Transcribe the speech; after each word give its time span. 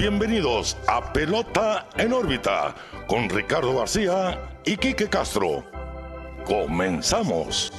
bienvenidos 0.00 0.78
a 0.86 1.12
Pelota 1.12 1.86
en 1.98 2.14
órbita 2.14 2.74
con 3.06 3.28
Ricardo 3.28 3.76
García 3.76 4.40
y 4.64 4.78
Quique 4.78 5.10
Castro. 5.10 5.62
Comenzamos. 6.46 7.70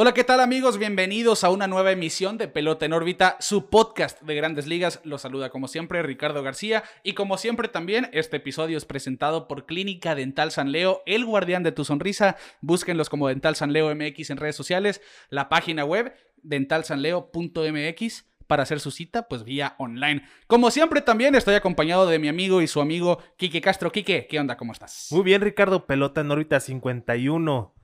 Hola, 0.00 0.14
¿qué 0.14 0.22
tal 0.22 0.38
amigos? 0.38 0.78
Bienvenidos 0.78 1.42
a 1.42 1.50
una 1.50 1.66
nueva 1.66 1.90
emisión 1.90 2.38
de 2.38 2.46
Pelota 2.46 2.86
en 2.86 2.92
órbita, 2.92 3.36
su 3.40 3.68
podcast 3.68 4.22
de 4.22 4.36
grandes 4.36 4.68
ligas. 4.68 5.00
Los 5.02 5.22
saluda 5.22 5.50
como 5.50 5.66
siempre 5.66 6.04
Ricardo 6.04 6.44
García 6.44 6.84
y 7.02 7.14
como 7.14 7.36
siempre 7.36 7.66
también 7.66 8.08
este 8.12 8.36
episodio 8.36 8.78
es 8.78 8.84
presentado 8.84 9.48
por 9.48 9.66
Clínica 9.66 10.14
Dental 10.14 10.52
San 10.52 10.70
Leo, 10.70 11.02
el 11.04 11.24
guardián 11.24 11.64
de 11.64 11.72
tu 11.72 11.84
sonrisa. 11.84 12.36
Búsquenlos 12.60 13.08
como 13.08 13.26
Dental 13.26 13.56
San 13.56 13.72
Leo 13.72 13.92
MX 13.92 14.30
en 14.30 14.36
redes 14.36 14.54
sociales, 14.54 15.00
la 15.30 15.48
página 15.48 15.84
web 15.84 16.14
dentalsanleo.mx 16.44 18.24
para 18.46 18.62
hacer 18.62 18.78
su 18.78 18.92
cita, 18.92 19.26
pues 19.26 19.42
vía 19.42 19.74
online. 19.78 20.22
Como 20.46 20.70
siempre 20.70 21.00
también 21.00 21.34
estoy 21.34 21.56
acompañado 21.56 22.06
de 22.06 22.20
mi 22.20 22.28
amigo 22.28 22.62
y 22.62 22.68
su 22.68 22.80
amigo 22.80 23.18
Quique 23.36 23.60
Castro. 23.60 23.90
Quique, 23.90 24.28
¿qué 24.30 24.38
onda? 24.38 24.56
¿Cómo 24.56 24.70
estás? 24.70 25.08
Muy 25.10 25.24
bien, 25.24 25.40
Ricardo. 25.40 25.86
Pelota 25.86 26.20
en 26.20 26.30
órbita 26.30 26.60
51. 26.60 27.77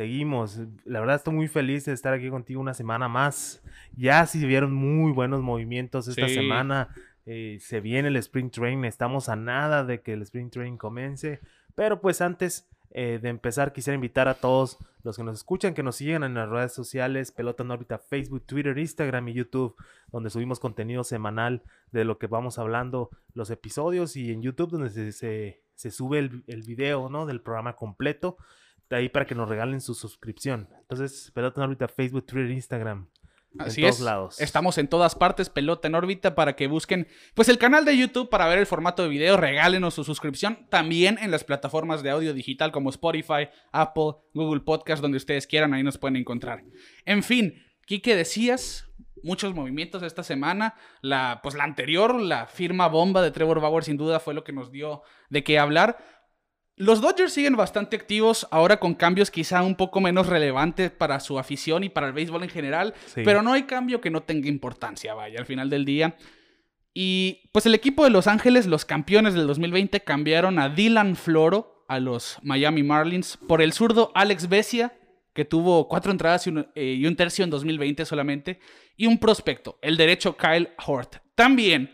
Seguimos. 0.00 0.58
La 0.86 0.98
verdad 1.00 1.16
estoy 1.16 1.34
muy 1.34 1.46
feliz 1.46 1.84
de 1.84 1.92
estar 1.92 2.14
aquí 2.14 2.30
contigo 2.30 2.58
una 2.58 2.72
semana 2.72 3.06
más. 3.06 3.62
Ya 3.94 4.24
se 4.24 4.38
vieron 4.46 4.72
muy 4.72 5.12
buenos 5.12 5.42
movimientos 5.42 6.08
esta 6.08 6.26
semana. 6.26 6.88
Eh, 7.26 7.58
se 7.60 7.82
viene 7.82 8.08
el 8.08 8.16
Spring 8.16 8.50
Train. 8.50 8.86
Estamos 8.86 9.28
a 9.28 9.36
nada 9.36 9.84
de 9.84 10.00
que 10.00 10.14
el 10.14 10.22
Spring 10.22 10.48
Train 10.48 10.78
comience. 10.78 11.40
Pero 11.74 12.00
pues 12.00 12.22
antes 12.22 12.66
eh, 12.92 13.18
de 13.20 13.28
empezar 13.28 13.74
quisiera 13.74 13.94
invitar 13.94 14.26
a 14.26 14.32
todos 14.32 14.78
los 15.02 15.18
que 15.18 15.22
nos 15.22 15.36
escuchan 15.36 15.74
que 15.74 15.82
nos 15.82 15.96
sigan 15.96 16.24
en 16.24 16.32
las 16.32 16.48
redes 16.48 16.72
sociales. 16.72 17.30
Pelota 17.30 17.62
en 17.62 17.70
órbita, 17.70 17.98
Facebook, 17.98 18.46
Twitter, 18.46 18.78
Instagram 18.78 19.28
y 19.28 19.34
YouTube. 19.34 19.76
Donde 20.10 20.30
subimos 20.30 20.60
contenido 20.60 21.04
semanal 21.04 21.62
de 21.92 22.06
lo 22.06 22.16
que 22.16 22.26
vamos 22.26 22.58
hablando. 22.58 23.10
Los 23.34 23.50
episodios 23.50 24.16
y 24.16 24.32
en 24.32 24.40
YouTube 24.40 24.70
donde 24.70 24.88
se, 25.12 25.60
se, 25.74 25.90
sube 25.90 26.20
el, 26.20 26.42
el 26.46 26.62
video 26.62 27.10
¿no? 27.10 27.26
del 27.26 27.42
programa 27.42 27.76
completo 27.76 28.38
ahí 28.96 29.08
para 29.08 29.26
que 29.26 29.34
nos 29.34 29.48
regalen 29.48 29.80
su 29.80 29.94
suscripción. 29.94 30.68
Entonces, 30.80 31.30
Pelota 31.34 31.60
en 31.60 31.64
órbita, 31.64 31.88
Facebook, 31.88 32.26
Twitter, 32.26 32.50
Instagram. 32.50 33.08
Así 33.58 33.82
en 33.82 33.88
todos 33.88 34.00
lados. 34.00 34.40
Estamos 34.40 34.78
en 34.78 34.86
todas 34.86 35.16
partes, 35.16 35.48
Pelota 35.48 35.88
en 35.88 35.96
órbita, 35.96 36.34
para 36.34 36.54
que 36.54 36.68
busquen 36.68 37.08
pues 37.34 37.48
el 37.48 37.58
canal 37.58 37.84
de 37.84 37.96
YouTube 37.96 38.30
para 38.30 38.46
ver 38.46 38.58
el 38.58 38.66
formato 38.66 39.02
de 39.02 39.08
video, 39.08 39.36
regálenos 39.36 39.94
su 39.94 40.04
suscripción. 40.04 40.66
También 40.70 41.18
en 41.20 41.30
las 41.30 41.42
plataformas 41.42 42.02
de 42.02 42.10
audio 42.10 42.32
digital 42.32 42.70
como 42.70 42.90
Spotify, 42.90 43.48
Apple, 43.72 44.12
Google 44.34 44.60
Podcast, 44.60 45.02
donde 45.02 45.16
ustedes 45.16 45.46
quieran, 45.46 45.74
ahí 45.74 45.82
nos 45.82 45.98
pueden 45.98 46.16
encontrar. 46.16 46.62
En 47.04 47.24
fin, 47.24 47.60
Kike, 47.86 48.14
decías 48.14 48.86
muchos 49.22 49.54
movimientos 49.54 50.02
esta 50.02 50.22
semana. 50.22 50.74
La, 51.00 51.40
pues 51.42 51.54
la 51.54 51.64
anterior, 51.64 52.20
la 52.20 52.46
firma 52.46 52.86
bomba 52.86 53.22
de 53.22 53.32
Trevor 53.32 53.60
Bauer, 53.60 53.84
sin 53.84 53.96
duda 53.96 54.20
fue 54.20 54.34
lo 54.34 54.44
que 54.44 54.52
nos 54.52 54.70
dio 54.70 55.02
de 55.28 55.42
qué 55.42 55.58
hablar. 55.58 55.98
Los 56.80 57.02
Dodgers 57.02 57.34
siguen 57.34 57.56
bastante 57.56 57.94
activos, 57.94 58.48
ahora 58.50 58.80
con 58.80 58.94
cambios 58.94 59.30
quizá 59.30 59.62
un 59.62 59.74
poco 59.74 60.00
menos 60.00 60.28
relevantes 60.28 60.90
para 60.90 61.20
su 61.20 61.38
afición 61.38 61.84
y 61.84 61.90
para 61.90 62.06
el 62.06 62.14
béisbol 62.14 62.42
en 62.42 62.48
general, 62.48 62.94
pero 63.16 63.42
no 63.42 63.52
hay 63.52 63.64
cambio 63.64 64.00
que 64.00 64.08
no 64.08 64.22
tenga 64.22 64.48
importancia, 64.48 65.12
vaya, 65.12 65.38
al 65.38 65.44
final 65.44 65.68
del 65.68 65.84
día. 65.84 66.16
Y 66.94 67.50
pues 67.52 67.66
el 67.66 67.74
equipo 67.74 68.02
de 68.02 68.08
Los 68.08 68.26
Ángeles, 68.26 68.66
los 68.66 68.86
campeones 68.86 69.34
del 69.34 69.46
2020, 69.46 70.00
cambiaron 70.00 70.58
a 70.58 70.70
Dylan 70.70 71.16
Floro 71.16 71.84
a 71.86 72.00
los 72.00 72.38
Miami 72.42 72.82
Marlins 72.82 73.36
por 73.46 73.60
el 73.60 73.74
zurdo 73.74 74.10
Alex 74.14 74.48
Bessia, 74.48 74.94
que 75.34 75.44
tuvo 75.44 75.86
cuatro 75.86 76.12
entradas 76.12 76.46
y 76.46 76.50
un, 76.50 76.66
eh, 76.74 76.94
y 76.98 77.04
un 77.04 77.14
tercio 77.14 77.44
en 77.44 77.50
2020 77.50 78.06
solamente, 78.06 78.58
y 78.96 79.04
un 79.04 79.18
prospecto, 79.18 79.78
el 79.82 79.98
derecho 79.98 80.34
Kyle 80.34 80.70
Hort. 80.86 81.16
También 81.34 81.90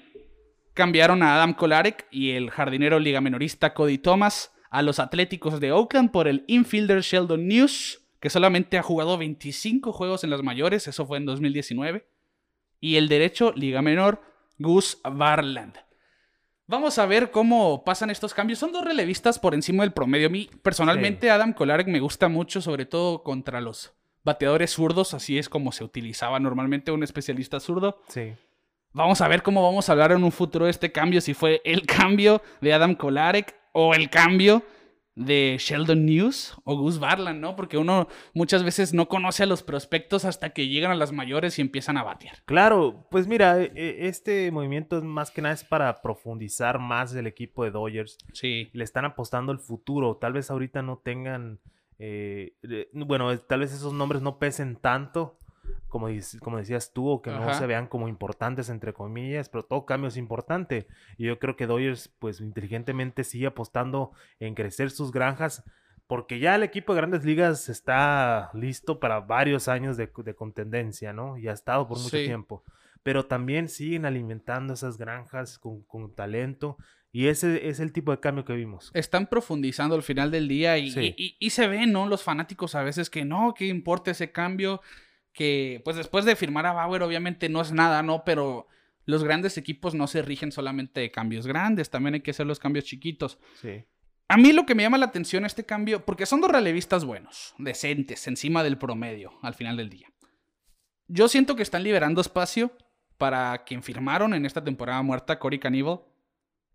cambiaron 0.74 1.24
a 1.24 1.34
Adam 1.34 1.54
Kolarek 1.54 2.06
y 2.12 2.30
el 2.30 2.52
jardinero 2.52 3.00
ligamenorista 3.00 3.74
Cody 3.74 3.98
Thomas 3.98 4.52
a 4.76 4.82
los 4.82 4.98
Atléticos 4.98 5.58
de 5.58 5.72
Oakland 5.72 6.10
por 6.10 6.28
el 6.28 6.44
infielder 6.48 7.00
Sheldon 7.00 7.48
News, 7.48 8.02
que 8.20 8.28
solamente 8.28 8.76
ha 8.76 8.82
jugado 8.82 9.16
25 9.16 9.90
juegos 9.90 10.22
en 10.22 10.28
las 10.28 10.42
mayores, 10.42 10.86
eso 10.86 11.06
fue 11.06 11.16
en 11.16 11.24
2019, 11.24 12.06
y 12.78 12.96
el 12.96 13.08
derecho 13.08 13.54
Liga 13.56 13.80
Menor 13.80 14.20
Gus 14.58 14.98
Barland. 15.02 15.78
Vamos 16.66 16.98
a 16.98 17.06
ver 17.06 17.30
cómo 17.30 17.84
pasan 17.84 18.10
estos 18.10 18.34
cambios. 18.34 18.58
Son 18.58 18.70
dos 18.70 18.84
relevistas 18.84 19.38
por 19.38 19.54
encima 19.54 19.82
del 19.82 19.94
promedio. 19.94 20.26
A 20.26 20.30
mí, 20.30 20.50
personalmente, 20.62 21.30
Adam 21.30 21.54
Kolarek 21.54 21.86
me 21.86 22.00
gusta 22.00 22.28
mucho, 22.28 22.60
sobre 22.60 22.84
todo 22.84 23.22
contra 23.22 23.62
los 23.62 23.94
bateadores 24.24 24.72
zurdos. 24.72 25.14
Así 25.14 25.38
es 25.38 25.48
como 25.48 25.72
se 25.72 25.84
utilizaba 25.84 26.38
normalmente 26.38 26.92
un 26.92 27.02
especialista 27.02 27.60
zurdo. 27.60 28.02
Sí. 28.08 28.34
Vamos 28.92 29.22
a 29.22 29.28
ver 29.28 29.42
cómo 29.42 29.62
vamos 29.62 29.88
a 29.88 29.92
hablar 29.92 30.12
en 30.12 30.22
un 30.22 30.32
futuro 30.32 30.66
de 30.66 30.70
este 30.70 30.92
cambio, 30.92 31.22
si 31.22 31.32
fue 31.32 31.62
el 31.64 31.86
cambio 31.86 32.42
de 32.60 32.74
Adam 32.74 32.94
Kolarek 32.94 33.54
o 33.78 33.92
el 33.92 34.08
cambio 34.08 34.62
de 35.16 35.56
Sheldon 35.60 36.06
News 36.06 36.54
o 36.64 36.78
Gus 36.78 36.98
Barland, 36.98 37.40
¿no? 37.40 37.56
Porque 37.56 37.76
uno 37.76 38.08
muchas 38.32 38.64
veces 38.64 38.94
no 38.94 39.06
conoce 39.06 39.42
a 39.42 39.46
los 39.46 39.62
prospectos 39.62 40.24
hasta 40.24 40.50
que 40.50 40.68
llegan 40.68 40.92
a 40.92 40.94
las 40.94 41.12
mayores 41.12 41.58
y 41.58 41.62
empiezan 41.62 41.98
a 41.98 42.02
batear. 42.02 42.42
Claro, 42.46 43.06
pues 43.10 43.26
mira, 43.26 43.60
e, 43.60 43.70
e, 43.74 44.08
este 44.08 44.50
movimiento 44.50 45.02
más 45.02 45.30
que 45.30 45.42
nada 45.42 45.54
es 45.54 45.62
para 45.62 46.00
profundizar 46.00 46.78
más 46.78 47.14
el 47.14 47.26
equipo 47.26 47.64
de 47.64 47.70
Dodgers. 47.70 48.16
Sí. 48.32 48.70
Le 48.72 48.82
están 48.82 49.04
apostando 49.04 49.52
el 49.52 49.58
futuro. 49.58 50.16
Tal 50.16 50.32
vez 50.32 50.50
ahorita 50.50 50.80
no 50.80 50.96
tengan, 51.04 51.60
eh, 51.98 52.54
bueno, 52.92 53.38
tal 53.40 53.60
vez 53.60 53.74
esos 53.74 53.92
nombres 53.92 54.22
no 54.22 54.38
pesen 54.38 54.76
tanto 54.76 55.36
como, 55.88 56.08
como 56.40 56.58
decías 56.58 56.92
tú, 56.92 57.08
o 57.08 57.22
que 57.22 57.30
no 57.30 57.54
se 57.54 57.66
vean 57.66 57.86
como 57.86 58.08
importantes, 58.08 58.68
entre 58.68 58.92
comillas, 58.92 59.48
pero 59.48 59.64
todo 59.64 59.86
cambio 59.86 60.08
es 60.08 60.16
importante. 60.16 60.86
Y 61.16 61.26
yo 61.26 61.38
creo 61.38 61.56
que 61.56 61.66
Dodgers, 61.66 62.08
pues 62.18 62.40
inteligentemente 62.40 63.24
sigue 63.24 63.46
apostando 63.46 64.12
en 64.40 64.54
crecer 64.54 64.90
sus 64.90 65.12
granjas, 65.12 65.64
porque 66.06 66.38
ya 66.38 66.54
el 66.54 66.62
equipo 66.62 66.94
de 66.94 67.00
grandes 67.00 67.24
ligas 67.24 67.68
está 67.68 68.50
listo 68.54 69.00
para 69.00 69.20
varios 69.20 69.68
años 69.68 69.96
de, 69.96 70.10
contendencia, 70.36 71.12
¿no? 71.12 71.38
Y 71.38 71.48
ha 71.48 71.52
estado 71.52 71.88
por 71.88 71.98
mucho 71.98 72.16
tiempo. 72.16 72.62
Pero 73.02 73.26
también 73.26 73.68
siguen 73.68 74.04
alimentando 74.04 74.74
esas 74.74 74.98
granjas 74.98 75.58
con, 75.58 76.14
talento. 76.14 76.76
Y 77.12 77.28
ese 77.28 77.68
es 77.68 77.80
el 77.80 77.92
tipo 77.92 78.10
de 78.10 78.20
cambio 78.20 78.44
que 78.44 78.52
vimos. 78.52 78.90
Están 78.92 79.26
profundizando 79.26 79.94
al 79.94 80.02
final 80.02 80.30
del 80.30 80.48
día 80.48 80.76
y, 80.76 80.88
y, 81.16 81.36
y, 81.38 81.50
se 81.50 81.66
ven, 81.66 81.92
¿no? 81.92 82.06
Los 82.06 82.22
fanáticos 82.22 82.74
a 82.74 82.82
veces 82.82 83.08
que 83.08 83.24
no, 83.24 83.54
que 83.54 83.66
importa 83.66 84.10
ese 84.10 84.32
cambio 84.32 84.82
que 85.36 85.82
pues 85.84 85.96
después 85.96 86.24
de 86.24 86.34
firmar 86.34 86.66
a 86.66 86.72
Bauer 86.72 87.02
obviamente 87.02 87.48
no 87.48 87.60
es 87.60 87.70
nada, 87.70 88.02
¿no? 88.02 88.24
Pero 88.24 88.66
los 89.04 89.22
grandes 89.22 89.58
equipos 89.58 89.94
no 89.94 90.06
se 90.06 90.22
rigen 90.22 90.50
solamente 90.50 91.00
de 91.00 91.10
cambios 91.12 91.46
grandes, 91.46 91.90
también 91.90 92.14
hay 92.14 92.22
que 92.22 92.32
hacer 92.32 92.46
los 92.46 92.58
cambios 92.58 92.86
chiquitos. 92.86 93.38
Sí. 93.60 93.84
A 94.28 94.36
mí 94.38 94.52
lo 94.52 94.66
que 94.66 94.74
me 94.74 94.82
llama 94.82 94.98
la 94.98 95.06
atención 95.06 95.44
este 95.44 95.64
cambio, 95.64 96.04
porque 96.04 96.26
son 96.26 96.40
dos 96.40 96.50
relevistas 96.50 97.04
buenos, 97.04 97.54
decentes, 97.58 98.26
encima 98.26 98.64
del 98.64 98.78
promedio 98.78 99.38
al 99.42 99.54
final 99.54 99.76
del 99.76 99.90
día. 99.90 100.08
Yo 101.06 101.28
siento 101.28 101.54
que 101.54 101.62
están 101.62 101.84
liberando 101.84 102.20
espacio 102.20 102.72
para 103.18 103.62
quien 103.64 103.82
firmaron 103.82 104.34
en 104.34 104.46
esta 104.46 104.64
temporada 104.64 105.02
muerta, 105.02 105.38
Corey 105.38 105.60
Cannibal. 105.60 106.00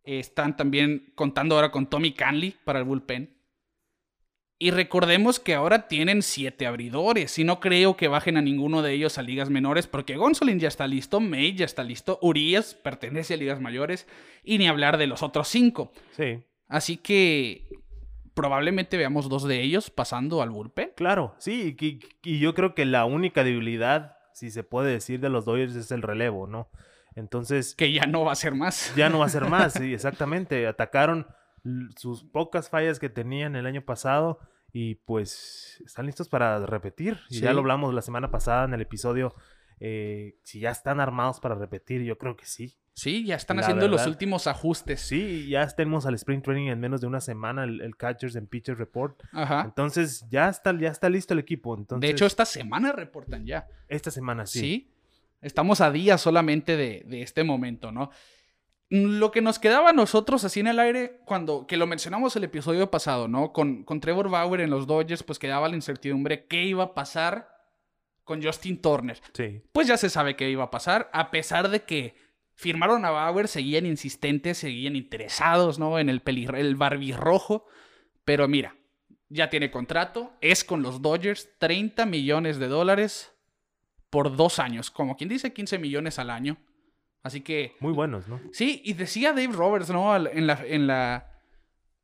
Están 0.04 0.56
también 0.56 1.12
contando 1.16 1.56
ahora 1.56 1.72
con 1.72 1.90
Tommy 1.90 2.14
Canley 2.14 2.56
para 2.64 2.80
el 2.80 2.86
bullpen. 2.86 3.41
Y 4.62 4.70
recordemos 4.70 5.40
que 5.40 5.56
ahora 5.56 5.88
tienen 5.88 6.22
siete 6.22 6.68
abridores 6.68 7.40
y 7.40 7.44
no 7.44 7.60
creo 7.60 7.98
que 7.98 8.08
bajen 8.08 8.38
a 8.38 8.44
ninguno 8.44 8.84
de 8.84 8.94
ellos 8.94 9.18
a 9.18 9.24
ligas 9.24 9.50
menores 9.50 9.88
porque 9.88 10.18
Gonsolin 10.18 10.60
ya 10.60 10.68
está 10.68 10.86
listo, 10.86 11.20
May 11.20 11.56
ya 11.56 11.66
está 11.66 11.84
listo, 11.84 12.20
Urias 12.22 12.76
pertenece 12.76 13.34
a 13.34 13.38
ligas 13.38 13.60
mayores 13.60 14.08
y 14.44 14.60
ni 14.60 14.68
hablar 14.68 15.00
de 15.00 15.08
los 15.08 15.24
otros 15.24 15.48
cinco. 15.48 15.92
Sí. 16.12 16.44
Así 16.68 16.98
que 16.98 17.70
probablemente 18.36 18.98
veamos 18.98 19.30
dos 19.30 19.48
de 19.48 19.64
ellos 19.64 19.90
pasando 19.90 20.44
al 20.44 20.52
bullpen. 20.52 20.92
Claro, 20.96 21.34
sí, 21.40 21.76
y, 22.22 22.38
yo 22.38 22.54
creo 22.54 22.76
que 22.76 22.86
la 22.86 23.06
única 23.06 23.44
debilidad, 23.44 24.16
si 24.32 24.52
se 24.52 24.62
puede 24.62 24.92
decir, 24.92 25.22
de 25.22 25.30
los 25.30 25.44
Dodgers 25.44 25.76
es 25.76 25.90
el 25.90 26.04
relevo, 26.04 26.46
¿no? 26.46 26.70
Entonces... 27.16 27.74
Que 27.74 27.92
ya 27.92 28.06
no 28.06 28.26
va 28.26 28.34
a 28.34 28.36
ser 28.36 28.54
más. 28.54 28.94
Ya 28.96 29.10
no 29.10 29.18
va 29.18 29.26
a 29.26 29.30
ser 29.30 29.46
más, 29.50 29.74
sí, 29.74 29.92
exactamente. 29.92 30.68
Atacaron 30.68 31.26
sus 31.98 32.24
pocas 32.24 32.70
fallas 32.70 33.00
que 33.00 33.10
tenían 33.10 33.56
el 33.56 33.66
año 33.66 33.82
pasado 33.82 34.40
y 34.74 34.96
pues 34.96 35.82
están 35.86 36.06
listos 36.06 36.30
para 36.30 36.66
repetir. 36.66 37.20
Y 37.30 37.42
ya 37.42 37.54
lo 37.54 37.60
hablamos 37.60 37.94
la 37.94 38.02
semana 38.02 38.32
pasada 38.32 38.66
en 38.66 38.74
el 38.74 38.82
episodio. 38.82 39.36
Eh, 39.80 40.38
si 40.44 40.60
ya 40.60 40.70
están 40.70 41.00
armados 41.00 41.40
para 41.40 41.56
repetir, 41.56 42.04
yo 42.04 42.18
creo 42.18 42.38
que 42.38 42.46
sí. 42.46 42.78
Sí, 42.94 43.26
ya 43.26 43.36
están 43.36 43.60
haciendo 43.60 43.88
los 43.88 44.06
últimos 44.06 44.48
ajustes. 44.48 45.02
Sí, 45.02 45.48
ya 45.48 45.66
tenemos 45.68 46.06
al 46.06 46.14
Spring 46.16 46.42
Training 46.42 46.68
en 46.68 46.80
menos 46.80 47.02
de 47.02 47.08
una 47.08 47.22
semana, 47.22 47.64
el, 47.64 47.96
Catchers 47.98 48.36
and 48.36 48.48
Pitchers 48.48 48.78
Report. 48.78 49.22
Ajá. 49.32 49.64
Entonces, 49.66 50.26
ya 50.30 50.50
está, 50.50 50.78
ya 50.78 50.90
está 50.90 51.10
listo 51.10 51.34
el 51.34 51.40
equipo. 51.40 51.76
Entonces, 51.76 52.08
de 52.08 52.12
hecho, 52.12 52.26
esta 52.26 52.46
semana 52.46 52.92
reportan 52.92 53.46
ya. 53.46 53.68
Esta 53.88 54.12
semana, 54.12 54.46
sí. 54.46 54.60
Sí. 54.60 54.92
Estamos 55.42 55.82
a 55.82 55.92
días 55.92 56.22
solamente 56.22 56.78
de, 56.78 57.04
de 57.08 57.24
este 57.24 57.44
momento, 57.44 57.92
¿no? 57.92 58.12
Lo 58.92 59.32
que 59.32 59.40
nos 59.40 59.58
quedaba 59.58 59.92
a 59.92 59.94
nosotros 59.94 60.44
así 60.44 60.60
en 60.60 60.68
el 60.68 60.78
aire, 60.78 61.22
cuando 61.24 61.66
que 61.66 61.78
lo 61.78 61.88
mencionamos 61.88 62.36
el 62.36 62.44
episodio 62.44 62.92
pasado, 62.92 63.30
¿no? 63.30 63.54
Con, 63.54 63.86
con 63.86 64.02
Trevor 64.02 64.30
Bauer 64.30 64.60
en 64.60 64.70
los 64.70 64.86
Dodgers, 64.86 65.24
pues 65.24 65.40
quedaba 65.40 65.70
la 65.70 65.76
incertidumbre 65.76 66.46
qué 66.46 66.66
iba 66.66 66.84
a 66.84 66.94
pasar 66.94 67.48
con 68.26 68.44
Justin 68.44 68.82
Turner. 68.82 69.22
Sí. 69.32 69.62
Pues 69.72 69.88
ya 69.88 69.96
se 69.96 70.10
sabe 70.10 70.36
qué 70.36 70.50
iba 70.50 70.66
a 70.66 70.72
pasar, 70.72 71.10
a 71.14 71.32
pesar 71.32 71.70
de 71.70 71.84
que 71.84 72.16
firmaron 72.54 73.06
a 73.06 73.12
Bauer, 73.12 73.48
seguían 73.48 73.86
insistentes, 73.86 74.58
seguían 74.58 74.98
interesados, 74.98 75.80
¿no? 75.80 75.98
En 75.98 76.10
el, 76.10 76.22
el 76.26 76.76
barbirrojo. 76.76 77.66
Pero 78.26 78.50
mira, 78.50 78.76
ya 79.30 79.50
tiene 79.50 79.72
contrato, 79.72 80.34
es 80.42 80.66
con 80.66 80.82
los 80.82 81.02
Dodgers, 81.02 81.48
30 81.60 82.06
millones 82.06 82.60
de 82.60 82.68
dólares 82.68 83.32
por 84.10 84.36
dos 84.36 84.60
años, 84.60 84.92
como 84.92 85.16
quien 85.16 85.30
dice 85.30 85.54
15 85.54 85.80
millones 85.80 86.20
al 86.20 86.30
año. 86.30 86.58
Así 87.24 87.42
que... 87.42 87.76
Muy 87.80 87.94
buenos, 87.94 88.28
¿no? 88.28 88.40
Sí, 88.52 88.82
y 88.84 88.94
decía 88.94 89.34
Dave 89.34 89.54
Roberts, 89.54 89.90
¿no? 89.90 90.16
En 90.16 90.48
la, 90.48 90.60
en 90.66 90.88
la 90.88 91.32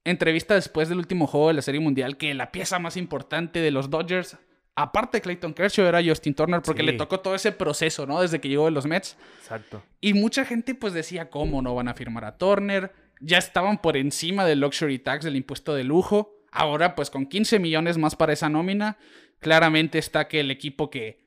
entrevista 0.03 0.55
después 0.55 0.89
del 0.89 0.99
último 0.99 1.27
juego 1.27 1.49
de 1.49 1.55
la 1.55 1.61
Serie 1.61 1.81
Mundial 1.81 2.17
que 2.17 2.33
la 2.33 2.51
pieza 2.51 2.79
más 2.79 2.97
importante 2.97 3.59
de 3.59 3.71
los 3.71 3.89
Dodgers, 3.89 4.37
aparte 4.75 5.17
de 5.17 5.21
Clayton 5.21 5.53
Kershaw, 5.53 5.85
era 5.85 6.03
Justin 6.03 6.33
Turner 6.33 6.61
porque 6.61 6.83
le 6.83 6.93
tocó 6.93 7.19
todo 7.19 7.35
ese 7.35 7.51
proceso, 7.51 8.05
¿no? 8.05 8.21
Desde 8.21 8.39
que 8.39 8.47
llegó 8.47 8.65
de 8.65 8.71
los 8.71 8.85
Mets. 8.85 9.17
Exacto. 9.39 9.83
Y 9.99 10.13
mucha 10.13 10.45
gente 10.45 10.75
pues 10.75 10.93
decía, 10.93 11.29
¿cómo 11.29 11.61
no 11.61 11.75
van 11.75 11.87
a 11.87 11.93
firmar 11.93 12.25
a 12.25 12.37
Turner? 12.37 12.93
Ya 13.19 13.39
estaban 13.39 13.81
por 13.81 13.97
encima 13.97 14.45
del 14.45 14.59
luxury 14.59 14.99
tax, 14.99 15.25
del 15.25 15.35
impuesto 15.35 15.73
de 15.73 15.83
lujo. 15.83 16.35
Ahora 16.51 16.95
pues 16.95 17.09
con 17.09 17.25
15 17.25 17.59
millones 17.59 17.97
más 17.97 18.15
para 18.15 18.33
esa 18.33 18.49
nómina, 18.49 18.97
claramente 19.39 19.97
está 19.97 20.27
que 20.27 20.39
el 20.39 20.51
equipo 20.51 20.89
que 20.89 21.26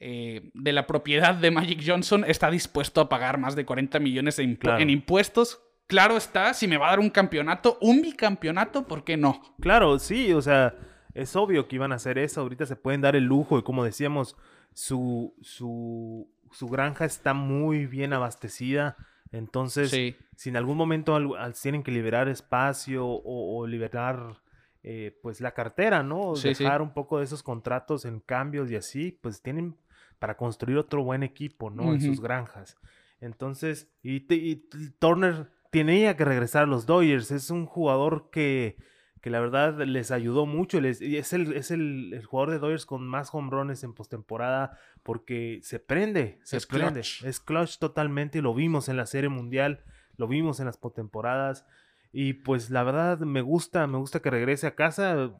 eh, 0.00 0.50
de 0.54 0.72
la 0.72 0.86
propiedad 0.86 1.34
de 1.34 1.50
Magic 1.50 1.82
Johnson 1.84 2.24
está 2.26 2.50
dispuesto 2.50 3.00
a 3.00 3.08
pagar 3.08 3.38
más 3.38 3.56
de 3.56 3.64
40 3.64 3.98
millones 3.98 4.38
en 4.38 4.90
impuestos. 4.90 5.60
Claro 5.88 6.18
está, 6.18 6.52
si 6.52 6.68
me 6.68 6.76
va 6.76 6.88
a 6.88 6.90
dar 6.90 7.00
un 7.00 7.08
campeonato, 7.08 7.78
un 7.80 8.02
bicampeonato, 8.02 8.86
¿por 8.86 9.04
qué 9.04 9.16
no? 9.16 9.40
Claro, 9.58 9.98
sí, 9.98 10.34
o 10.34 10.42
sea, 10.42 10.74
es 11.14 11.34
obvio 11.34 11.66
que 11.66 11.76
iban 11.76 11.92
a 11.92 11.96
hacer 11.96 12.18
eso. 12.18 12.42
Ahorita 12.42 12.66
se 12.66 12.76
pueden 12.76 13.00
dar 13.00 13.16
el 13.16 13.24
lujo 13.24 13.58
y 13.58 13.62
como 13.62 13.84
decíamos, 13.84 14.36
su, 14.74 15.34
su, 15.40 16.30
su 16.52 16.68
granja 16.68 17.06
está 17.06 17.32
muy 17.32 17.86
bien 17.86 18.12
abastecida. 18.12 18.96
Entonces, 19.32 19.90
si 19.90 20.48
en 20.48 20.56
algún 20.56 20.76
momento 20.76 21.16
al, 21.16 21.54
tienen 21.54 21.82
que 21.82 21.90
liberar 21.90 22.28
espacio 22.28 23.06
o, 23.06 23.66
liberar 23.66 24.42
eh, 24.82 25.18
pues 25.22 25.40
la 25.40 25.52
cartera, 25.52 26.02
¿no? 26.02 26.34
Dejar 26.34 26.82
un 26.82 26.92
poco 26.92 27.18
de 27.18 27.24
esos 27.24 27.42
contratos 27.42 28.04
en 28.04 28.20
cambios 28.20 28.70
y 28.70 28.76
así, 28.76 29.18
pues 29.22 29.42
tienen 29.42 29.74
para 30.18 30.36
construir 30.36 30.78
otro 30.78 31.02
buen 31.02 31.22
equipo, 31.22 31.70
¿no? 31.70 31.92
En 31.92 32.00
sus 32.00 32.20
granjas. 32.20 32.76
Entonces, 33.20 33.90
y, 34.02 34.20
Turner 34.98 35.50
tenía 35.70 36.16
que 36.16 36.24
regresar 36.24 36.64
a 36.64 36.66
los 36.66 36.86
Dodgers. 36.86 37.30
Es 37.30 37.50
un 37.50 37.66
jugador 37.66 38.30
que, 38.30 38.76
que 39.20 39.30
la 39.30 39.40
verdad 39.40 39.78
les 39.80 40.10
ayudó 40.10 40.46
mucho. 40.46 40.80
Les, 40.80 41.00
es 41.00 41.32
el, 41.32 41.52
es 41.54 41.70
el, 41.70 42.22
jugador 42.26 42.52
de 42.52 42.58
Dodgers 42.58 42.86
con 42.86 43.06
más 43.06 43.30
home 43.32 43.50
runs 43.50 43.82
en 43.82 43.94
postemporada 43.94 44.78
porque 45.02 45.60
se 45.62 45.78
prende, 45.78 46.38
se 46.42 46.60
prende. 46.60 47.00
Es 47.00 47.40
clutch 47.40 47.78
totalmente 47.78 48.38
y 48.38 48.42
lo 48.42 48.54
vimos 48.54 48.88
en 48.88 48.96
la 48.96 49.06
Serie 49.06 49.28
Mundial, 49.28 49.82
lo 50.16 50.28
vimos 50.28 50.60
en 50.60 50.66
las 50.66 50.76
postemporadas. 50.76 51.64
Y 52.12 52.34
pues 52.34 52.70
la 52.70 52.84
verdad 52.84 53.18
me 53.20 53.42
gusta, 53.42 53.86
me 53.86 53.98
gusta 53.98 54.20
que 54.20 54.30
regrese 54.30 54.66
a 54.66 54.74
casa. 54.74 55.32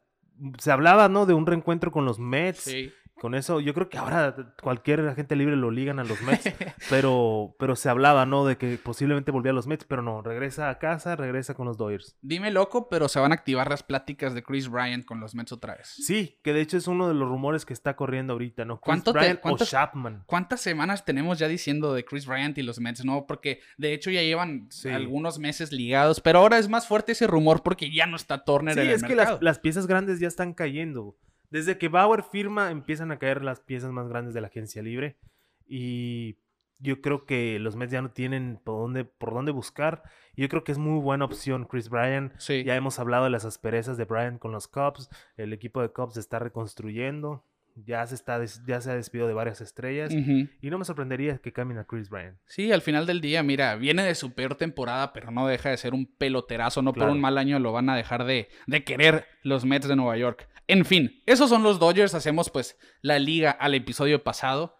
Se 0.57 0.71
hablaba, 0.71 1.09
¿no? 1.09 1.25
De 1.25 1.33
un 1.33 1.45
reencuentro 1.45 1.91
con 1.91 2.05
los 2.05 2.19
Mets. 2.19 2.59
Sí 2.59 2.93
con 3.19 3.35
eso, 3.35 3.59
yo 3.59 3.73
creo 3.73 3.89
que 3.89 3.97
ahora 3.97 4.53
cualquier 4.61 5.01
agente 5.07 5.35
libre 5.35 5.55
lo 5.55 5.71
ligan 5.71 5.99
a 5.99 6.03
los 6.03 6.21
Mets, 6.21 6.43
pero, 6.89 7.55
pero 7.59 7.75
se 7.75 7.89
hablaba, 7.89 8.25
¿no? 8.25 8.45
De 8.45 8.57
que 8.57 8.77
posiblemente 8.77 9.31
volvía 9.31 9.51
a 9.51 9.55
los 9.55 9.67
Mets, 9.67 9.85
pero 9.85 10.01
no, 10.01 10.21
regresa 10.21 10.69
a 10.69 10.79
casa, 10.79 11.15
regresa 11.15 11.53
con 11.53 11.67
los 11.67 11.77
Dodgers. 11.77 12.15
Dime 12.21 12.51
loco, 12.51 12.89
pero 12.89 13.07
se 13.07 13.19
van 13.19 13.31
a 13.31 13.35
activar 13.35 13.69
las 13.69 13.83
pláticas 13.83 14.33
de 14.33 14.43
Chris 14.43 14.69
Bryant 14.69 15.05
con 15.05 15.19
los 15.19 15.35
Mets 15.35 15.51
otra 15.51 15.75
vez. 15.75 15.87
Sí, 15.87 16.39
que 16.43 16.53
de 16.53 16.61
hecho 16.61 16.77
es 16.77 16.87
uno 16.87 17.07
de 17.07 17.13
los 17.13 17.27
rumores 17.27 17.65
que 17.65 17.73
está 17.73 17.95
corriendo 17.95 18.33
ahorita, 18.33 18.65
¿no? 18.65 18.79
Chris 18.79 19.03
Bryant 19.03 19.39
o 19.43 19.57
Chapman. 19.57 20.23
¿Cuántas 20.25 20.61
semanas 20.61 21.05
tenemos 21.05 21.39
ya 21.39 21.47
diciendo 21.47 21.93
de 21.93 22.05
Chris 22.05 22.25
Bryant 22.25 22.57
y 22.57 22.63
los 22.63 22.79
Mets, 22.79 23.05
no? 23.05 23.25
Porque 23.27 23.61
de 23.77 23.93
hecho 23.93 24.09
ya 24.11 24.21
llevan 24.21 24.69
algunos 24.91 25.39
meses 25.39 25.71
ligados, 25.71 26.21
pero 26.21 26.39
ahora 26.39 26.57
es 26.57 26.69
más 26.69 26.87
fuerte 26.87 27.11
ese 27.11 27.27
rumor 27.27 27.63
porque 27.63 27.91
ya 27.91 28.05
no 28.05 28.15
está 28.15 28.43
Turner 28.43 28.77
en 28.77 28.87
el 28.87 28.93
es 28.93 29.03
que 29.03 29.15
las, 29.15 29.41
las 29.41 29.59
piezas 29.59 29.87
grandes 29.87 30.19
ya 30.19 30.27
están 30.27 30.53
cayendo. 30.53 31.15
Desde 31.49 31.77
que 31.77 31.87
Bauer 31.87 32.23
firma, 32.23 32.71
empiezan 32.71 33.11
a 33.11 33.19
caer 33.19 33.43
las 33.43 33.59
piezas 33.59 33.91
más 33.91 34.07
grandes 34.07 34.33
de 34.33 34.41
la 34.41 34.47
agencia 34.47 34.81
libre. 34.81 35.17
Y 35.65 36.37
yo 36.79 37.01
creo 37.01 37.25
que 37.25 37.59
los 37.59 37.75
Mets 37.75 37.91
ya 37.91 38.01
no 38.01 38.11
tienen 38.11 38.59
por 38.63 38.79
dónde, 38.81 39.05
por 39.05 39.33
dónde 39.33 39.51
buscar. 39.51 40.03
Yo 40.35 40.47
creo 40.47 40.63
que 40.63 40.71
es 40.71 40.77
muy 40.77 41.01
buena 41.01 41.25
opción 41.25 41.65
Chris 41.65 41.89
Bryan. 41.89 42.33
Ya 42.63 42.75
hemos 42.75 42.99
hablado 42.99 43.25
de 43.25 43.29
las 43.29 43.45
asperezas 43.45 43.97
de 43.97 44.05
Bryan 44.05 44.39
con 44.39 44.51
los 44.51 44.67
Cubs. 44.67 45.09
El 45.35 45.53
equipo 45.53 45.81
de 45.81 45.89
Cubs 45.89 46.13
se 46.13 46.19
está 46.19 46.39
reconstruyendo. 46.39 47.43
Ya 47.85 48.05
se, 48.07 48.15
está, 48.15 48.39
ya 48.65 48.81
se 48.81 48.91
ha 48.91 48.95
despidido 48.95 49.27
de 49.27 49.33
varias 49.33 49.61
estrellas. 49.61 50.11
Y 50.13 50.69
no 50.69 50.77
me 50.77 50.85
sorprendería 50.85 51.37
que 51.37 51.53
cambien 51.53 51.79
a 51.79 51.85
Chris 51.85 52.09
Bryan. 52.09 52.37
Sí, 52.45 52.71
al 52.71 52.81
final 52.81 53.05
del 53.05 53.21
día, 53.21 53.43
mira, 53.43 53.75
viene 53.75 54.03
de 54.03 54.15
su 54.15 54.33
peor 54.33 54.55
temporada, 54.55 55.13
pero 55.13 55.31
no 55.31 55.47
deja 55.47 55.69
de 55.69 55.77
ser 55.77 55.93
un 55.93 56.05
peloterazo. 56.05 56.81
No 56.81 56.93
por 56.93 57.09
un 57.09 57.21
mal 57.21 57.37
año 57.37 57.59
lo 57.59 57.71
van 57.71 57.89
a 57.89 57.95
dejar 57.95 58.25
de, 58.25 58.49
de 58.67 58.83
querer 58.83 59.25
los 59.43 59.65
Mets 59.65 59.87
de 59.87 59.95
Nueva 59.95 60.17
York. 60.17 60.47
En 60.67 60.85
fin, 60.85 61.21
esos 61.25 61.49
son 61.49 61.63
los 61.63 61.79
Dodgers. 61.79 62.13
Hacemos 62.13 62.49
pues 62.49 62.77
la 63.01 63.19
liga 63.19 63.51
al 63.51 63.73
episodio 63.75 64.23
pasado. 64.23 64.77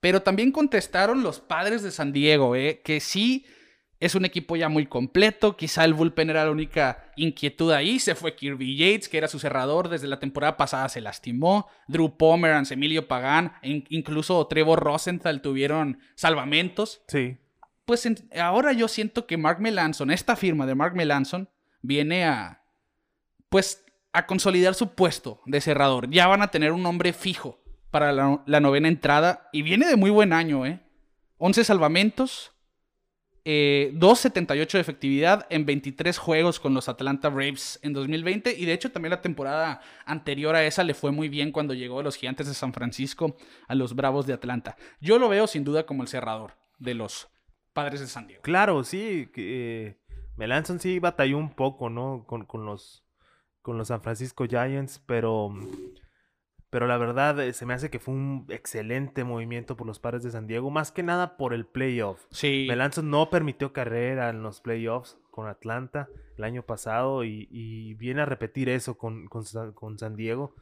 Pero 0.00 0.22
también 0.22 0.52
contestaron 0.52 1.22
los 1.22 1.40
padres 1.40 1.82
de 1.82 1.90
San 1.90 2.12
Diego, 2.12 2.54
¿eh? 2.54 2.82
que 2.84 3.00
sí 3.00 3.46
es 4.00 4.14
un 4.14 4.24
equipo 4.24 4.56
ya 4.56 4.68
muy 4.68 4.86
completo. 4.86 5.56
Quizá 5.56 5.84
el 5.84 5.94
bullpen 5.94 6.30
era 6.30 6.44
la 6.44 6.50
única 6.50 7.12
inquietud 7.16 7.72
ahí. 7.72 7.98
Se 7.98 8.14
fue 8.14 8.34
Kirby 8.34 8.76
Yates, 8.76 9.08
que 9.08 9.18
era 9.18 9.28
su 9.28 9.38
cerrador. 9.38 9.88
Desde 9.88 10.08
la 10.08 10.18
temporada 10.18 10.56
pasada 10.56 10.88
se 10.88 11.00
lastimó. 11.00 11.68
Drew 11.88 12.16
Pomeranz, 12.16 12.72
Emilio 12.72 13.08
Pagán, 13.08 13.54
e 13.62 13.84
incluso 13.88 14.46
Trevor 14.46 14.80
Rosenthal 14.80 15.40
tuvieron 15.40 15.98
salvamentos. 16.14 17.02
Sí. 17.08 17.38
Pues 17.84 18.06
ahora 18.38 18.72
yo 18.72 18.88
siento 18.88 19.26
que 19.26 19.36
Mark 19.36 19.60
Melanson, 19.60 20.10
esta 20.10 20.36
firma 20.36 20.66
de 20.66 20.74
Mark 20.74 20.94
Melanson, 20.94 21.48
viene 21.82 22.24
a. 22.24 22.62
Pues 23.48 23.84
a 24.16 24.26
consolidar 24.26 24.74
su 24.74 24.94
puesto 24.94 25.42
de 25.44 25.60
cerrador. 25.60 26.08
Ya 26.10 26.26
van 26.26 26.40
a 26.40 26.48
tener 26.48 26.72
un 26.72 26.82
nombre 26.82 27.12
fijo 27.12 27.60
para 27.90 28.12
la, 28.12 28.60
novena 28.60 28.88
entrada 28.88 29.48
y 29.52 29.60
viene 29.60 29.86
de 29.86 29.96
muy 29.96 30.08
buen 30.08 30.32
año, 30.32 30.64
¿eh? 30.64 30.80
11 31.36 31.64
salvamentos, 31.64 32.52
eh, 33.48 33.92
2.78 33.94 34.72
de 34.72 34.80
efectividad 34.80 35.46
en 35.50 35.66
23 35.66 36.18
juegos 36.18 36.58
con 36.58 36.74
los 36.74 36.88
Atlanta 36.88 37.28
Braves 37.28 37.78
en 37.82 37.92
2020 37.92 38.52
y 38.58 38.64
de 38.64 38.72
hecho 38.72 38.90
también 38.90 39.10
la 39.10 39.22
temporada 39.22 39.80
anterior 40.04 40.56
a 40.56 40.64
esa 40.64 40.82
le 40.82 40.94
fue 40.94 41.12
muy 41.12 41.28
bien 41.28 41.52
cuando 41.52 41.72
llegó 41.72 42.00
a 42.00 42.02
los 42.02 42.16
Gigantes 42.16 42.48
de 42.48 42.54
San 42.54 42.72
Francisco 42.72 43.36
a 43.68 43.76
los 43.76 43.94
Bravos 43.94 44.26
de 44.26 44.32
Atlanta. 44.32 44.76
Yo 45.00 45.20
lo 45.20 45.28
veo 45.28 45.46
sin 45.46 45.62
duda 45.62 45.86
como 45.86 46.02
el 46.02 46.08
cerrador 46.08 46.54
de 46.80 46.94
los 46.94 47.28
Padres 47.72 48.00
de 48.00 48.08
San 48.08 48.26
Diego. 48.26 48.42
Claro, 48.42 48.82
sí, 48.82 49.30
eh, 49.36 49.96
Melanson 50.36 50.80
sí 50.80 50.98
batalló 50.98 51.38
un 51.38 51.54
poco, 51.54 51.88
¿no? 51.88 52.24
Con, 52.26 52.46
con 52.46 52.66
los 52.66 53.04
con 53.62 53.78
los 53.78 53.88
San 53.88 54.00
Francisco 54.00 54.46
Giants, 54.46 55.02
pero, 55.06 55.52
pero 56.76 56.88
la 56.88 56.98
verdad 56.98 57.40
eh, 57.40 57.54
se 57.54 57.64
me 57.64 57.72
hace 57.72 57.88
que 57.88 57.98
fue 57.98 58.12
un 58.12 58.44
excelente 58.50 59.24
movimiento 59.24 59.78
por 59.78 59.86
los 59.86 59.98
padres 59.98 60.22
de 60.24 60.30
San 60.30 60.46
Diego, 60.46 60.68
más 60.68 60.92
que 60.92 61.02
nada 61.02 61.38
por 61.38 61.54
el 61.54 61.64
playoff. 61.64 62.26
Sí. 62.30 62.66
Melanson 62.68 63.08
no 63.08 63.30
permitió 63.30 63.72
carrera 63.72 64.28
en 64.28 64.42
los 64.42 64.60
playoffs 64.60 65.16
con 65.30 65.48
Atlanta 65.48 66.10
el 66.36 66.44
año 66.44 66.64
pasado 66.64 67.24
y, 67.24 67.94
viene 67.94 68.20
a 68.20 68.26
repetir 68.26 68.68
eso 68.68 68.98
con, 68.98 69.26
con, 69.26 69.44
con 69.72 69.98
San 69.98 70.16
Diego 70.16 70.54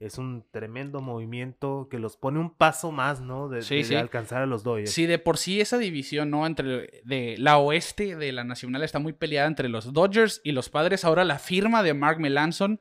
es 0.00 0.16
un 0.16 0.44
tremendo 0.50 1.00
movimiento 1.00 1.88
que 1.90 1.98
los 1.98 2.16
pone 2.16 2.38
un 2.38 2.54
paso 2.54 2.92
más, 2.92 3.20
¿no? 3.20 3.48
De, 3.48 3.58
alcanzar 3.96 4.42
a 4.42 4.46
los 4.46 4.62
Dodgers. 4.62 4.92
Sí, 4.92 5.06
de 5.06 5.18
por 5.18 5.38
sí 5.38 5.60
esa 5.60 5.76
división, 5.78 6.30
¿no? 6.30 6.46
Entre 6.46 7.02
de 7.04 7.34
la 7.38 7.58
oeste 7.58 8.16
de 8.16 8.32
la 8.32 8.44
Nacional 8.44 8.84
está 8.84 9.00
muy 9.00 9.12
peleada 9.12 9.48
entre 9.48 9.68
los 9.68 9.92
Dodgers 9.92 10.40
y 10.44 10.52
los 10.52 10.68
Padres. 10.68 11.04
Ahora 11.04 11.24
la 11.24 11.38
firma 11.38 11.82
de 11.82 11.94
Mark 11.94 12.20
Melanson, 12.20 12.80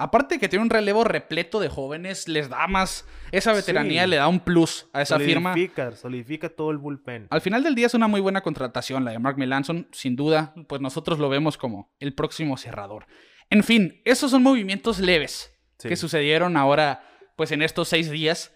aparte 0.00 0.36
de 0.36 0.40
que 0.40 0.48
tiene 0.48 0.64
un 0.64 0.70
relevo 0.70 1.04
repleto 1.04 1.60
de 1.60 1.68
jóvenes, 1.68 2.26
les 2.26 2.48
da 2.48 2.66
más, 2.66 3.06
esa 3.32 3.52
veteranía 3.52 4.06
le 4.06 4.16
da 4.16 4.28
un 4.28 4.40
plus 4.40 4.86
a 4.94 5.02
esa 5.02 5.18
firma. 5.18 5.54
Solidifica 5.94 6.48
todo 6.48 6.70
el 6.70 6.78
bullpen. 6.78 7.26
Al 7.28 7.42
final 7.42 7.62
del 7.62 7.74
día 7.74 7.86
es 7.86 7.92
una 7.92 8.08
muy 8.08 8.20
buena 8.20 8.40
contratación 8.40 9.04
la 9.04 9.10
de 9.10 9.18
Mark 9.18 9.36
Melanson, 9.36 9.88
sin 9.92 10.16
duda, 10.16 10.54
pues 10.68 10.80
nosotros 10.80 11.18
lo 11.18 11.28
vemos 11.28 11.58
como 11.58 11.92
el 12.00 12.14
próximo 12.14 12.56
cerrador. 12.56 13.06
En 13.50 13.62
fin, 13.62 14.00
esos 14.06 14.30
son 14.30 14.42
movimientos 14.42 15.00
leves 15.00 15.52
que 15.78 15.96
sucedieron 15.96 16.56
ahora, 16.56 17.04
pues 17.36 17.52
en 17.52 17.60
estos 17.60 17.88
seis 17.88 18.10
días. 18.10 18.54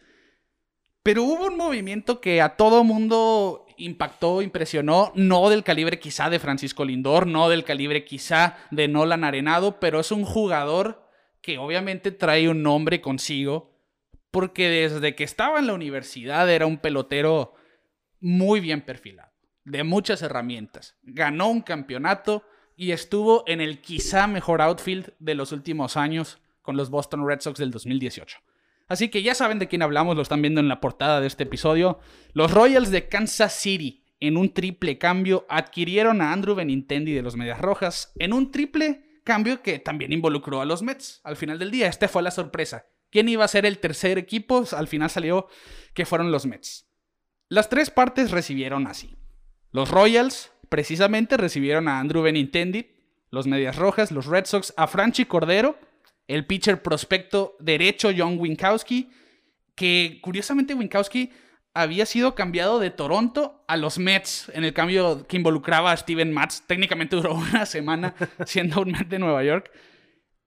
Pero 1.03 1.25
hubo 1.25 1.47
un 1.47 1.59
movimiento 1.59 2.23
que 2.23 2.41
a 2.41 2.57
todo 2.57 2.85
mundo 2.85 3.67
impactó, 3.77 4.41
impresionó, 4.41 5.13
no 5.15 5.51
del 5.51 5.63
calibre 5.63 5.99
quizá 5.99 6.31
de 6.31 6.39
Francisco 6.39 6.87
Lindor, 6.87 7.27
no 7.27 7.51
del 7.51 7.65
calibre 7.65 8.07
quizá 8.07 8.57
de 8.71 8.89
Nolan 8.89 9.25
Arenado, 9.25 9.79
pero 9.79 10.01
es 10.01 10.11
un 10.11 10.25
jugador 10.25 11.04
que 11.45 11.59
obviamente 11.59 12.11
trae 12.11 12.49
un 12.49 12.63
nombre 12.63 13.03
consigo, 13.03 13.71
porque 14.31 14.67
desde 14.71 15.15
que 15.15 15.25
estaba 15.25 15.59
en 15.59 15.67
la 15.67 15.75
universidad 15.75 16.51
era 16.51 16.65
un 16.65 16.79
pelotero 16.79 17.53
muy 18.19 18.61
bien 18.61 18.81
perfilado, 18.81 19.31
de 19.67 19.85
muchas 19.85 20.23
herramientas. 20.23 20.97
Ganó 21.03 21.51
un 21.51 21.61
campeonato 21.61 22.45
y 22.77 22.93
estuvo 22.93 23.45
en 23.47 23.61
el 23.61 23.83
quizá 23.83 24.27
mejor 24.27 24.63
outfield 24.63 25.13
de 25.19 25.35
los 25.35 25.53
últimos 25.53 25.99
años 25.99 26.41
con 26.63 26.79
los 26.79 26.89
Boston 26.89 27.29
Red 27.29 27.41
Sox 27.41 27.59
del 27.59 27.71
2018. 27.71 28.39
Así 28.89 29.11
que 29.11 29.23
ya 29.23 29.35
saben 29.35 29.59
de 29.59 29.69
quién 29.69 29.83
hablamos, 29.83 30.17
lo 30.17 30.23
están 30.23 30.41
viendo 30.41 30.63
en 30.63 30.69
la 30.69 30.81
portada 30.81 31.21
de 31.21 31.27
este 31.27 31.43
episodio. 31.43 31.99
Los 32.33 32.53
Royals 32.53 32.91
de 32.91 33.07
Kansas 33.11 33.53
City, 33.53 34.03
en 34.19 34.39
un 34.39 34.55
triple 34.55 34.97
cambio, 34.97 35.45
adquirieron 35.51 36.23
a 36.23 36.33
Andrew 36.33 36.55
Benintendi 36.55 37.13
de 37.13 37.21
los 37.21 37.37
Medias 37.37 37.61
Rojas, 37.61 38.15
en 38.19 38.33
un 38.33 38.51
triple 38.51 39.14
cambio 39.25 39.63
que 39.63 39.79
también 39.79 40.13
involucró 40.13 40.61
a 40.61 40.65
los 40.65 40.83
Mets. 40.83 41.21
Al 41.25 41.37
final 41.37 41.59
del 41.59 41.71
día, 41.71 41.89
esta 41.89 42.09
fue 42.09 42.23
la 42.23 42.31
sorpresa. 42.31 42.87
¿Quién 43.11 43.29
iba 43.29 43.45
a 43.45 43.49
ser 43.49 43.67
el 43.67 43.79
tercer 43.79 44.19
equipo? 44.19 44.65
Al 44.73 44.89
final 44.89 45.11
salió 45.11 45.49
que 45.95 46.07
fueron 46.07 46.31
los 46.31 46.47
Mets. 46.47 46.89
Las 47.49 47.69
tres 47.69 47.91
partes 47.91 48.31
recibieron 48.31 48.87
así. 48.87 49.17
Los 49.71 49.91
Royals, 49.91 50.53
precisamente, 50.69 51.37
recibieron 51.37 51.89
a 51.89 51.99
Andrew 51.99 52.23
Benintendi, 52.23 52.91
los 53.31 53.47
Medias 53.47 53.77
Rojas, 53.77 54.13
los 54.13 54.27
Red 54.27 54.47
Sox, 54.47 54.73
a 54.77 54.87
Franchi 54.87 55.25
Cordero, 55.25 55.79
el 56.29 56.47
pitcher 56.47 56.83
prospecto 56.83 57.57
derecho 57.61 58.11
John 58.17 58.39
Winkowski, 58.39 59.11
que 59.75 60.21
curiosamente 60.23 60.75
Winkowski 60.75 61.33
había 61.75 62.07
sido 62.07 62.37
cambiado 62.37 62.79
de 62.79 62.91
Toronto 62.91 63.65
a 63.67 63.77
los 63.77 63.99
Mets 63.99 64.51
en 64.55 64.65
el 64.65 64.73
cambio 64.73 65.27
que 65.27 65.37
involucraba 65.37 65.91
a 65.91 65.97
Steven 65.97 66.33
Matz. 66.33 66.63
Técnicamente 66.67 67.17
duró 67.17 67.35
una 67.35 67.67
semana 67.67 68.15
siendo 68.47 68.81
un 68.81 68.93
Met 68.93 69.09
de 69.09 69.19
Nueva 69.19 69.43
York. 69.43 69.71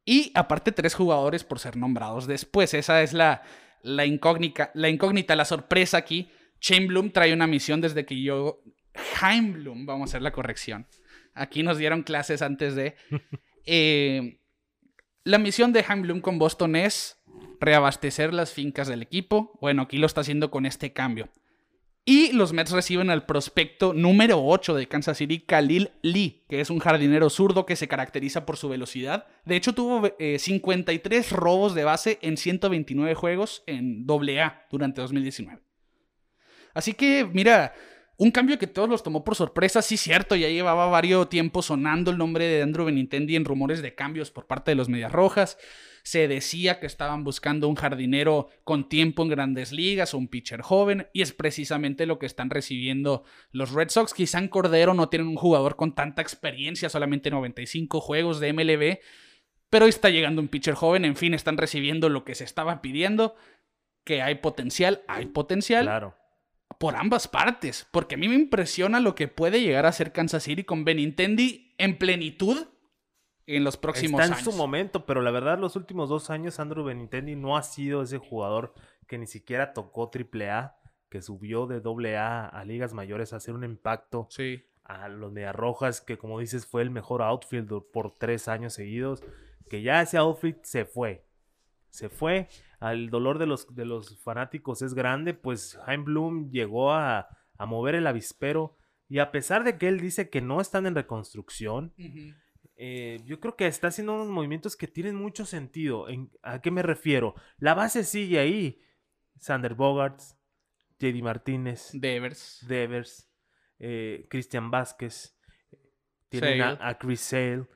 Y 0.06 0.32
aparte 0.36 0.72
tres 0.72 0.96
jugadores 0.96 1.44
por 1.44 1.60
ser 1.60 1.76
nombrados 1.76 2.28
después. 2.28 2.74
Esa 2.74 3.04
es 3.04 3.12
la, 3.12 3.44
la, 3.84 4.06
incógnita, 4.06 4.72
la 4.74 4.88
incógnita, 4.88 5.36
la 5.36 5.44
sorpresa 5.44 5.98
aquí. 5.98 6.32
Shane 6.62 6.88
Bloom 6.88 7.12
trae 7.12 7.34
una 7.34 7.46
misión 7.46 7.82
desde 7.82 8.06
que 8.06 8.22
yo... 8.22 8.62
Jaime 9.16 9.52
Bloom, 9.52 9.86
vamos 9.86 10.10
a 10.10 10.12
hacer 10.12 10.22
la 10.24 10.32
corrección. 10.32 10.88
Aquí 11.36 11.62
nos 11.62 11.78
dieron 11.78 12.04
clases 12.04 12.42
antes 12.42 12.74
de... 12.76 12.96
Eh, 13.70 14.40
la 15.28 15.40
misión 15.40 15.74
de 15.74 15.84
Bloom 15.84 16.22
con 16.22 16.40
Boston 16.40 16.78
es 16.78 17.18
reabastecer 17.60 18.34
las 18.34 18.54
fincas 18.54 18.88
del 18.88 19.02
equipo. 19.02 19.58
Bueno, 19.60 19.82
aquí 19.82 19.98
lo 19.98 20.08
está 20.08 20.22
haciendo 20.22 20.50
con 20.50 20.66
este 20.66 20.94
cambio. 20.94 21.28
Y 22.06 22.32
los 22.32 22.54
Mets 22.54 22.72
reciben 22.72 23.10
al 23.10 23.26
prospecto 23.26 23.94
número 23.94 24.42
8 24.42 24.74
de 24.74 24.88
Kansas 24.88 25.18
City, 25.18 25.42
Khalil 25.42 25.92
Lee, 26.02 26.46
que 26.48 26.62
es 26.62 26.70
un 26.70 26.80
jardinero 26.80 27.30
zurdo 27.30 27.66
que 27.66 27.76
se 27.76 27.90
caracteriza 27.90 28.46
por 28.46 28.56
su 28.56 28.70
velocidad. 28.70 29.28
De 29.44 29.58
hecho, 29.58 29.74
tuvo 29.74 30.10
53 30.18 31.32
eh, 31.32 31.36
robos 31.36 31.76
de 31.76 31.84
base 31.84 32.20
en 32.22 32.38
129 32.38 33.14
juegos 33.14 33.64
en 33.68 34.08
AA 34.10 34.68
durante 34.72 35.02
2019. 35.02 35.62
Así 36.74 36.94
que, 36.94 37.28
mira, 37.34 37.74
un 38.20 38.32
cambio 38.32 38.58
que 38.58 38.66
todos 38.66 38.90
los 38.90 39.04
tomó 39.04 39.24
por 39.24 39.36
sorpresa, 39.36 39.84
sí 39.84 39.96
cierto, 39.96 40.36
ya 40.36 40.50
llevaba 40.50 40.88
varios 40.88 41.30
tiempo 41.30 41.62
sonando 41.62 42.10
el 42.10 42.18
nombre 42.18 42.48
de 42.48 42.64
Andrew 42.64 42.86
Benintendi 42.86 43.36
en 43.36 43.46
rumores 43.46 43.84
de 43.84 43.94
cambios 43.94 44.32
por 44.32 44.48
parte 44.48 44.72
de 44.72 44.76
los 44.76 44.90
Medias 44.90 45.12
Rojas. 45.12 45.60
Se 46.02 46.28
decía 46.28 46.80
que 46.80 46.88
estaban 46.88 47.24
buscando 47.24 47.68
un 47.68 47.76
jardinero 47.76 48.50
con 48.64 48.90
tiempo 48.90 49.22
en 49.22 49.30
grandes 49.30 49.72
ligas, 49.72 50.16
un 50.16 50.30
pitcher 50.30 50.62
joven, 50.62 51.08
y 51.14 51.22
es 51.22 51.32
precisamente 51.32 52.08
lo 52.08 52.18
que 52.18 52.26
están 52.26 52.50
recibiendo 52.50 53.24
los 53.52 53.72
Red 53.72 53.90
Sox. 53.90 54.16
Quizá 54.16 54.40
en 54.40 54.48
Cordero 54.48 54.96
no 54.96 55.10
tienen 55.10 55.28
un 55.28 55.36
jugador 55.36 55.76
con 55.76 55.94
tanta 55.94 56.24
experiencia, 56.24 56.90
solamente 56.90 57.30
95 57.30 58.02
juegos 58.02 58.40
de 58.40 58.52
MLB, 58.52 59.00
pero 59.70 59.86
está 59.86 60.10
llegando 60.10 60.42
un 60.42 60.48
pitcher 60.48 60.74
joven, 60.74 61.06
en 61.06 61.18
fin, 61.18 61.36
están 61.36 61.58
recibiendo 61.58 62.10
lo 62.10 62.24
que 62.24 62.34
se 62.34 62.46
estaba 62.46 62.82
pidiendo, 62.82 63.36
que 64.04 64.24
hay 64.24 64.36
potencial, 64.36 65.04
hay 65.08 65.28
potencial. 65.28 65.86
Claro 65.86 66.16
por 66.78 66.96
ambas 66.96 67.28
partes, 67.28 67.88
porque 67.92 68.16
a 68.16 68.18
mí 68.18 68.28
me 68.28 68.36
impresiona 68.36 69.00
lo 69.00 69.16
que 69.16 69.28
puede 69.28 69.62
llegar 69.62 69.86
a 69.86 69.92
ser 69.92 70.12
Kansas 70.12 70.44
City 70.44 70.64
con 70.64 70.86
Benintendi 70.86 71.74
en 71.78 71.98
plenitud 71.98 72.68
en 73.48 73.64
los 73.64 73.78
próximos 73.78 74.22
años. 74.22 74.38
Está 74.38 74.50
en 74.50 74.54
su 74.54 74.58
momento, 74.58 75.06
pero 75.06 75.22
la 75.22 75.32
verdad 75.32 75.58
los 75.58 75.76
últimos 75.76 76.10
dos 76.10 76.30
años 76.30 76.60
Andrew 76.60 76.84
Benintendi 76.84 77.36
no 77.36 77.58
ha 77.58 77.64
sido 77.64 78.02
ese 78.02 78.18
jugador 78.18 78.74
que 79.08 79.18
ni 79.18 79.26
siquiera 79.26 79.74
tocó 79.74 80.12
AAA, 80.14 80.76
que 81.10 81.22
subió 81.22 81.66
de 81.66 81.82
AA 82.18 82.48
a 82.48 82.66
ligas 82.66 82.94
mayores 82.94 83.34
a 83.34 83.38
hacer 83.38 83.56
un 83.56 83.64
impacto 83.64 84.28
sí. 84.30 84.64
a 84.84 85.08
los 85.08 85.34
Rojas, 85.54 86.02
que 86.02 86.18
como 86.18 86.40
dices 86.40 86.66
fue 86.66 86.82
el 86.82 86.92
mejor 86.92 87.22
outfielder 87.22 87.82
por 87.92 88.14
tres 88.14 88.48
años 88.48 88.74
seguidos, 88.74 89.24
que 89.70 89.82
ya 89.82 90.02
ese 90.02 90.18
outfit 90.18 90.58
se 90.64 90.86
fue, 90.86 91.26
se 91.98 92.10
fue 92.10 92.48
el 92.80 93.10
dolor 93.10 93.40
de 93.40 93.48
los, 93.48 93.74
de 93.74 93.86
los 93.86 94.22
fanáticos 94.22 94.84
es 94.84 94.94
grande, 94.94 95.34
pues 95.34 95.80
Jaime 95.86 96.04
Bloom 96.04 96.52
llegó 96.52 96.94
a, 96.94 97.28
mover 97.60 97.96
el 97.96 98.06
avispero 98.06 98.78
y 99.10 99.18
a 99.18 99.32
pesar 99.32 99.64
de 99.64 99.80
que 99.80 99.88
él 99.88 100.00
dice 100.00 100.30
que 100.30 100.42
no 100.42 100.62
están 100.62 100.86
en 100.86 100.94
reconstrucción, 100.94 101.92
eh, 102.76 103.20
yo 103.26 103.40
creo 103.40 103.56
que 103.56 103.66
está 103.66 103.88
haciendo 103.88 104.14
unos 104.14 104.28
movimientos 104.28 104.76
que 104.76 104.88
tienen 104.88 105.16
mucho 105.16 105.44
sentido. 105.44 106.06
¿A 106.44 106.62
qué 106.62 106.70
me 106.70 106.84
refiero? 106.84 107.34
La 107.58 107.74
base 107.74 108.04
sigue 108.04 108.38
ahí. 108.38 108.80
Sander 109.40 109.74
Bogarts, 109.74 110.38
JD 111.00 111.24
Martínez, 111.24 111.90
Devers, 111.94 112.64
Devers 112.68 113.28
eh, 113.80 114.28
Christian 114.30 114.70
Vázquez, 114.70 115.36
tienen 116.30 116.62
a, 116.62 116.98
Chris 117.00 117.22
Sale. 117.22 117.68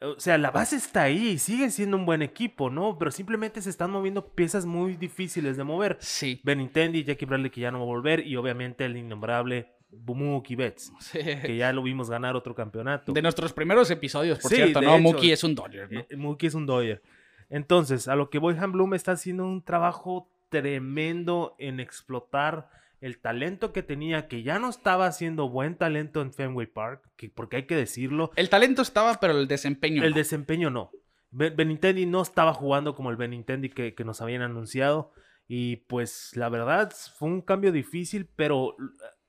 O 0.00 0.18
sea, 0.18 0.38
la 0.38 0.50
base 0.50 0.76
está 0.76 1.02
ahí, 1.02 1.38
sigue 1.38 1.70
siendo 1.70 1.96
un 1.96 2.06
buen 2.06 2.22
equipo, 2.22 2.70
¿no? 2.70 2.98
Pero 2.98 3.10
simplemente 3.10 3.60
se 3.60 3.70
están 3.70 3.90
moviendo 3.90 4.34
piezas 4.34 4.66
muy 4.66 4.96
difíciles 4.96 5.56
de 5.56 5.64
mover. 5.64 5.98
Sí. 6.00 6.40
Benintendi, 6.44 7.04
Jackie 7.04 7.26
Bradley 7.26 7.50
que 7.50 7.60
ya 7.60 7.70
no 7.70 7.78
va 7.78 7.84
a 7.84 7.88
volver 7.88 8.26
y 8.26 8.36
obviamente 8.36 8.84
el 8.84 8.96
innombrable 8.96 9.72
Mookie 9.92 10.56
Betts, 10.56 10.92
que 11.12 11.56
ya 11.56 11.72
lo 11.72 11.82
vimos 11.82 12.10
ganar 12.10 12.36
otro 12.36 12.54
campeonato. 12.54 13.12
De 13.12 13.22
nuestros 13.22 13.52
primeros 13.52 13.90
episodios, 13.90 14.38
por 14.38 14.50
cierto, 14.50 14.80
¿no? 14.80 14.98
Mookie 14.98 15.32
es 15.32 15.44
un 15.44 15.54
Dodger, 15.54 15.90
¿no? 15.90 16.00
Eh, 16.00 16.16
Mookie 16.16 16.46
es 16.46 16.54
un 16.54 16.66
Dodger. 16.66 17.02
Entonces, 17.48 18.06
a 18.06 18.14
lo 18.14 18.30
que 18.30 18.38
Boyhan 18.38 18.72
Bloom 18.72 18.94
está 18.94 19.12
haciendo 19.12 19.44
un 19.44 19.64
trabajo 19.64 20.30
tremendo 20.48 21.56
en 21.58 21.80
explotar 21.80 22.68
el 23.00 23.20
talento 23.20 23.72
que 23.72 23.82
tenía, 23.82 24.28
que 24.28 24.42
ya 24.42 24.58
no 24.58 24.68
estaba 24.68 25.06
haciendo 25.06 25.48
buen 25.48 25.76
talento 25.76 26.20
en 26.20 26.32
Fenway 26.32 26.66
Park, 26.66 27.10
que, 27.16 27.30
porque 27.30 27.56
hay 27.56 27.66
que 27.66 27.76
decirlo. 27.76 28.30
El 28.36 28.50
talento 28.50 28.82
estaba, 28.82 29.18
pero 29.20 29.38
el 29.38 29.48
desempeño 29.48 30.04
El 30.04 30.12
desempeño 30.12 30.70
no. 30.70 30.90
Benintendi 31.30 32.06
no 32.06 32.22
estaba 32.22 32.52
jugando 32.52 32.94
como 32.94 33.10
el 33.10 33.16
Benintendi 33.16 33.70
que, 33.70 33.94
que 33.94 34.04
nos 34.04 34.20
habían 34.20 34.42
anunciado. 34.42 35.12
Y 35.46 35.76
pues 35.76 36.32
la 36.36 36.48
verdad 36.48 36.92
fue 37.16 37.28
un 37.28 37.40
cambio 37.40 37.72
difícil, 37.72 38.28
pero 38.36 38.76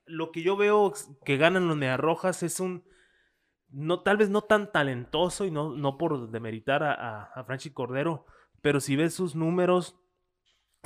lo 0.04 0.30
que 0.30 0.42
yo 0.42 0.56
veo 0.56 0.92
que 1.24 1.36
ganan 1.36 1.68
los 1.68 1.98
Rojas 1.98 2.42
es 2.42 2.60
un. 2.60 2.84
No, 3.70 4.02
tal 4.02 4.18
vez 4.18 4.28
no 4.28 4.42
tan 4.42 4.70
talentoso 4.70 5.46
y 5.46 5.50
no, 5.50 5.74
no 5.74 5.96
por 5.96 6.30
demeritar 6.30 6.82
a, 6.82 6.92
a, 6.92 7.22
a 7.24 7.44
Franchi 7.44 7.70
Cordero, 7.70 8.26
pero 8.60 8.80
si 8.80 8.96
ves 8.96 9.14
sus 9.14 9.34
números, 9.34 10.01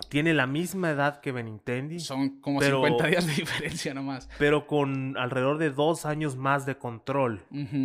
tiene 0.09 0.35
la 0.35 0.47
misma 0.47 0.91
edad 0.91 1.21
que 1.21 1.33
Benintendi. 1.33 2.01
Son 2.01 2.41
como 2.41 2.61
50 2.61 3.07
días 3.07 3.27
de 3.27 3.33
diferencia 3.37 3.95
nomás. 3.95 4.29
Pero 4.39 4.67
con 4.67 5.17
alrededor 5.17 5.59
de 5.59 5.71
dos 5.71 6.05
años 6.05 6.37
más 6.37 6.67
de 6.67 6.77
control. 6.77 7.43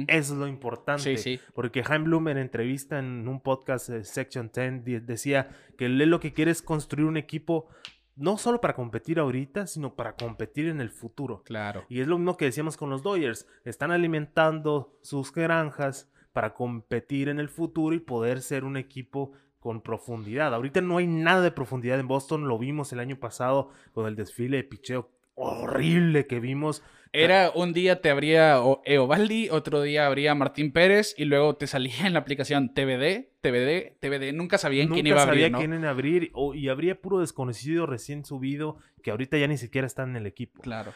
Eso 0.08 0.34
es 0.34 0.39
lo 0.39 0.48
importante. 0.48 1.18
Sí, 1.18 1.38
sí. 1.38 1.39
Porque 1.53 1.84
Jaime 1.84 2.06
Bloom 2.06 2.27
en 2.30 2.38
entrevista 2.38 3.00
en 3.00 3.27
un 3.27 3.39
podcast 3.39 3.89
de 3.89 4.03
Section 4.03 4.51
10 4.53 5.06
decía 5.06 5.50
que 5.77 5.86
él 5.86 5.98
lo 5.98 6.20
que 6.20 6.34
quiere 6.34 6.51
es 6.51 6.62
construir 6.62 7.08
un 7.08 7.18
equipo 7.18 7.70
no 8.18 8.38
solo 8.38 8.60
para 8.60 8.75
competir 8.75 9.18
ahorita, 9.18 9.65
sino 9.65 9.96
para 9.96 10.15
competir 10.15 10.68
en 10.68 10.82
el 10.82 10.89
futuro. 10.89 11.44
Claro. 11.44 11.86
Y 11.89 12.01
es 12.01 12.08
lo 12.08 12.18
mismo 12.18 12.36
que 12.36 12.46
decíamos 12.46 12.75
con 12.75 12.89
los 12.89 13.03
Dodgers. 13.03 13.48
Están 13.63 13.91
alimentando 13.91 14.98
sus 15.01 15.32
granjas 15.32 16.12
para 16.34 16.53
competir 16.53 17.30
en 17.30 17.39
el 17.39 17.50
futuro 17.50 17.96
y 17.96 18.00
poder 18.00 18.41
ser 18.41 18.63
un 18.63 18.77
equipo 18.77 19.32
con 19.62 19.82
profundidad. 19.82 20.53
Ahorita 20.53 20.82
no 20.82 20.98
hay 20.98 21.08
nada 21.08 21.41
de 21.41 21.51
profundidad 21.51 22.00
en 22.00 22.08
Boston, 22.08 22.50
lo 22.50 22.58
vimos 22.58 22.91
el 22.91 23.00
año 23.00 23.15
pasado 23.18 23.70
con 23.94 24.08
el 24.08 24.18
desfile 24.18 24.58
de 24.58 24.63
picheo 24.63 25.10
horrible 25.36 26.27
que 26.27 26.39
vimos. 26.39 26.84
Era 27.13 27.51
un 27.53 27.72
día 27.72 28.01
te 28.01 28.10
abría 28.10 28.60
Eovaldi, 28.86 29.50
otro 29.50 29.82
día 29.82 30.08
abría 30.08 30.34
Martín 30.34 30.72
Pérez 30.72 31.13
y 31.18 31.25
luego 31.25 31.56
te 31.58 31.68
salía 31.68 32.08
en 32.08 32.13
la 32.13 32.20
aplicación 32.20 32.74
TVD, 32.74 33.30
TVD, 33.41 34.00
TVD. 34.00 34.34
Nunca 34.34 34.58
sabían 34.58 34.88
quién 34.88 35.06
iba 35.08 35.20
a 35.20 35.24
abrir. 35.24 35.51
Nunca 35.51 35.58
sabía 35.58 35.68
quién 35.68 35.80
iba 35.80 35.88
a 35.89 35.91
abrir 35.91 36.32
y 36.56 36.70
habría 36.70 37.00
puro 37.00 37.20
desconocido 37.20 37.86
recién 37.86 38.25
subido 38.25 38.77
que 39.03 39.12
ahorita 39.12 39.38
ya 39.38 39.48
ni 39.48 39.58
siquiera 39.58 39.86
está 39.86 40.03
en 40.03 40.15
el 40.15 40.25
equipo. 40.25 40.62
Claro. 40.62 40.94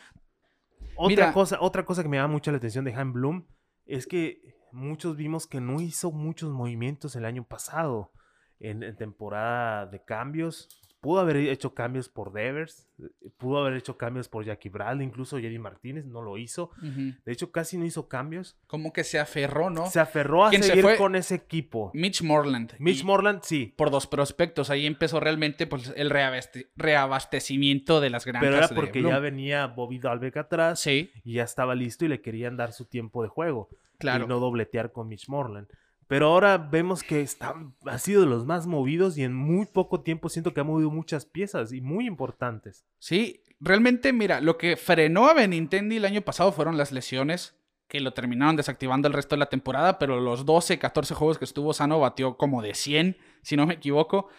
Otra, 0.96 1.34
cosa, 1.34 1.58
otra 1.60 1.86
cosa 1.86 2.02
que 2.02 2.10
me 2.10 2.18
llama 2.18 2.34
mucho 2.34 2.52
la 2.52 2.58
atención 2.58 2.86
de 2.86 2.94
Han 2.94 3.14
Bloom 3.14 3.46
es 3.86 4.08
que 4.08 4.56
muchos 4.72 5.18
vimos 5.18 5.48
que 5.48 5.60
no 5.60 5.82
hizo 5.82 6.12
muchos 6.12 6.52
movimientos 6.52 7.16
el 7.16 7.26
año 7.26 7.44
pasado 7.44 8.12
en, 8.60 8.96
temporada 8.96 9.86
de 9.86 10.04
cambios. 10.04 10.70
Pudo 11.02 11.20
haber 11.20 11.38
hecho 11.38 11.76
cambios 11.76 12.10
por 12.10 12.34
Devers, 12.34 12.90
eh, 12.98 13.30
pudo 13.38 13.60
haber 13.60 13.76
hecho 13.76 13.96
cambios 13.96 14.28
por 14.28 14.44
Jackie 14.44 14.70
Bradley, 14.70 15.06
incluso 15.06 15.38
Jerry 15.38 15.60
Martínez, 15.60 16.06
no 16.06 16.24
lo 16.24 16.36
hizo. 16.40 16.72
De 16.82 17.32
hecho, 17.32 17.52
casi 17.52 17.78
no 17.78 17.86
hizo 17.86 18.08
cambios. 18.08 18.58
Como 18.66 18.92
que 18.92 19.04
se 19.04 19.20
aferró, 19.20 19.70
¿no? 19.70 19.86
Se 19.86 20.00
aferró 20.00 20.46
a 20.46 20.52
seguir 20.52 20.98
con 20.98 21.16
ese 21.16 21.36
equipo. 21.36 21.92
Mitch 21.94 22.24
Morland. 22.24 22.74
Mitch 22.80 23.04
Morland, 23.04 23.44
sí. 23.44 23.72
Por 23.78 23.92
dos 23.92 24.08
prospectos. 24.08 24.72
Ahí 24.72 24.88
empezó 24.88 25.20
realmente 25.20 25.68
pues, 25.68 25.94
el 25.96 26.10
reabastecimiento 26.10 28.02
de 28.02 28.10
las 28.10 28.26
grandes. 28.26 28.50
Pero 28.50 28.58
era 28.58 28.70
porque 28.70 29.04
ya 29.04 29.20
venía 29.20 29.68
Bobby 29.68 30.00
Dalbeck 30.00 30.38
atrás. 30.38 30.80
Sí. 30.80 31.12
Y 31.24 31.34
ya 31.34 31.44
estaba 31.44 31.76
listo 31.76 32.06
y 32.06 32.08
le 32.08 32.22
querían 32.22 32.58
dar 32.58 32.74
su 32.74 32.86
tiempo 32.86 33.22
de 33.22 33.30
juego. 33.30 33.70
Claro. 34.00 34.26
Y 34.26 34.28
no 34.28 34.40
dobletear 34.40 34.92
con 34.92 35.08
Mitch 35.08 35.30
Morland. 35.30 35.68
Pero 36.08 36.28
ahora 36.28 36.58
vemos 36.58 37.02
que 37.02 37.22
está, 37.22 37.56
ha 37.86 37.98
sido 37.98 38.22
de 38.22 38.28
los 38.28 38.46
más 38.46 38.68
movidos 38.68 39.18
y 39.18 39.24
en 39.24 39.34
muy 39.34 39.66
poco 39.66 40.02
tiempo 40.02 40.30
siento 40.30 40.54
que 40.54 40.62
ha 40.62 40.66
movido 40.66 40.92
muchas 40.92 41.26
piezas 41.26 41.74
y 41.74 41.82
muy 41.82 42.06
importantes. 42.06 42.86
Sí, 43.00 43.42
realmente, 43.60 44.14
mira, 44.14 44.40
lo 44.40 44.58
que 44.58 44.78
frenó 44.78 45.28
a 45.28 45.34
Benintendi 45.34 45.98
el 45.98 46.06
año 46.06 46.22
pasado 46.22 46.52
fueron 46.52 46.78
las 46.78 46.92
lesiones 46.92 47.56
que 47.88 48.00
lo 48.00 48.14
terminaron 48.14 48.56
desactivando 48.56 49.08
el 49.08 49.14
resto 49.14 49.36
de 49.36 49.40
la 49.40 49.46
temporada, 49.48 50.00
pero 50.00 50.20
los 50.20 50.46
12, 50.46 50.80
14 50.80 51.14
juegos 51.16 51.38
que 51.38 51.46
estuvo 51.46 51.74
sano 51.74 52.00
batió 52.00 52.38
como 52.38 52.62
de 52.62 52.74
100, 52.74 53.18
si 53.42 53.56
no 53.56 53.66
me 53.66 53.76
equivoco. 53.76 54.30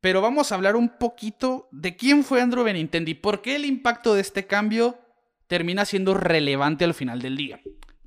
Pero 0.00 0.22
vamos 0.22 0.50
a 0.50 0.54
hablar 0.54 0.76
un 0.76 0.96
poquito 0.98 1.68
de 1.72 1.96
quién 1.96 2.24
fue 2.24 2.40
Andrew 2.40 2.64
Benintendi, 2.64 3.14
por 3.14 3.42
qué 3.42 3.56
el 3.56 3.66
impacto 3.66 4.14
de 4.14 4.22
este 4.22 4.46
cambio 4.46 4.98
termina 5.46 5.84
siendo 5.84 6.14
relevante 6.14 6.84
al 6.84 6.94
final 6.94 7.20
del 7.20 7.36
día. 7.36 7.60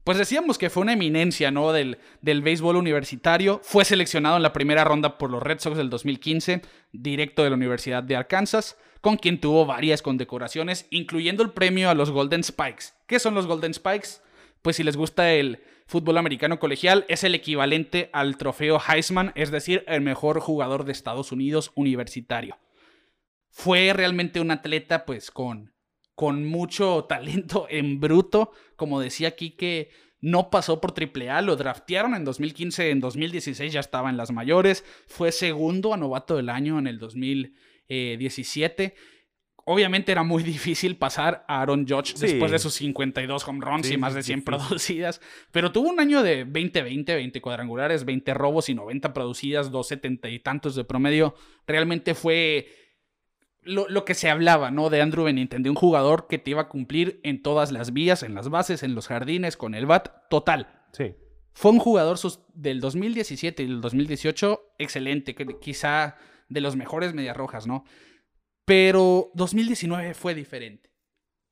Pues 0.03 0.17
decíamos 0.17 0.57
que 0.57 0.69
fue 0.69 0.83
una 0.83 0.93
eminencia, 0.93 1.49
¿no? 1.49 1.71
Del, 1.71 1.97
del 2.21 2.41
béisbol 2.41 2.75
universitario. 2.75 3.61
Fue 3.63 3.85
seleccionado 3.85 4.35
en 4.35 4.43
la 4.43 4.51
primera 4.51 4.83
ronda 4.83 5.17
por 5.17 5.31
los 5.31 5.41
Red 5.41 5.59
Sox 5.59 5.77
del 5.77 5.89
2015, 5.89 6.61
directo 6.91 7.43
de 7.43 7.49
la 7.49 7.55
Universidad 7.55 8.03
de 8.03 8.17
Arkansas, 8.17 8.77
con 8.99 9.15
quien 9.15 9.39
tuvo 9.39 9.65
varias 9.65 10.01
condecoraciones, 10.01 10.87
incluyendo 10.89 11.41
el 11.41 11.51
premio 11.51 11.89
a 11.89 11.93
los 11.93 12.11
Golden 12.11 12.43
Spikes. 12.43 12.87
¿Qué 13.07 13.19
son 13.19 13.33
los 13.33 13.47
Golden 13.47 13.73
Spikes? 13.73 14.21
Pues 14.61 14.75
si 14.75 14.83
les 14.83 14.97
gusta 14.97 15.31
el 15.31 15.61
fútbol 15.87 16.17
americano 16.17 16.59
colegial, 16.59 17.05
es 17.07 17.23
el 17.23 17.35
equivalente 17.35 18.09
al 18.13 18.37
trofeo 18.37 18.81
Heisman, 18.85 19.31
es 19.35 19.51
decir, 19.51 19.83
el 19.87 20.01
mejor 20.01 20.39
jugador 20.39 20.85
de 20.85 20.91
Estados 20.91 21.31
Unidos 21.31 21.71
universitario. 21.75 22.57
Fue 23.49 23.93
realmente 23.93 24.41
un 24.41 24.51
atleta, 24.51 25.05
pues, 25.05 25.31
con 25.31 25.72
con 26.15 26.45
mucho 26.45 27.05
talento 27.09 27.67
en 27.69 27.99
bruto. 27.99 28.51
Como 28.75 28.99
decía 28.99 29.29
aquí 29.29 29.51
que 29.51 29.89
no 30.23 30.49
pasó 30.49 30.79
por 30.79 30.93
AAA, 30.97 31.41
lo 31.41 31.57
draftearon 31.57 32.15
en 32.15 32.23
2015, 32.23 32.91
en 32.91 33.01
2016 33.01 33.73
ya 33.73 33.81
estaba 33.81 34.09
en 34.09 34.15
las 34.15 34.31
mayores, 34.31 34.85
fue 35.05 35.33
segundo 35.33 35.93
a 35.93 35.97
novato 35.97 36.37
del 36.37 36.47
año 36.49 36.79
en 36.79 36.87
el 36.87 36.97
2017. 36.97 38.95
Obviamente 39.65 40.13
era 40.13 40.23
muy 40.23 40.43
difícil 40.43 40.95
pasar 40.95 41.43
a 41.49 41.61
Aaron 41.61 41.85
Judge 41.85 42.13
después 42.17 42.51
de 42.51 42.59
sus 42.59 42.73
52 42.75 43.45
home 43.45 43.65
runs 43.65 43.91
y 43.91 43.97
más 43.97 44.13
de 44.13 44.23
100 44.23 44.43
producidas, 44.43 45.19
pero 45.51 45.73
tuvo 45.73 45.89
un 45.89 45.99
año 45.99 46.23
de 46.23 46.47
20-20, 46.47 47.05
20 47.05 47.41
cuadrangulares, 47.41 48.05
20 48.05 48.33
robos 48.33 48.69
y 48.69 48.75
90 48.75 49.11
producidas, 49.13 49.71
270 49.71 50.29
y 50.29 50.39
tantos 50.39 50.75
de 50.75 50.85
promedio. 50.85 51.35
Realmente 51.67 52.13
fue 52.13 52.67
lo, 53.63 54.05
que 54.05 54.13
se 54.13 54.29
hablaba, 54.29 54.71
¿no? 54.71 54.89
De 54.89 55.01
Andrew 55.01 55.25
Benintendi, 55.25 55.69
un 55.69 55.75
jugador 55.75 56.27
que 56.27 56.37
te 56.37 56.51
iba 56.51 56.61
a 56.61 56.69
cumplir 56.69 57.19
en 57.23 57.41
todas 57.41 57.71
las 57.71 57.93
vías, 57.93 58.23
en 58.23 58.35
las 58.35 58.49
bases, 58.49 58.83
en 58.83 58.95
los 58.95 59.07
jardines, 59.07 59.57
con 59.57 59.75
el 59.75 59.85
bat, 59.85 60.27
total. 60.29 60.67
Sí. 60.91 61.15
Fue 61.53 61.71
un 61.71 61.79
jugador 61.79 62.17
del 62.53 62.81
2017 62.81 63.63
y 63.63 63.67
del 63.67 63.81
2018 63.81 64.75
excelente, 64.79 65.35
quizá 65.61 66.17
de 66.49 66.61
los 66.61 66.75
mejores 66.75 67.13
medias 67.13 67.37
rojas, 67.37 67.67
¿no? 67.67 67.85
Pero 68.65 69.31
2019 69.35 70.13
fue 70.13 70.33
diferente. 70.33 70.91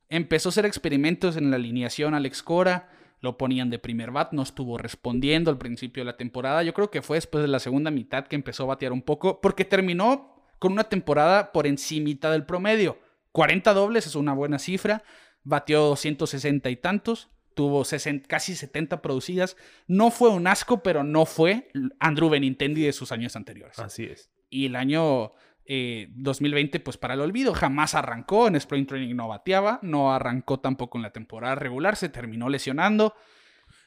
Empezó 0.09 0.49
a 0.49 0.51
hacer 0.51 0.65
experimentos 0.65 1.37
en 1.37 1.51
la 1.51 1.57
alineación 1.57 2.13
Alex 2.13 2.43
Cora, 2.43 2.89
lo 3.19 3.37
ponían 3.37 3.69
de 3.69 3.79
primer 3.79 4.11
bat, 4.11 4.33
no 4.33 4.41
estuvo 4.41 4.77
respondiendo 4.77 5.51
al 5.51 5.57
principio 5.57 6.01
de 6.01 6.05
la 6.05 6.17
temporada. 6.17 6.63
Yo 6.63 6.73
creo 6.73 6.89
que 6.89 7.03
fue 7.03 7.17
después 7.17 7.43
de 7.43 7.47
la 7.47 7.59
segunda 7.59 7.91
mitad 7.91 8.25
que 8.25 8.35
empezó 8.35 8.63
a 8.63 8.67
batear 8.67 8.91
un 8.91 9.03
poco, 9.03 9.39
porque 9.41 9.63
terminó 9.63 10.30
con 10.61 10.73
una 10.73 10.83
temporada 10.83 11.51
por 11.51 11.65
encimita 11.65 12.29
del 12.29 12.45
promedio. 12.45 12.99
40 13.31 13.73
dobles 13.73 14.05
es 14.05 14.13
una 14.13 14.33
buena 14.33 14.59
cifra, 14.59 15.01
batió 15.41 15.81
260 15.81 16.69
y 16.69 16.75
tantos, 16.75 17.31
tuvo 17.55 17.83
casi 18.27 18.55
70 18.55 19.01
producidas. 19.01 19.57
No 19.87 20.11
fue 20.11 20.29
un 20.29 20.45
asco, 20.45 20.83
pero 20.83 21.03
no 21.03 21.25
fue 21.25 21.71
Andrew 21.99 22.29
Benintendi 22.29 22.83
de 22.83 22.93
sus 22.93 23.11
años 23.11 23.35
anteriores. 23.35 23.79
Así 23.79 24.03
es. 24.03 24.29
Y 24.51 24.67
el 24.67 24.75
año 24.75 25.31
2020, 25.65 26.77
eh, 26.77 26.81
pues 26.81 26.95
para 26.95 27.15
el 27.15 27.21
olvido, 27.21 27.55
jamás 27.55 27.95
arrancó, 27.95 28.47
en 28.47 28.55
Spring 28.55 28.85
Training 28.85 29.15
no 29.15 29.27
bateaba, 29.29 29.79
no 29.81 30.13
arrancó 30.13 30.59
tampoco 30.59 30.99
en 30.99 31.01
la 31.01 31.11
temporada 31.11 31.55
regular, 31.55 31.95
se 31.95 32.07
terminó 32.07 32.49
lesionando. 32.49 33.15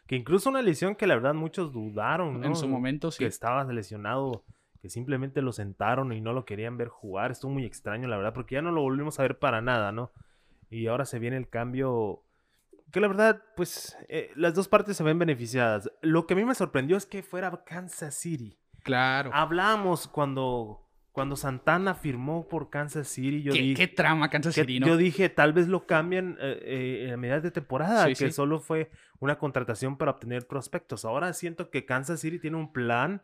Que 0.08 0.16
incluso 0.16 0.50
una 0.50 0.60
lesión 0.60 0.96
que 0.96 1.06
la 1.06 1.14
verdad 1.14 1.34
muchos 1.34 1.72
dudaron, 1.72 2.40
¿no? 2.40 2.48
En 2.48 2.56
su 2.56 2.66
momento, 2.66 3.12
sí. 3.12 3.20
Que 3.20 3.26
estaba 3.26 3.62
lesionado 3.72 4.44
que 4.84 4.90
simplemente 4.90 5.40
lo 5.40 5.54
sentaron 5.54 6.12
y 6.12 6.20
no 6.20 6.34
lo 6.34 6.44
querían 6.44 6.76
ver 6.76 6.88
jugar. 6.88 7.30
Estuvo 7.30 7.50
muy 7.50 7.64
extraño, 7.64 8.06
la 8.06 8.18
verdad, 8.18 8.34
porque 8.34 8.56
ya 8.56 8.60
no 8.60 8.70
lo 8.70 8.82
volvimos 8.82 9.18
a 9.18 9.22
ver 9.22 9.38
para 9.38 9.62
nada, 9.62 9.92
¿no? 9.92 10.12
Y 10.68 10.88
ahora 10.88 11.06
se 11.06 11.18
viene 11.18 11.38
el 11.38 11.48
cambio. 11.48 12.22
Que 12.92 13.00
la 13.00 13.08
verdad, 13.08 13.42
pues, 13.56 13.96
eh, 14.10 14.30
las 14.36 14.52
dos 14.52 14.68
partes 14.68 14.98
se 14.98 15.02
ven 15.02 15.18
beneficiadas. 15.18 15.90
Lo 16.02 16.26
que 16.26 16.34
a 16.34 16.36
mí 16.36 16.44
me 16.44 16.54
sorprendió 16.54 16.98
es 16.98 17.06
que 17.06 17.22
fuera 17.22 17.64
Kansas 17.64 18.14
City. 18.14 18.58
Claro. 18.82 19.30
Hablamos 19.32 20.06
cuando, 20.06 20.86
cuando 21.12 21.36
Santana 21.36 21.94
firmó 21.94 22.46
por 22.46 22.68
Kansas 22.68 23.08
City. 23.08 23.42
Yo 23.42 23.54
¿Qué, 23.54 23.60
dije, 23.60 23.74
¿Qué 23.74 23.88
trama 23.88 24.28
Kansas 24.28 24.54
City, 24.54 24.80
no? 24.80 24.86
Yo 24.86 24.98
dije, 24.98 25.30
tal 25.30 25.54
vez 25.54 25.66
lo 25.66 25.86
cambian 25.86 26.36
eh, 26.42 27.06
eh, 27.06 27.12
a 27.14 27.16
mediados 27.16 27.42
de 27.42 27.50
temporada, 27.50 28.12
que 28.12 28.30
solo 28.30 28.60
fue 28.60 28.90
una 29.18 29.38
contratación 29.38 29.96
para 29.96 30.10
obtener 30.10 30.46
prospectos. 30.46 31.06
Ahora 31.06 31.32
siento 31.32 31.70
que 31.70 31.86
Kansas 31.86 32.20
City 32.20 32.38
tiene 32.38 32.58
un 32.58 32.70
plan 32.70 33.22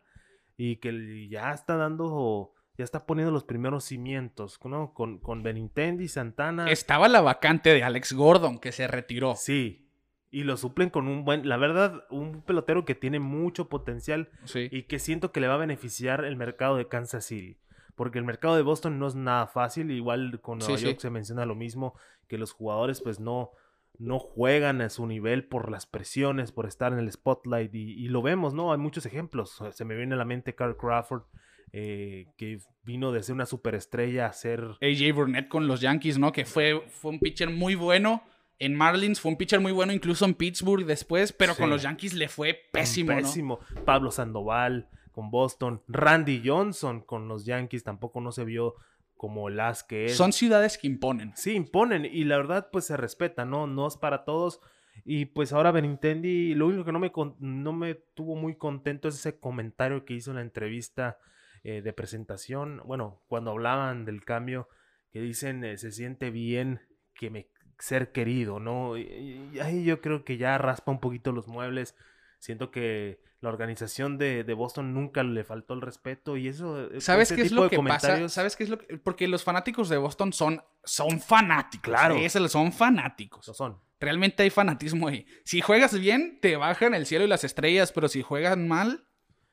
y 0.63 0.75
que 0.75 1.27
ya 1.27 1.53
está 1.53 1.75
dando, 1.75 2.53
ya 2.77 2.83
está 2.83 3.07
poniendo 3.07 3.31
los 3.31 3.43
primeros 3.43 3.83
cimientos, 3.83 4.59
¿no? 4.63 4.93
Con, 4.93 5.17
con 5.17 5.41
Benintendi, 5.41 6.07
Santana. 6.07 6.69
Estaba 6.69 7.07
la 7.07 7.21
vacante 7.21 7.73
de 7.73 7.83
Alex 7.83 8.13
Gordon 8.13 8.59
que 8.59 8.71
se 8.71 8.85
retiró. 8.85 9.33
Sí. 9.35 9.87
Y 10.29 10.43
lo 10.43 10.57
suplen 10.57 10.91
con 10.91 11.07
un 11.07 11.25
buen, 11.25 11.49
la 11.49 11.57
verdad, 11.57 12.03
un 12.11 12.43
pelotero 12.43 12.85
que 12.85 12.93
tiene 12.93 13.19
mucho 13.19 13.69
potencial 13.69 14.29
y 14.53 14.83
que 14.83 14.99
siento 14.99 15.31
que 15.31 15.39
le 15.39 15.47
va 15.47 15.55
a 15.55 15.57
beneficiar 15.57 16.23
el 16.25 16.35
mercado 16.35 16.77
de 16.77 16.87
Kansas 16.87 17.25
City. 17.25 17.57
Porque 17.95 18.19
el 18.19 18.23
mercado 18.23 18.55
de 18.55 18.61
Boston 18.61 18.99
no 18.99 19.07
es 19.07 19.15
nada 19.15 19.47
fácil, 19.47 19.89
igual 19.89 20.41
con 20.41 20.59
Nueva 20.59 20.75
York 20.75 20.99
se 20.99 21.09
menciona 21.09 21.47
lo 21.47 21.55
mismo, 21.55 21.95
que 22.27 22.37
los 22.37 22.51
jugadores 22.51 23.01
pues 23.01 23.19
no, 23.19 23.49
no 23.97 24.19
juegan 24.19 24.81
a 24.81 24.89
su 24.89 25.05
nivel 25.05 25.45
por 25.45 25.69
las 25.69 25.85
presiones, 25.85 26.51
por 26.51 26.65
estar 26.65 26.93
en 26.93 26.99
el 26.99 27.11
spotlight 27.11 27.73
y, 27.73 28.07
lo 28.07 28.21
vemos, 28.21 28.53
¿no? 28.53 28.71
Hay 28.71 28.79
muchos 28.79 29.05
ejemplos. 29.05 29.61
Se 29.71 29.85
me 29.85 29.95
viene 29.95 30.15
a 30.15 30.17
la 30.17 30.25
mente 30.25 30.55
Carl 30.55 30.75
Crawford, 30.75 31.23
eh, 31.71 32.27
que 32.37 32.59
vino 32.83 33.11
de 33.11 33.23
ser 33.23 33.35
una 33.35 33.45
superestrella 33.45 34.25
a 34.25 34.33
ser... 34.33 34.61
AJ 34.81 35.13
Burnett 35.13 35.47
con 35.47 35.67
los 35.67 35.81
Yankees, 35.81 36.17
¿no? 36.17 36.31
Que 36.31 36.45
fue, 36.45 36.81
fue 36.87 37.11
un 37.11 37.19
pitcher 37.19 37.49
muy 37.49 37.75
bueno. 37.75 38.23
En 38.57 38.75
Marlins 38.75 39.19
fue 39.19 39.31
un 39.31 39.37
pitcher 39.37 39.59
muy 39.59 39.71
bueno, 39.71 39.91
incluso 39.91 40.25
en 40.25 40.35
Pittsburgh 40.35 40.85
después, 40.85 41.33
pero 41.33 41.55
con 41.55 41.69
los 41.69 41.81
Yankees 41.81 42.13
le 42.13 42.27
fue 42.27 42.59
pésimo. 42.71 43.13
Pésimo. 43.13 43.59
Pablo 43.85 44.11
Sandoval 44.11 44.87
con 45.11 45.29
Boston, 45.29 45.81
Randy 45.87 46.41
Johnson 46.45 47.01
con 47.01 47.27
los 47.27 47.45
Yankees 47.45 47.83
tampoco 47.83 48.21
no 48.21 48.31
se 48.31 48.45
vio 48.45 48.75
como 49.21 49.51
las 49.51 49.83
que 49.83 50.05
es. 50.05 50.17
Son 50.17 50.33
ciudades 50.33 50.79
que 50.79 50.87
imponen. 50.87 51.31
Sí, 51.35 51.53
imponen 51.53 52.05
y 52.05 52.23
la 52.23 52.37
verdad 52.37 52.69
pues 52.71 52.85
se 52.85 52.97
respeta, 52.97 53.45
¿no? 53.45 53.67
No 53.67 53.87
es 53.87 53.95
para 53.95 54.23
todos. 54.23 54.61
Y 55.05 55.25
pues 55.25 55.53
ahora 55.53 55.71
Benintendi, 55.71 56.55
lo 56.55 56.65
único 56.65 56.85
que 56.85 56.91
no 56.91 56.97
me, 56.97 57.11
no 57.37 57.71
me 57.71 57.93
tuvo 57.93 58.35
muy 58.35 58.55
contento 58.55 59.07
es 59.07 59.13
ese 59.13 59.39
comentario 59.39 60.05
que 60.05 60.15
hizo 60.15 60.31
en 60.31 60.37
la 60.37 60.41
entrevista 60.41 61.19
eh, 61.63 61.83
de 61.83 61.93
presentación, 61.93 62.81
bueno, 62.83 63.21
cuando 63.27 63.51
hablaban 63.51 64.05
del 64.05 64.25
cambio, 64.25 64.69
que 65.11 65.21
dicen 65.21 65.63
eh, 65.65 65.77
se 65.77 65.91
siente 65.91 66.31
bien 66.31 66.81
que 67.13 67.29
me 67.29 67.47
ser 67.77 68.11
querido, 68.11 68.59
¿no? 68.59 68.97
y 68.97 69.59
ahí 69.61 69.83
yo 69.83 70.01
creo 70.01 70.23
que 70.25 70.37
ya 70.37 70.57
raspa 70.57 70.91
un 70.91 70.99
poquito 70.99 71.31
los 71.31 71.47
muebles. 71.47 71.95
Siento 72.41 72.71
que 72.71 73.19
la 73.39 73.49
organización 73.49 74.17
de, 74.17 74.43
Boston 74.55 74.95
nunca 74.95 75.21
le 75.21 75.43
faltó 75.43 75.75
el 75.75 75.81
respeto 75.81 76.37
y 76.37 76.47
eso. 76.47 76.89
Eh, 76.91 76.99
¿Sabes 76.99 77.31
qué 77.31 77.43
es 77.43 77.51
lo 77.51 77.69
que 77.69 77.77
pasa? 77.77 78.27
¿Sabes 78.29 78.55
qué 78.55 78.63
es 78.63 78.69
lo 78.71 78.79
que.? 78.79 78.97
Porque 78.97 79.27
los 79.27 79.43
fanáticos 79.43 79.89
de 79.89 79.97
Boston 79.97 80.33
son, 80.33 80.63
son 80.83 81.19
fanáticos. 81.19 81.83
Claro. 81.83 82.17
son 82.49 82.73
fanáticos. 82.73 83.47
Lo 83.47 83.53
son. 83.53 83.77
Realmente 83.99 84.41
hay 84.41 84.49
fanatismo 84.49 85.07
ahí. 85.07 85.27
Si 85.45 85.61
juegas 85.61 85.97
bien, 85.99 86.39
te 86.41 86.55
bajan 86.55 86.95
el 86.95 87.05
cielo 87.05 87.25
y 87.25 87.27
las 87.27 87.43
estrellas, 87.43 87.91
pero 87.91 88.07
si 88.07 88.23
juegan 88.23 88.67
mal, 88.67 89.05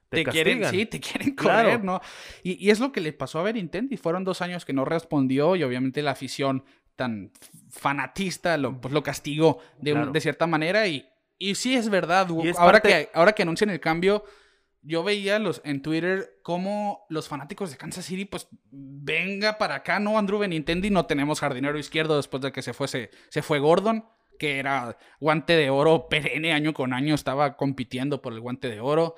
te, 0.08 0.24
quieren, 0.24 0.64
sí, 0.64 0.86
te 0.86 0.98
quieren 0.98 1.36
correr, 1.36 1.84
¿no? 1.84 2.00
Y, 2.42 2.70
es 2.70 2.80
lo 2.80 2.90
que 2.90 3.02
le 3.02 3.12
pasó 3.12 3.40
a 3.40 3.42
Benintendi. 3.42 3.98
Fueron 3.98 4.24
dos 4.24 4.40
años 4.40 4.64
que 4.64 4.72
no 4.72 4.86
respondió 4.86 5.56
y 5.56 5.62
obviamente 5.62 6.00
la 6.00 6.12
afición 6.12 6.64
tan 6.96 7.32
fanatista 7.68 8.56
lo, 8.56 8.80
pues, 8.80 8.94
lo 8.94 9.02
castigó 9.02 9.58
de, 9.78 10.06
de 10.10 10.20
cierta 10.22 10.46
manera 10.46 10.86
y 10.86 11.06
y 11.38 11.54
sí 11.54 11.74
es 11.74 11.88
verdad, 11.88 12.28
ahora, 12.56 12.80
que, 12.80 13.10
ahora 13.14 13.32
que 13.32 13.42
anuncian 13.42 13.70
el 13.70 13.80
cambio, 13.80 14.24
yo 14.82 15.02
veía 15.02 15.38
los, 15.38 15.60
en 15.64 15.82
Twitter 15.82 16.38
cómo 16.42 17.06
los 17.08 17.28
fanáticos 17.28 17.70
de 17.70 17.76
Kansas 17.76 18.04
City, 18.04 18.24
pues 18.24 18.48
venga 18.70 19.58
para 19.58 19.76
acá, 19.76 20.00
¿no? 20.00 20.18
Andrew 20.18 20.38
Benintendi, 20.38 20.90
no 20.90 21.06
tenemos 21.06 21.40
jardinero 21.40 21.78
izquierdo 21.78 22.16
después 22.16 22.42
de 22.42 22.52
que 22.52 22.62
se, 22.62 22.72
fuese, 22.72 23.10
se 23.28 23.42
fue 23.42 23.58
Gordon, 23.58 24.04
que 24.38 24.58
era 24.58 24.96
guante 25.20 25.54
de 25.54 25.70
oro 25.70 26.08
perenne 26.08 26.52
año 26.52 26.72
con 26.72 26.92
año, 26.92 27.14
estaba 27.14 27.56
compitiendo 27.56 28.22
por 28.22 28.32
el 28.32 28.40
guante 28.40 28.68
de 28.68 28.80
oro. 28.80 29.16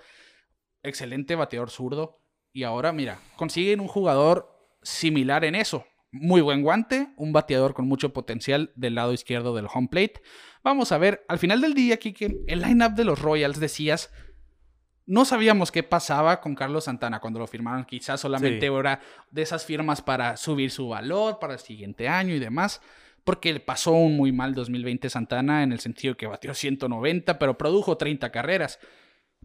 Excelente 0.83 1.35
bateador 1.35 1.71
zurdo. 1.71 2.21
Y 2.53 2.65
ahora, 2.65 2.93
mira, 2.93 3.19
consiguen 3.37 3.81
un 3.81 3.89
jugador 3.89 4.51
similar 4.83 5.45
en 5.45 5.55
eso. 5.55 5.87
Muy 6.13 6.41
buen 6.41 6.63
guante, 6.63 7.09
un 7.17 7.33
bateador 7.33 7.75
con 7.75 7.87
mucho 7.87 8.13
potencial 8.13 8.73
del 8.75 8.97
lado 8.97 9.13
izquierdo 9.13 9.55
del 9.55 9.69
home 9.73 9.89
plate. 9.89 10.23
Vamos 10.63 10.93
a 10.93 10.99
ver, 10.99 11.25
al 11.29 11.39
final 11.39 11.61
del 11.61 11.75
día, 11.75 11.99
Kike, 11.99 12.45
el 12.49 12.63
lineup 12.63 12.95
de 12.95 13.05
los 13.05 13.21
Royals 13.21 13.61
decías, 13.61 14.11
no 15.11 15.25
sabíamos 15.25 15.73
qué 15.73 15.83
pasaba 15.83 16.41
con 16.41 16.55
Carlos 16.55 16.85
Santana 16.85 17.19
cuando 17.19 17.41
lo 17.41 17.49
firmaron. 17.49 17.85
Quizás 17.85 18.21
solamente 18.21 18.67
era 18.67 19.01
de 19.33 19.43
esas 19.43 19.65
firmas 19.65 20.01
para 20.01 20.37
subir 20.37 20.71
su 20.71 20.89
valor 20.89 21.41
para 21.41 21.55
el 21.55 21.59
siguiente 21.59 22.07
año 22.07 22.33
y 22.33 22.39
demás. 22.39 22.81
Porque 23.25 23.59
pasó 23.59 23.91
un 23.91 24.17
muy 24.17 24.31
mal 24.31 24.55
2020 24.55 25.11
Santana 25.11 25.65
en 25.65 25.73
el 25.73 25.81
sentido 25.81 26.17
que 26.17 26.29
batió 26.29 26.55
190, 26.55 27.41
pero 27.41 27.59
produjo 27.59 27.97
30 27.97 28.31
carreras. 28.31 28.79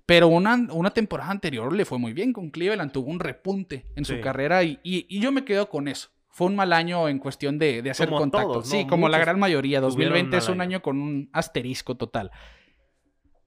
Pero 0.06 0.28
una, 0.28 0.56
una 0.72 0.92
temporada 0.92 1.32
anterior 1.32 1.74
le 1.74 1.84
fue 1.84 1.98
muy 1.98 2.14
bien 2.14 2.32
con 2.32 2.52
Cleveland, 2.52 2.92
tuvo 2.92 3.10
un 3.10 3.20
repunte 3.20 3.88
en 3.96 4.06
su 4.06 4.22
carrera 4.22 4.64
y, 4.64 4.80
y, 4.84 5.20
yo 5.20 5.32
me 5.32 5.46
quedo 5.46 5.68
con 5.68 5.88
eso. 5.88 6.10
Fue 6.36 6.48
un 6.48 6.56
mal 6.58 6.74
año 6.74 7.08
en 7.08 7.18
cuestión 7.18 7.58
de, 7.58 7.82
de 7.82 7.90
hacer 7.92 8.10
contacto. 8.10 8.62
Sí, 8.62 8.86
como 8.88 9.08
la 9.08 9.20
gran 9.20 9.40
mayoría. 9.40 9.80
2020 9.80 10.36
es 10.36 10.50
un 10.50 10.60
año. 10.60 10.82
con 10.82 11.00
un 11.00 11.30
asterisco 11.32 11.96
total. 11.96 12.30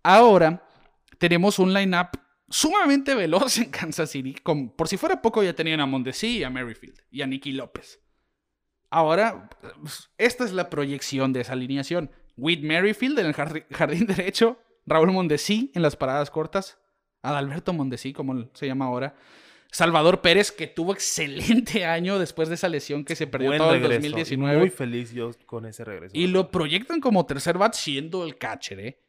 Ahora 0.02 0.66
tenemos 1.18 1.58
un 1.58 1.74
line-up 1.74 2.18
sumamente 2.48 3.14
veloz 3.14 3.58
en 3.58 3.70
Kansas 3.70 4.08
City. 4.08 4.34
por 4.74 4.88
si 4.88 4.96
fuera 4.96 5.20
poco 5.20 5.42
ya 5.42 5.52
tenían 5.52 5.80
a 5.80 5.86
Mondesi 5.86 6.38
y 6.38 6.44
a 6.44 6.48
Merrifield 6.48 6.98
y 7.10 7.20
a 7.20 7.26
Nicky 7.26 7.52
López. 7.52 8.00
Ahora, 8.88 9.50
esta 10.16 10.44
es 10.46 10.54
la 10.54 10.70
proyección 10.70 11.34
de 11.34 11.42
esa 11.42 11.52
alineación. 11.52 12.10
Whit 12.38 12.62
Merrifield 12.62 13.18
en 13.18 13.26
el 13.26 13.34
jardín 13.34 14.06
derecho, 14.06 14.62
Raúl 14.86 15.12
Mondesi 15.12 15.72
en 15.74 15.82
las 15.82 15.94
paradas 15.94 16.30
cortas, 16.30 16.78
Adalberto 17.20 17.74
Mondesi, 17.74 18.14
como 18.14 18.48
se 18.54 18.66
llama 18.66 18.86
ahora, 18.86 19.14
Salvador 19.70 20.20
Pérez, 20.20 20.50
que 20.50 20.66
tuvo 20.66 20.92
excelente 20.92 21.84
año 21.84 22.18
después 22.18 22.48
de 22.48 22.54
esa 22.54 22.68
lesión 22.68 23.04
que 23.04 23.16
se 23.16 23.26
perdió 23.26 23.56
todo 23.56 23.74
el 23.74 23.82
2019. 23.82 24.58
Muy 24.58 24.70
feliz 24.70 25.12
yo 25.12 25.30
con 25.46 25.66
ese 25.66 25.84
regreso. 25.84 26.12
Y 26.16 26.26
lo 26.28 26.50
proyectan 26.50 27.00
como 27.00 27.26
tercer 27.26 27.58
bat 27.58 27.74
siendo 27.74 28.24
el 28.24 28.36
catcher, 28.36 28.80
¿eh? 28.80 29.02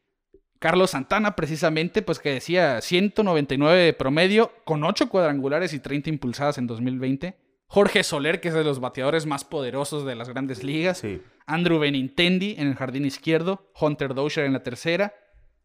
Carlos 0.59 0.91
Santana, 0.91 1.37
precisamente, 1.37 2.01
pues 2.01 2.19
que 2.19 2.33
decía 2.33 2.81
199 2.81 3.81
de 3.81 3.93
promedio, 3.93 4.51
con 4.65 4.83
8 4.83 5.07
cuadrangulares 5.07 5.73
y 5.73 5.79
30 5.79 6.09
impulsadas 6.09 6.57
en 6.57 6.67
2020. 6.67 7.37
Jorge 7.67 8.03
Soler, 8.03 8.41
que 8.41 8.49
es 8.49 8.53
de 8.53 8.65
los 8.65 8.81
bateadores 8.81 9.25
más 9.25 9.45
poderosos 9.45 10.03
de 10.03 10.15
las 10.15 10.27
grandes 10.27 10.63
ligas. 10.63 11.01
Andrew 11.45 11.79
Benintendi 11.79 12.55
en 12.57 12.67
el 12.67 12.75
jardín 12.75 13.05
izquierdo. 13.05 13.71
Hunter 13.79 14.13
Dozier 14.13 14.47
en 14.47 14.53
la 14.53 14.63
tercera. 14.63 15.13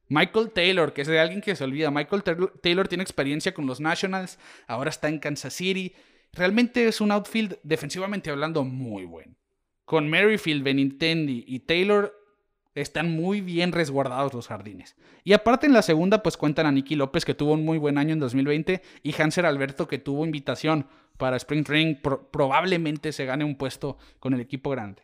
Michael 0.09 0.51
Taylor, 0.51 0.93
que 0.93 1.03
es 1.03 1.09
de 1.09 1.19
alguien 1.19 1.41
que 1.41 1.57
se 1.57 1.65
olvida. 1.65 1.91
Michael 1.91 2.23
Taylor 2.61 2.89
tiene 2.89 3.03
experiencia 3.03 3.55
con 3.55 3.67
los 3.67 3.81
Nationals, 3.81 4.39
ahora 4.67 4.91
está 4.91 5.09
en 5.09 5.19
Kansas 5.19 5.55
City. 5.55 5.95
Realmente 6.33 6.87
es 6.87 7.01
un 7.01 7.13
outfield, 7.13 7.59
defensivamente 7.63 8.31
hablando, 8.31 8.65
muy 8.65 9.05
bueno. 9.05 9.35
Con 9.85 10.09
Merrifield, 10.09 10.63
Benintendi 10.63 11.45
y 11.47 11.61
Taylor 11.61 12.15
están 12.75 13.11
muy 13.11 13.41
bien 13.41 13.73
resguardados 13.73 14.35
los 14.35 14.49
jardines. 14.49 14.97
Y 15.23 15.33
aparte 15.33 15.67
en 15.67 15.73
la 15.73 15.83
segunda, 15.83 16.23
pues 16.23 16.37
cuentan 16.37 16.67
a 16.67 16.73
Nicky 16.73 16.97
López, 16.97 17.25
que 17.25 17.35
tuvo 17.35 17.53
un 17.53 17.65
muy 17.65 17.79
buen 17.79 17.99
año 17.99 18.13
en 18.13 18.19
2020, 18.19 18.83
y 19.03 19.21
Hanser 19.21 19.47
Alberto, 19.47 19.87
que 19.87 19.99
tuvo 19.99 20.25
invitación 20.25 20.89
para 21.17 21.37
Spring 21.37 21.65
Training. 21.65 21.97
probablemente 22.31 23.13
se 23.13 23.25
gane 23.25 23.45
un 23.45 23.57
puesto 23.57 23.99
con 24.19 24.35
el 24.35 24.41
equipo 24.41 24.71
grande. 24.71 25.03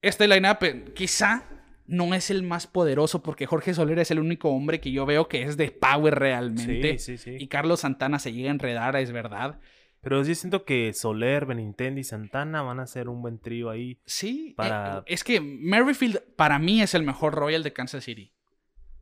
Este 0.00 0.26
lineup 0.26 0.62
eh, 0.62 0.84
quizá 0.94 1.44
no 1.90 2.14
es 2.14 2.30
el 2.30 2.44
más 2.44 2.68
poderoso 2.68 3.20
porque 3.20 3.46
Jorge 3.46 3.74
Soler 3.74 3.98
es 3.98 4.12
el 4.12 4.20
único 4.20 4.48
hombre 4.50 4.80
que 4.80 4.92
yo 4.92 5.06
veo 5.06 5.26
que 5.26 5.42
es 5.42 5.56
de 5.56 5.72
power 5.72 6.14
realmente. 6.14 6.98
Sí, 6.98 7.18
sí, 7.18 7.18
sí. 7.18 7.36
Y 7.38 7.48
Carlos 7.48 7.80
Santana 7.80 8.20
se 8.20 8.32
llega 8.32 8.48
a 8.48 8.52
enredar, 8.52 8.94
es 8.94 9.10
verdad. 9.10 9.58
Pero 10.00 10.22
yo 10.22 10.34
siento 10.34 10.64
que 10.64 10.92
Soler, 10.92 11.46
Benintendi 11.46 12.02
y 12.02 12.04
Santana 12.04 12.62
van 12.62 12.78
a 12.78 12.86
ser 12.86 13.08
un 13.08 13.20
buen 13.20 13.40
trío 13.40 13.70
ahí. 13.70 14.00
Sí, 14.06 14.54
para... 14.56 14.98
Eh, 14.98 15.02
es 15.06 15.24
que 15.24 15.40
Merrifield 15.40 16.20
para 16.36 16.60
mí 16.60 16.80
es 16.80 16.94
el 16.94 17.02
mejor 17.02 17.34
Royal 17.34 17.64
de 17.64 17.72
Kansas 17.72 18.04
City. 18.04 18.32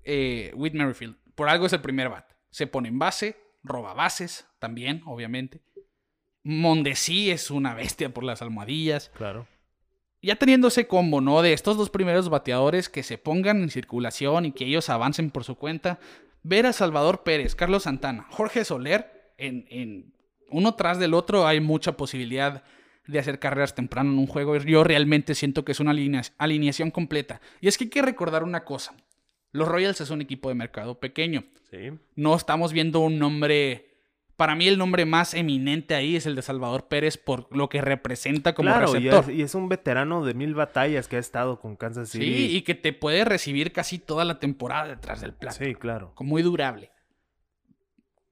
Eh, 0.03 0.53
with 0.57 0.72
Merrifield. 0.72 1.16
Por 1.35 1.51
algo 1.51 1.66
es 1.66 1.74
el 1.74 1.83
primer 1.83 2.09
bat. 2.09 2.33
Se 2.48 2.66
pone 2.66 2.88
en 2.88 2.98
base, 2.98 3.37
roba 3.62 3.92
bases 3.92 4.48
también, 4.59 5.03
obviamente. 5.05 5.61
Mondesi 6.42 7.31
es 7.31 7.51
una 7.51 7.74
bestia 7.74 8.09
por 8.14 8.24
las 8.24 8.40
almohadillas. 8.40 9.11
Claro 9.14 9.46
ya 10.22 10.37
teniendo 10.37 10.68
ese 10.68 10.87
combo, 10.87 11.20
¿no? 11.20 11.42
De 11.42 11.52
estos 11.52 11.76
dos 11.76 11.90
primeros 11.90 12.28
bateadores 12.28 12.88
que 12.88 13.02
se 13.02 13.18
pongan 13.18 13.62
en 13.62 13.70
circulación 13.70 14.46
y 14.46 14.52
que 14.52 14.64
ellos 14.64 14.88
avancen 14.88 15.31
por 15.31 15.44
su 15.44 15.57
cuenta. 15.57 15.98
Ver 16.42 16.66
a 16.66 16.72
Salvador 16.72 17.22
Pérez, 17.22 17.54
Carlos 17.54 17.85
Santana, 17.85 18.26
Jorge 18.31 18.64
Soler, 18.64 19.33
en, 19.38 20.12
uno 20.50 20.74
tras 20.74 20.98
del 20.98 21.14
otro 21.14 21.46
hay 21.46 21.61
mucha 21.61 21.96
posibilidad 21.96 22.64
de 23.07 23.18
hacer 23.18 23.38
carreras 23.38 23.74
temprano 23.74 24.12
en 24.12 24.18
un 24.18 24.26
juego. 24.26 24.57
Yo 24.57 24.85
realmente 24.85 25.35
siento 25.35 25.64
que 25.64 25.72
es 25.72 25.81
una 25.81 25.94
alineación 26.38 26.90
completa. 26.90 27.40
Y 27.61 27.68
es 27.68 27.78
que 27.78 27.85
hay 27.85 27.90
que 27.90 28.02
recordar 28.02 28.44
una 28.44 28.64
cosa. 28.64 28.94
Los 29.52 29.68
Royals 29.68 30.00
es 30.00 30.11
un 30.11 30.20
equipo 30.20 30.48
de 30.48 30.54
mercado 30.54 30.98
pequeño. 30.98 31.44
Sí. 31.70 31.90
No 32.16 32.35
estamos 32.35 32.72
viendo 32.72 33.00
un 33.00 33.18
nombre 33.18 33.88
para 34.38 34.55
mí 34.55 34.68
el 34.68 34.79
nombre 34.79 35.05
más 35.05 35.35
eminente 35.35 35.96
ahí 35.96 36.14
es 36.14 36.24
el 36.24 36.37
de 36.37 36.42
Salvador 36.42 36.87
Pérez 36.87 37.18
por 37.18 37.48
lo 37.51 37.68
que 37.68 37.81
representa 37.81 38.55
como 38.55 38.72
receptor. 38.72 39.33
Y 39.33 39.42
es, 39.42 39.57
un 39.57 39.68
veterano 39.68 40.24
de 40.24 40.33
mil 40.33 40.55
batallas 40.55 41.09
que 41.09 41.16
ha 41.16 41.18
estado 41.18 41.59
con 41.59 41.74
Kansas 41.74 42.11
City. 42.11 42.24
Sí, 42.24 42.57
y 42.57 42.62
que 42.62 42.77
te 42.77 42.92
puede 42.92 43.24
recibir 43.24 43.72
casi 43.72 43.98
toda 43.98 44.24
la 44.24 44.38
temporada 44.38 44.87
detrás 44.87 45.22
del 45.22 45.35
plato. 45.35 45.57
Sí, 45.59 45.74
claro. 45.74 46.14
Muy 46.20 46.42
durable. 46.42 46.92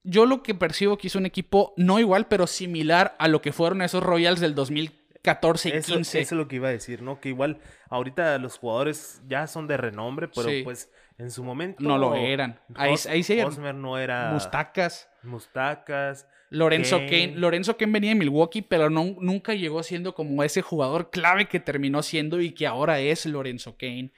Yo 0.04 0.26
lo 0.26 0.44
que 0.44 0.54
percibo 0.54 0.96
que 0.96 1.08
es 1.08 1.16
un 1.16 1.26
equipo 1.26 1.74
no 1.76 1.98
igual, 1.98 2.28
pero 2.28 2.46
similar 2.46 3.16
a 3.18 3.26
lo 3.26 3.42
que 3.42 3.52
fueron 3.52 3.82
esos 3.82 4.00
Royals 4.00 4.38
del 4.38 4.54
2014 4.54 5.70
y 5.70 5.72
15. 5.72 6.20
Eso 6.20 6.34
es 6.36 6.38
lo 6.38 6.46
que 6.46 6.54
iba 6.54 6.68
a 6.68 6.70
decir, 6.70 7.02
¿no? 7.02 7.18
Que 7.18 7.30
igual 7.30 7.58
ahorita 7.90 8.38
los 8.38 8.58
jugadores 8.58 9.22
ya 9.26 9.48
son 9.48 9.66
de 9.66 9.76
renombre, 9.76 10.28
pero 10.28 10.50
pues 10.62 10.88
en 11.18 11.30
su 11.30 11.42
momento. 11.42 11.82
No 11.82 11.98
lo 11.98 12.14
eran. 12.14 12.60
Ahí, 12.74 12.94
ahí 13.08 13.22
sí 13.22 13.38
no 13.74 13.98
era. 13.98 14.32
Mustacas. 14.32 15.08
Mustacas. 15.22 16.26
Lorenzo 16.50 16.98
Kane. 16.98 17.34
Lorenzo 17.36 17.76
Kane 17.76 17.92
venía 17.92 18.10
de 18.10 18.16
Milwaukee, 18.16 18.62
pero 18.62 18.90
no, 18.90 19.16
nunca 19.20 19.54
llegó 19.54 19.82
siendo 19.82 20.14
como 20.14 20.42
ese 20.42 20.62
jugador 20.62 21.10
clave 21.10 21.48
que 21.48 21.60
terminó 21.60 22.02
siendo 22.02 22.40
y 22.40 22.52
que 22.52 22.66
ahora 22.66 23.00
es 23.00 23.26
Lorenzo 23.26 23.76
Kane. 23.76 24.12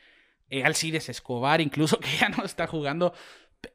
Eh, 0.50 0.64
Alcides 0.64 1.08
Escobar, 1.08 1.61
incluso 1.61 1.98
que 2.00 2.08
ya 2.20 2.28
no 2.28 2.44
está 2.44 2.66
jugando. 2.66 3.14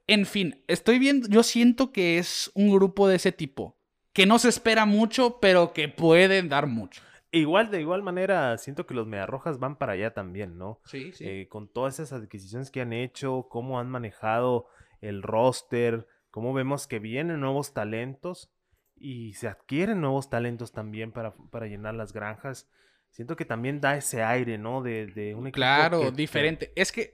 En 0.07 0.25
fin, 0.25 0.63
estoy 0.67 0.99
viendo. 0.99 1.27
Yo 1.29 1.43
siento 1.43 1.91
que 1.91 2.17
es 2.17 2.51
un 2.53 2.71
grupo 2.71 3.07
de 3.07 3.15
ese 3.15 3.31
tipo. 3.31 3.77
Que 4.13 4.25
no 4.27 4.37
se 4.37 4.49
espera 4.49 4.85
mucho, 4.85 5.39
pero 5.39 5.73
que 5.73 5.89
pueden 5.89 6.47
dar 6.47 6.67
mucho. 6.67 7.01
Igual, 7.35 7.71
de 7.71 7.81
igual 7.81 8.03
manera, 8.03 8.55
siento 8.59 8.85
que 8.85 8.93
los 8.93 9.07
Mediarrojas 9.07 9.57
van 9.57 9.75
para 9.75 9.93
allá 9.93 10.13
también, 10.13 10.59
¿no? 10.59 10.79
Sí, 10.85 11.11
sí. 11.13 11.25
Eh, 11.27 11.47
con 11.49 11.67
todas 11.67 11.99
esas 11.99 12.21
adquisiciones 12.21 12.69
que 12.69 12.79
han 12.79 12.93
hecho, 12.93 13.47
cómo 13.49 13.79
han 13.79 13.89
manejado 13.89 14.67
el 15.01 15.23
roster, 15.23 16.07
cómo 16.29 16.53
vemos 16.53 16.85
que 16.85 16.99
vienen 16.99 17.39
nuevos 17.39 17.73
talentos 17.73 18.51
y 18.95 19.33
se 19.33 19.47
adquieren 19.47 19.99
nuevos 19.99 20.29
talentos 20.29 20.73
también 20.73 21.11
para, 21.11 21.33
para 21.49 21.65
llenar 21.65 21.95
las 21.95 22.13
granjas. 22.13 22.69
Siento 23.09 23.35
que 23.35 23.45
también 23.45 23.81
da 23.81 23.97
ese 23.97 24.21
aire, 24.21 24.59
¿no? 24.59 24.83
De, 24.83 25.07
de 25.07 25.33
un 25.33 25.47
equipo. 25.47 25.55
Claro, 25.55 26.11
diferente. 26.11 26.71
Es 26.75 26.91
que 26.91 27.13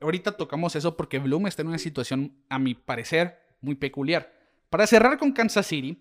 ahorita 0.00 0.36
tocamos 0.36 0.76
eso 0.76 0.96
porque 0.96 1.18
Bloom 1.18 1.48
está 1.48 1.62
en 1.62 1.68
una 1.68 1.78
situación, 1.78 2.36
a 2.48 2.60
mi 2.60 2.74
parecer, 2.74 3.40
muy 3.60 3.74
peculiar. 3.74 4.32
Para 4.70 4.86
cerrar 4.86 5.18
con 5.18 5.32
Kansas 5.32 5.66
City, 5.66 6.00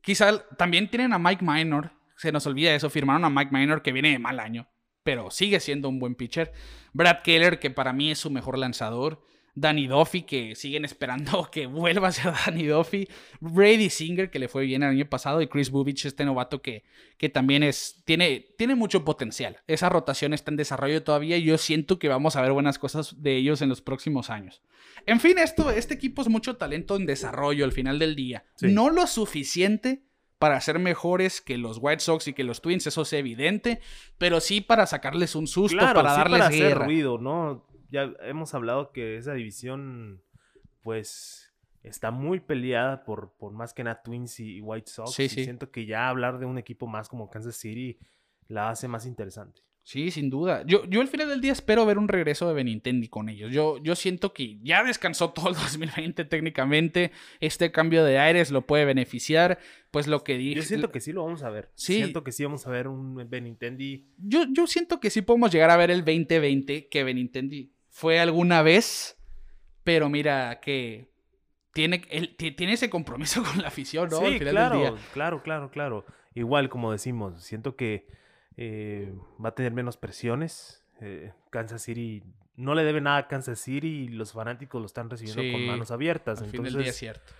quizá 0.00 0.38
también 0.56 0.90
tienen 0.90 1.12
a 1.12 1.18
Mike 1.18 1.44
Minor, 1.44 1.90
se 2.18 2.32
nos 2.32 2.46
olvida 2.46 2.74
eso. 2.74 2.90
Firmaron 2.90 3.24
a 3.24 3.30
Mike 3.30 3.50
Minor, 3.52 3.82
que 3.82 3.92
viene 3.92 4.10
de 4.10 4.18
mal 4.18 4.40
año, 4.40 4.68
pero 5.02 5.30
sigue 5.30 5.60
siendo 5.60 5.88
un 5.88 5.98
buen 5.98 6.16
pitcher. 6.16 6.52
Brad 6.92 7.22
Keller, 7.22 7.58
que 7.60 7.70
para 7.70 7.92
mí 7.92 8.10
es 8.10 8.18
su 8.18 8.30
mejor 8.30 8.58
lanzador. 8.58 9.22
Danny 9.54 9.88
Duffy, 9.88 10.22
que 10.22 10.54
siguen 10.54 10.84
esperando 10.84 11.48
que 11.52 11.66
vuelva 11.66 12.08
a 12.08 12.12
ser 12.12 12.32
Danny 12.44 12.66
Duffy. 12.66 13.08
Brady 13.40 13.88
Singer, 13.88 14.30
que 14.30 14.38
le 14.38 14.48
fue 14.48 14.64
bien 14.64 14.82
el 14.82 14.90
año 14.90 15.08
pasado. 15.08 15.40
Y 15.40 15.46
Chris 15.46 15.70
Bubich, 15.70 16.06
este 16.06 16.24
novato 16.24 16.60
que, 16.60 16.84
que 17.18 17.28
también 17.28 17.62
es, 17.62 18.02
tiene, 18.04 18.46
tiene 18.56 18.74
mucho 18.74 19.04
potencial. 19.04 19.58
Esa 19.66 19.88
rotación 19.88 20.34
está 20.34 20.50
en 20.50 20.56
desarrollo 20.56 21.02
todavía 21.02 21.36
y 21.36 21.44
yo 21.44 21.56
siento 21.56 21.98
que 21.98 22.08
vamos 22.08 22.36
a 22.36 22.42
ver 22.42 22.52
buenas 22.52 22.78
cosas 22.78 23.22
de 23.22 23.36
ellos 23.36 23.62
en 23.62 23.68
los 23.68 23.80
próximos 23.80 24.30
años. 24.30 24.62
En 25.06 25.20
fin, 25.20 25.38
esto, 25.38 25.70
este 25.70 25.94
equipo 25.94 26.22
es 26.22 26.28
mucho 26.28 26.56
talento 26.56 26.96
en 26.96 27.06
desarrollo 27.06 27.64
al 27.64 27.72
final 27.72 27.98
del 27.98 28.16
día. 28.16 28.44
No 28.60 28.90
lo 28.90 29.06
suficiente 29.06 30.07
para 30.38 30.60
ser 30.60 30.78
mejores 30.78 31.40
que 31.40 31.58
los 31.58 31.78
White 31.80 32.00
Sox 32.00 32.28
y 32.28 32.32
que 32.32 32.44
los 32.44 32.62
Twins, 32.62 32.86
eso 32.86 33.02
es 33.02 33.12
evidente, 33.12 33.80
pero 34.18 34.40
sí 34.40 34.60
para 34.60 34.86
sacarles 34.86 35.34
un 35.34 35.46
susto, 35.46 35.78
para 35.78 36.02
darles 36.02 36.40
para 36.40 36.50
guerra. 36.50 36.66
Hacer 36.66 36.78
ruido, 36.86 37.18
¿no? 37.18 37.66
Ya 37.90 38.12
hemos 38.20 38.54
hablado 38.54 38.92
que 38.92 39.16
esa 39.16 39.34
división, 39.34 40.22
pues, 40.82 41.52
está 41.82 42.10
muy 42.10 42.40
peleada 42.40 43.04
por, 43.04 43.32
por 43.38 43.52
más 43.52 43.72
que 43.74 43.82
nada 43.82 44.02
Twins 44.02 44.40
y 44.40 44.60
White 44.60 44.90
Sox. 44.90 45.12
Sí, 45.12 45.24
y 45.24 45.28
siento 45.28 45.70
que 45.70 45.86
ya 45.86 46.08
hablar 46.08 46.38
de 46.38 46.46
un 46.46 46.58
equipo 46.58 46.86
más 46.86 47.08
como 47.08 47.30
Kansas 47.30 47.56
City 47.56 47.98
la 48.46 48.70
hace 48.70 48.88
más 48.88 49.06
interesante. 49.06 49.62
Sí, 49.88 50.10
sin 50.10 50.28
duda. 50.28 50.64
Yo, 50.66 50.84
yo 50.84 51.00
al 51.00 51.08
final 51.08 51.30
del 51.30 51.40
día 51.40 51.52
espero 51.52 51.86
ver 51.86 51.96
un 51.96 52.08
regreso 52.08 52.46
de 52.46 52.52
Benintendi 52.52 53.08
con 53.08 53.30
ellos. 53.30 53.50
Yo, 53.50 53.78
yo 53.78 53.96
siento 53.96 54.34
que 54.34 54.58
ya 54.60 54.84
descansó 54.84 55.30
todo 55.30 55.48
el 55.48 55.54
2020 55.56 56.26
técnicamente. 56.26 57.10
Este 57.40 57.72
cambio 57.72 58.04
de 58.04 58.18
aires 58.18 58.50
lo 58.50 58.66
puede 58.66 58.84
beneficiar. 58.84 59.58
Pues 59.90 60.06
lo 60.06 60.24
que 60.24 60.36
dije. 60.36 60.56
Yo 60.56 60.62
siento 60.62 60.92
que 60.92 61.00
sí 61.00 61.14
lo 61.14 61.24
vamos 61.24 61.42
a 61.42 61.48
ver. 61.48 61.70
Sí. 61.74 61.94
Siento 61.94 62.22
que 62.22 62.32
sí 62.32 62.44
vamos 62.44 62.66
a 62.66 62.70
ver 62.70 62.86
un 62.86 63.30
Benintendi. 63.30 64.12
Yo, 64.18 64.44
yo 64.52 64.66
siento 64.66 65.00
que 65.00 65.08
sí 65.08 65.22
podemos 65.22 65.50
llegar 65.50 65.70
a 65.70 65.78
ver 65.78 65.90
el 65.90 66.04
2020 66.04 66.88
que 66.88 67.02
Benintendi 67.02 67.72
fue 67.88 68.20
alguna 68.20 68.60
vez. 68.60 69.16
Pero 69.84 70.10
mira 70.10 70.60
que 70.60 71.10
tiene, 71.72 72.02
él, 72.10 72.36
tiene 72.36 72.74
ese 72.74 72.90
compromiso 72.90 73.42
con 73.54 73.62
la 73.62 73.68
afición, 73.68 74.10
¿no? 74.10 74.20
Sí, 74.20 74.38
claro, 74.38 74.98
claro, 75.14 75.42
claro, 75.42 75.70
claro. 75.70 76.04
Igual, 76.34 76.68
como 76.68 76.92
decimos, 76.92 77.42
siento 77.42 77.74
que 77.74 78.06
eh, 78.58 79.14
va 79.42 79.50
a 79.50 79.54
tener 79.54 79.72
menos 79.72 79.96
presiones. 79.96 80.84
Eh, 81.00 81.32
Kansas 81.50 81.80
City 81.80 82.24
no 82.56 82.74
le 82.74 82.82
debe 82.82 83.00
nada 83.00 83.18
a 83.18 83.28
Kansas 83.28 83.60
City 83.60 83.86
y 83.86 84.08
los 84.08 84.32
fanáticos 84.32 84.80
lo 84.80 84.86
están 84.86 85.08
recibiendo 85.08 85.42
con 85.52 85.66
manos 85.66 85.92
abiertas. 85.92 86.42
Al 86.42 86.50
fin 86.50 86.64
del 86.64 86.76
día 86.76 86.88
es 86.88 86.96
cierto. 86.96 87.32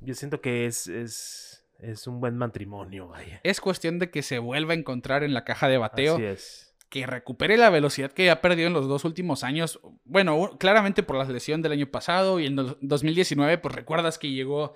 Yo 0.00 0.14
siento 0.14 0.40
que 0.40 0.64
es, 0.64 0.86
es, 0.86 1.66
es 1.78 2.06
un 2.06 2.18
buen 2.18 2.38
matrimonio, 2.38 3.08
vaya. 3.08 3.40
Es 3.42 3.60
cuestión 3.60 3.98
de 3.98 4.10
que 4.10 4.22
se 4.22 4.38
vuelva 4.38 4.72
a 4.72 4.76
encontrar 4.76 5.22
en 5.22 5.34
la 5.34 5.44
caja 5.44 5.68
de 5.68 5.76
bateo. 5.76 6.14
Así 6.14 6.24
es 6.24 6.74
que 6.94 7.06
recupere 7.06 7.56
la 7.56 7.70
velocidad 7.70 8.12
que 8.12 8.30
ha 8.30 8.40
perdido 8.40 8.68
en 8.68 8.72
los 8.72 8.86
dos 8.86 9.04
últimos 9.04 9.42
años. 9.42 9.80
Bueno, 10.04 10.56
claramente 10.60 11.02
por 11.02 11.16
la 11.16 11.24
lesión 11.24 11.60
del 11.60 11.72
año 11.72 11.88
pasado 11.88 12.38
y 12.38 12.46
en 12.46 12.54
2019, 12.54 13.58
pues 13.58 13.74
recuerdas 13.74 14.16
que 14.16 14.30
llegó 14.30 14.74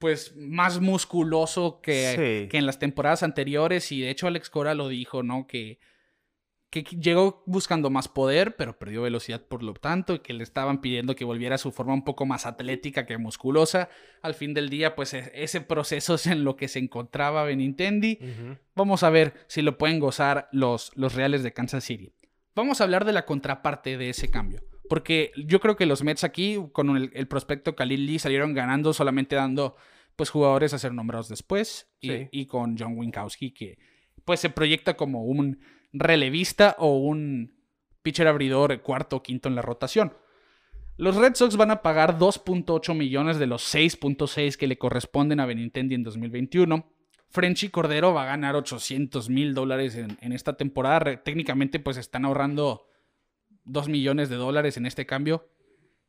pues 0.00 0.34
más 0.36 0.80
musculoso 0.80 1.80
que, 1.80 2.48
que 2.50 2.58
en 2.58 2.66
las 2.66 2.80
temporadas 2.80 3.22
anteriores 3.22 3.92
y 3.92 4.00
de 4.00 4.10
hecho 4.10 4.26
Alex 4.26 4.50
Cora 4.50 4.74
lo 4.74 4.88
dijo, 4.88 5.22
¿no? 5.22 5.46
Que 5.46 5.78
que 6.70 6.82
llegó 6.84 7.42
buscando 7.46 7.90
más 7.90 8.06
poder, 8.06 8.54
pero 8.54 8.78
perdió 8.78 9.02
velocidad 9.02 9.42
por 9.42 9.64
lo 9.64 9.74
tanto, 9.74 10.14
y 10.14 10.18
que 10.20 10.32
le 10.32 10.44
estaban 10.44 10.80
pidiendo 10.80 11.16
que 11.16 11.24
volviera 11.24 11.56
a 11.56 11.58
su 11.58 11.72
forma 11.72 11.92
un 11.92 12.04
poco 12.04 12.26
más 12.26 12.46
atlética 12.46 13.06
que 13.06 13.18
musculosa. 13.18 13.88
Al 14.22 14.34
fin 14.34 14.54
del 14.54 14.70
día, 14.70 14.94
pues 14.94 15.12
e, 15.12 15.32
ese 15.34 15.60
proceso 15.60 16.14
es 16.14 16.28
en 16.28 16.44
lo 16.44 16.54
que 16.54 16.68
se 16.68 16.78
encontraba 16.78 17.42
Benintendi. 17.42 18.20
Vamos 18.76 19.02
a 19.02 19.10
ver 19.10 19.34
si 19.48 19.62
lo 19.62 19.78
pueden 19.78 19.98
gozar 19.98 20.48
los, 20.52 20.92
los 20.94 21.14
Reales 21.14 21.42
de 21.42 21.52
Kansas 21.52 21.82
City. 21.82 22.14
Vamos 22.54 22.80
a 22.80 22.84
hablar 22.84 23.04
de 23.04 23.12
la 23.12 23.26
contraparte 23.26 23.98
de 23.98 24.10
ese 24.10 24.30
cambio. 24.30 24.62
Porque 24.90 25.30
yo 25.36 25.60
creo 25.60 25.76
que 25.76 25.86
los 25.86 26.02
Mets 26.02 26.24
aquí, 26.24 26.58
con 26.72 26.96
el, 26.96 27.28
prospecto 27.28 27.76
Khalil 27.76 28.06
Lee, 28.06 28.18
salieron 28.18 28.54
ganando 28.54 28.92
solamente 28.92 29.36
dando 29.36 29.76
pues 30.16 30.30
jugadores 30.30 30.74
a 30.74 30.80
ser 30.80 30.92
nombrados 30.92 31.28
después. 31.28 31.88
Y, 32.00 32.26
y 32.32 32.46
con 32.46 32.76
John 32.76 32.98
Winkowski, 32.98 33.52
que 33.52 33.78
pues 34.24 34.40
se 34.40 34.50
proyecta 34.50 34.96
como 34.96 35.22
un 35.22 35.60
relevista 35.92 36.74
o 36.80 36.96
un 36.98 37.54
pitcher 38.02 38.26
abridor 38.26 38.82
cuarto 38.82 39.16
o 39.16 39.22
quinto 39.22 39.48
en 39.48 39.54
la 39.54 39.62
rotación. 39.62 40.12
Los 40.96 41.14
Red 41.14 41.36
Sox 41.36 41.56
van 41.56 41.70
a 41.70 41.82
pagar 41.82 42.18
2.8 42.18 42.92
millones 42.92 43.38
de 43.38 43.46
los 43.46 43.72
6.6 43.72 44.56
que 44.56 44.66
le 44.66 44.76
corresponden 44.76 45.38
a 45.38 45.46
Benintendi 45.46 45.94
en 45.94 46.02
2021. 46.02 46.92
Frenchy 47.28 47.68
Cordero 47.68 48.12
va 48.12 48.24
a 48.24 48.26
ganar 48.26 48.56
800 48.56 49.30
mil 49.30 49.54
dólares 49.54 49.94
en, 49.94 50.32
esta 50.32 50.56
temporada. 50.56 51.22
Técnicamente, 51.22 51.78
pues 51.78 51.96
están 51.96 52.24
ahorrando 52.24 52.89
2 53.64 53.88
millones 53.88 54.28
de 54.28 54.36
dólares 54.36 54.76
en 54.76 54.86
este 54.86 55.06
cambio. 55.06 55.48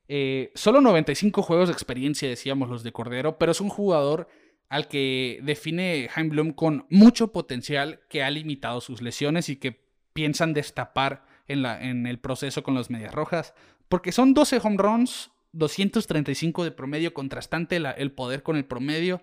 Eh, 0.07 0.51
solo 0.55 0.81
95 0.81 1.41
juegos 1.41 1.69
de 1.69 1.73
experiencia, 1.73 2.27
decíamos 2.27 2.69
los 2.69 2.83
de 2.83 2.91
Cordero, 2.91 3.37
pero 3.37 3.51
es 3.51 3.61
un 3.61 3.69
jugador 3.69 4.27
al 4.67 4.87
que 4.87 5.39
define 5.43 6.07
Jaime 6.09 6.29
Bloom 6.29 6.51
con 6.53 6.85
mucho 6.89 7.31
potencial 7.31 8.01
que 8.09 8.23
ha 8.23 8.29
limitado 8.29 8.81
sus 8.81 9.01
lesiones 9.01 9.49
y 9.49 9.57
que 9.57 9.85
piensan 10.13 10.53
destapar 10.53 11.25
en, 11.47 11.61
la, 11.61 11.81
en 11.81 12.07
el 12.07 12.19
proceso 12.19 12.63
con 12.63 12.73
los 12.73 12.89
Medias 12.89 13.13
Rojas. 13.13 13.53
Porque 13.89 14.11
son 14.11 14.33
12 14.33 14.59
home 14.63 14.77
runs, 14.77 15.31
235 15.51 16.63
de 16.63 16.71
promedio, 16.71 17.13
contrastante 17.13 17.75
el 17.75 18.11
poder 18.13 18.43
con 18.43 18.55
el 18.55 18.65
promedio. 18.65 19.21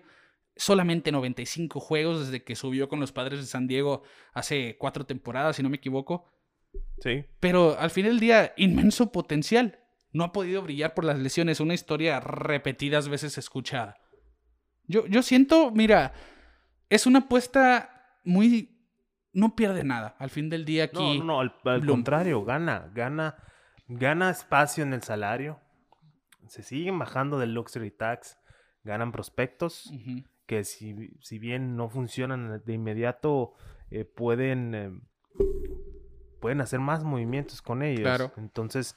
Solamente 0.55 1.11
95 1.11 1.79
juegos 1.79 2.25
desde 2.25 2.43
que 2.43 2.55
subió 2.55 2.89
con 2.89 2.99
los 2.99 3.11
padres 3.11 3.39
de 3.39 3.45
San 3.45 3.67
Diego 3.67 4.03
hace 4.33 4.75
cuatro 4.77 5.05
temporadas, 5.05 5.55
si 5.55 5.63
no 5.63 5.69
me 5.69 5.77
equivoco. 5.77 6.25
Sí. 7.01 7.25
Pero 7.39 7.77
al 7.79 7.89
fin 7.89 8.05
del 8.05 8.19
día, 8.19 8.53
inmenso 8.57 9.11
potencial. 9.11 9.79
No 10.11 10.23
ha 10.23 10.31
podido 10.31 10.61
brillar 10.61 10.93
por 10.93 11.05
las 11.05 11.19
lesiones, 11.19 11.59
una 11.59 11.73
historia 11.73 12.19
repetidas 12.19 13.09
veces 13.09 13.37
escuchada. 13.37 13.97
Yo, 14.87 15.05
yo 15.05 15.21
siento, 15.21 15.71
mira, 15.71 16.13
es 16.89 17.05
una 17.05 17.19
apuesta 17.19 18.17
muy... 18.23 18.75
No 19.31 19.55
pierde 19.55 19.83
nada. 19.83 20.15
Al 20.17 20.31
fin 20.31 20.49
del 20.49 20.65
día 20.65 20.85
aquí... 20.85 21.19
No, 21.19 21.23
no, 21.23 21.39
al, 21.39 21.85
contrario, 21.85 22.43
gana, 22.43 22.89
gana, 22.93 23.35
gana 23.87 24.31
espacio 24.31 24.83
en 24.83 24.93
el 24.93 25.03
salario. 25.03 25.59
Se 26.47 26.63
siguen 26.63 26.97
bajando 26.97 27.37
del 27.37 27.53
luxury 27.53 27.91
tax. 27.91 28.39
Ganan 28.83 29.11
prospectos 29.11 29.91
que 30.47 30.63
si, 30.63 31.11
si, 31.21 31.37
bien 31.37 31.75
no 31.75 31.89
funcionan 31.89 32.63
de 32.65 32.73
inmediato, 32.73 33.53
eh, 33.91 34.03
pueden, 34.03 34.73
eh, 34.73 34.91
pueden 36.39 36.61
hacer 36.61 36.79
más 36.79 37.03
movimientos 37.03 37.61
con 37.61 37.83
ellos. 37.83 38.01
Claro. 38.01 38.31
Entonces, 38.37 38.95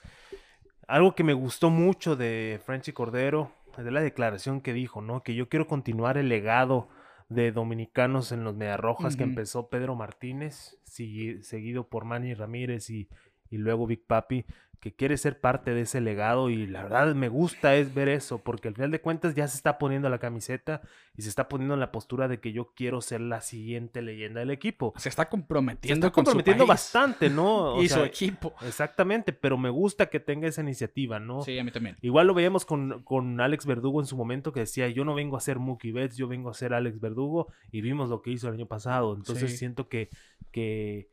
algo 0.87 1.15
que 1.15 1.25
me 1.25 1.33
gustó 1.33 1.71
mucho 1.71 2.17
de 2.17 2.61
Frenchy 2.65 2.93
Cordero 2.93 3.53
de 3.77 3.91
la 3.91 4.01
declaración 4.01 4.61
que 4.61 4.73
dijo, 4.73 5.01
¿no? 5.01 5.23
Que 5.23 5.35
yo 5.35 5.49
quiero 5.49 5.67
continuar 5.67 6.19
el 6.19 6.29
legado 6.29 6.89
de 7.29 7.53
dominicanos 7.53 8.33
en 8.33 8.45
los 8.45 8.55
Mediarrojas 8.55 9.17
que 9.17 9.23
empezó 9.23 9.69
Pedro 9.69 9.95
Martínez, 9.95 10.77
seguido 10.85 11.89
por 11.89 12.05
Manny 12.05 12.35
Ramírez 12.35 12.91
y, 12.91 13.09
y 13.49 13.57
luego 13.57 13.87
Big 13.87 14.05
Papi 14.07 14.45
que 14.83 14.93
quiere 14.93 15.17
ser 15.17 15.39
parte 15.39 15.73
de 15.75 15.83
ese 15.83 16.01
legado 16.01 16.51
y 16.51 16.67
la 16.67 16.83
verdad 16.83 17.15
me 17.15 17.29
gusta 17.29 17.77
es 17.77 17.95
ver 17.95 18.09
eso, 18.09 18.39
porque 18.39 18.67
al 18.67 18.75
final 18.75 18.91
de 18.91 19.01
cuentas 19.01 19.37
ya 19.37 19.47
se 19.47 19.57
está 19.57 19.79
poniendo 19.79 20.09
la 20.09 20.19
camiseta 20.19 20.83
y 21.17 21.23
se 21.23 21.29
está 21.29 21.49
poniendo 21.49 21.75
en 21.75 21.81
la 21.81 21.93
postura 21.93 22.27
de 22.27 22.41
que 22.41 22.53
yo 22.53 22.73
quiero 22.75 23.01
ser 23.01 23.21
la 23.21 23.43
siguiente 23.43 24.03
leyenda 24.03 24.41
del 24.41 24.51
equipo. 24.51 24.93
Se 24.97 25.09
está 25.09 25.29
comprometiendo, 25.29 26.07
se 26.07 26.09
está 26.09 26.13
comprometiendo 26.13 26.67
bastante, 26.67 27.31
¿no? 27.31 27.81
y 27.83 27.89
su 27.89 28.01
equipo. 28.01 28.55
Exactamente, 28.67 29.33
pero 29.33 29.57
me 29.57 29.71
gusta 29.71 30.07
que 30.07 30.19
tenga 30.19 30.49
esa 30.49 30.63
iniciativa, 30.63 31.21
¿no? 31.21 31.43
Sí, 31.43 31.57
a 31.61 31.63
mí 31.63 31.71
también. 31.71 31.97
Igual 32.01 32.27
lo 32.27 32.35
veíamos 32.35 32.65
con, 32.65 33.05
con 33.05 33.41
Alex 33.41 33.67
Verdugo 33.67 34.01
en 34.01 34.07
su 34.07 34.17
momento 34.17 34.53
que 34.53 34.61
decía, 34.61 34.89
yo 34.89 35.05
no 35.05 35.15
vengo 35.15 35.37
a 35.37 35.41
ser 35.41 35.61
Mookie 35.61 35.93
Betts, 35.93 36.17
yo 36.17 36.27
vengo 36.27 36.51
a 36.51 36.55
ser 36.55 36.75
Alex 36.75 36.99
Verdugo 36.99 37.53
y 37.71 37.83
vimos 37.83 38.09
lo 38.09 38.21
que 38.21 38.33
hizo 38.33 38.49
el 38.49 38.55
año 38.55 38.67
pasado. 38.67 39.15
Entonces 39.15 39.57
siento 39.57 39.89
que, 39.89 40.09
que, 40.51 41.09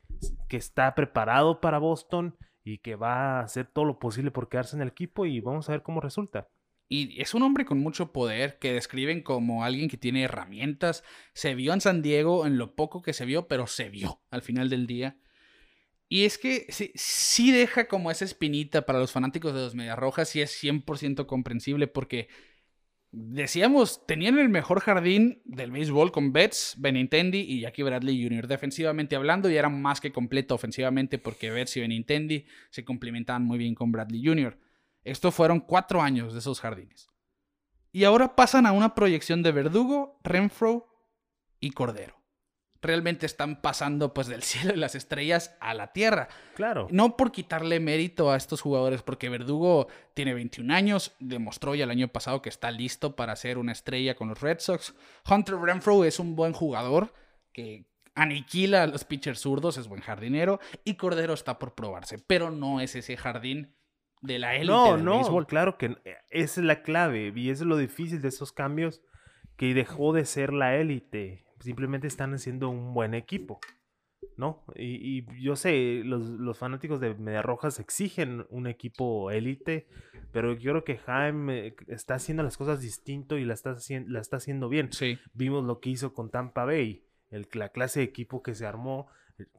que 0.48 0.56
está 0.56 0.92
preparado 0.96 1.60
para 1.60 1.78
Boston 1.78 2.34
y 2.64 2.78
que 2.78 2.96
va 2.96 3.40
a 3.40 3.40
hacer 3.40 3.66
todo 3.66 3.84
lo 3.84 3.98
posible 3.98 4.30
por 4.30 4.48
quedarse 4.48 4.76
en 4.76 4.82
el 4.82 4.88
equipo 4.88 5.26
y 5.26 5.40
vamos 5.40 5.68
a 5.68 5.72
ver 5.72 5.82
cómo 5.82 6.00
resulta. 6.00 6.48
Y 6.88 7.20
es 7.22 7.34
un 7.34 7.42
hombre 7.42 7.64
con 7.64 7.78
mucho 7.78 8.12
poder 8.12 8.58
que 8.58 8.72
describen 8.72 9.22
como 9.22 9.64
alguien 9.64 9.88
que 9.88 9.96
tiene 9.96 10.24
herramientas. 10.24 11.04
Se 11.34 11.54
vio 11.54 11.72
en 11.72 11.80
San 11.80 12.02
Diego 12.02 12.46
en 12.46 12.58
lo 12.58 12.74
poco 12.74 13.00
que 13.00 13.12
se 13.12 13.24
vio, 13.24 13.46
pero 13.46 13.68
se 13.68 13.90
vio 13.90 14.20
al 14.30 14.42
final 14.42 14.68
del 14.68 14.88
día. 14.88 15.16
Y 16.08 16.24
es 16.24 16.36
que 16.36 16.66
sí, 16.96 17.52
deja 17.52 17.86
como 17.86 18.10
esa 18.10 18.24
espinita 18.24 18.84
para 18.84 18.98
los 18.98 19.12
fanáticos 19.12 19.54
de 19.54 19.60
los 19.60 19.76
Medias 19.76 19.96
Rojas 19.96 20.34
y 20.34 20.40
es 20.42 20.60
100% 20.60 21.26
comprensible 21.26 21.86
porque 21.86 22.28
Decíamos, 23.12 24.06
tenían 24.06 24.38
el 24.38 24.48
mejor 24.48 24.80
jardín 24.80 25.42
del 25.44 25.72
béisbol 25.72 26.12
con 26.12 26.32
Betts, 26.32 26.76
Benintendi 26.78 27.40
y 27.40 27.60
Jackie 27.60 27.82
Bradley 27.82 28.22
Jr. 28.22 28.46
defensivamente 28.46 29.16
hablando 29.16 29.50
y 29.50 29.56
eran 29.56 29.82
más 29.82 30.00
que 30.00 30.12
completo 30.12 30.54
ofensivamente 30.54 31.18
porque 31.18 31.50
Betts 31.50 31.76
y 31.76 31.80
Benintendi 31.80 32.46
se 32.70 32.84
complementaban 32.84 33.44
muy 33.44 33.58
bien 33.58 33.74
con 33.74 33.90
Bradley 33.90 34.24
Jr. 34.24 34.56
Estos 35.02 35.34
fueron 35.34 35.60
cuatro 35.60 36.02
años 36.02 36.32
de 36.32 36.38
esos 36.38 36.60
jardines. 36.60 37.08
Y 37.90 38.04
ahora 38.04 38.36
pasan 38.36 38.66
a 38.66 38.72
una 38.72 38.94
proyección 38.94 39.42
de 39.42 39.50
Verdugo, 39.50 40.20
Renfro 40.22 40.86
y 41.58 41.70
Cordero 41.70 42.19
realmente 42.82 43.26
están 43.26 43.60
pasando 43.60 44.14
pues 44.14 44.26
del 44.26 44.42
cielo 44.42 44.74
y 44.74 44.78
las 44.78 44.94
estrellas 44.94 45.56
a 45.60 45.74
la 45.74 45.92
tierra. 45.92 46.28
Claro. 46.54 46.88
No 46.90 47.16
por 47.16 47.32
quitarle 47.32 47.80
mérito 47.80 48.30
a 48.30 48.36
estos 48.36 48.60
jugadores, 48.60 49.02
porque 49.02 49.28
Verdugo 49.28 49.88
tiene 50.14 50.34
21 50.34 50.72
años, 50.74 51.14
demostró 51.18 51.74
ya 51.74 51.84
el 51.84 51.90
año 51.90 52.08
pasado 52.08 52.42
que 52.42 52.48
está 52.48 52.70
listo 52.70 53.16
para 53.16 53.36
ser 53.36 53.58
una 53.58 53.72
estrella 53.72 54.14
con 54.14 54.28
los 54.28 54.40
Red 54.40 54.58
Sox. 54.60 54.94
Hunter 55.28 55.56
Renfro 55.56 56.04
es 56.04 56.18
un 56.18 56.36
buen 56.36 56.52
jugador 56.52 57.12
que 57.52 57.86
aniquila 58.14 58.82
a 58.82 58.86
los 58.86 59.04
pitchers 59.04 59.40
zurdos, 59.40 59.78
es 59.78 59.88
buen 59.88 60.00
jardinero, 60.00 60.60
y 60.84 60.94
Cordero 60.94 61.32
está 61.32 61.58
por 61.58 61.74
probarse, 61.74 62.18
pero 62.18 62.50
no 62.50 62.80
es 62.80 62.96
ese 62.96 63.16
jardín 63.16 63.74
de 64.20 64.38
la 64.38 64.54
élite 64.56 64.72
no, 64.72 64.96
no, 64.98 65.46
claro 65.46 65.78
que 65.78 65.96
esa 66.30 66.60
es 66.60 66.66
la 66.66 66.82
clave 66.82 67.32
y 67.34 67.50
es 67.50 67.62
lo 67.62 67.78
difícil 67.78 68.20
de 68.20 68.28
esos 68.28 68.52
cambios 68.52 69.00
que 69.56 69.72
dejó 69.72 70.12
de 70.12 70.26
ser 70.26 70.52
la 70.52 70.76
élite 70.76 71.46
simplemente 71.60 72.06
están 72.06 72.34
haciendo 72.34 72.68
un 72.68 72.94
buen 72.94 73.14
equipo. 73.14 73.60
¿no? 74.36 74.64
Y, 74.74 75.24
yo 75.40 75.54
sé, 75.54 76.02
los, 76.04 76.58
fanáticos 76.58 77.00
de 77.00 77.14
Media 77.14 77.42
Rojas 77.42 77.78
exigen 77.78 78.46
un 78.48 78.66
equipo 78.66 79.30
élite, 79.30 79.86
pero 80.32 80.54
yo 80.54 80.72
creo 80.72 80.84
que 80.84 80.96
Jaime 80.96 81.74
está 81.88 82.14
haciendo 82.14 82.42
las 82.42 82.56
cosas 82.56 82.80
distinto 82.80 83.36
y 83.38 83.44
la 83.44 83.54
está, 83.54 83.76
la 84.06 84.20
está 84.20 84.38
haciendo 84.38 84.68
bien. 84.68 84.92
Sí. 84.92 85.18
Vimos 85.34 85.64
lo 85.64 85.80
que 85.80 85.90
hizo 85.90 86.14
con 86.14 86.30
Tampa 86.30 86.64
Bay, 86.64 87.04
el, 87.30 87.46
la 87.52 87.68
clase 87.68 88.00
de 88.00 88.06
equipo 88.06 88.42
que 88.42 88.54
se 88.54 88.66
armó, 88.66 89.08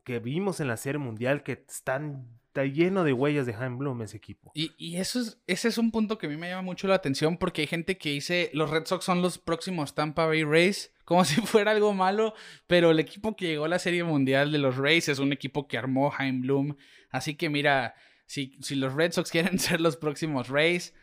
que 0.03 0.19
vimos 0.19 0.59
en 0.59 0.67
la 0.67 0.77
Serie 0.77 0.99
Mundial, 0.99 1.43
que 1.43 1.63
están, 1.67 2.27
está 2.47 2.65
lleno 2.65 3.03
de 3.03 3.13
huellas 3.13 3.45
de 3.45 3.53
Jaime 3.53 3.77
Bloom 3.77 4.01
ese 4.01 4.17
equipo. 4.17 4.51
Y, 4.55 4.71
y, 4.77 4.97
eso 4.97 5.19
es, 5.19 5.39
ese 5.47 5.67
es 5.67 5.77
un 5.77 5.91
punto 5.91 6.17
que 6.17 6.25
a 6.25 6.29
mí 6.29 6.37
me 6.37 6.49
llama 6.49 6.63
mucho 6.63 6.87
la 6.87 6.95
atención 6.95 7.37
porque 7.37 7.61
hay 7.61 7.67
gente 7.67 7.97
que 7.97 8.09
dice 8.09 8.49
los 8.53 8.69
Red 8.69 8.85
Sox 8.85 9.05
son 9.05 9.21
los 9.21 9.37
próximos 9.37 9.95
Tampa 9.95 10.25
Bay 10.25 10.43
Rays 10.43 10.91
como 11.11 11.25
si 11.25 11.41
fuera 11.41 11.71
algo 11.71 11.93
malo, 11.93 12.33
pero 12.67 12.91
el 12.91 12.99
equipo 13.01 13.35
que 13.35 13.47
llegó 13.47 13.65
a 13.65 13.67
la 13.67 13.79
Serie 13.79 14.05
Mundial 14.05 14.49
de 14.53 14.59
los 14.59 14.77
Rays 14.77 15.09
es 15.09 15.19
un 15.19 15.33
equipo 15.33 15.67
que 15.67 15.77
armó 15.77 16.09
Jaime 16.09 16.39
Bloom. 16.39 16.77
Así 17.09 17.35
que 17.35 17.49
mira, 17.49 17.95
si, 18.25 18.57
si 18.61 18.75
los 18.75 18.93
Red 18.93 19.11
Sox 19.11 19.29
quieren 19.31 19.59
ser 19.59 19.81
los 19.81 19.97
próximos 19.97 20.47
Rays, 20.47 20.93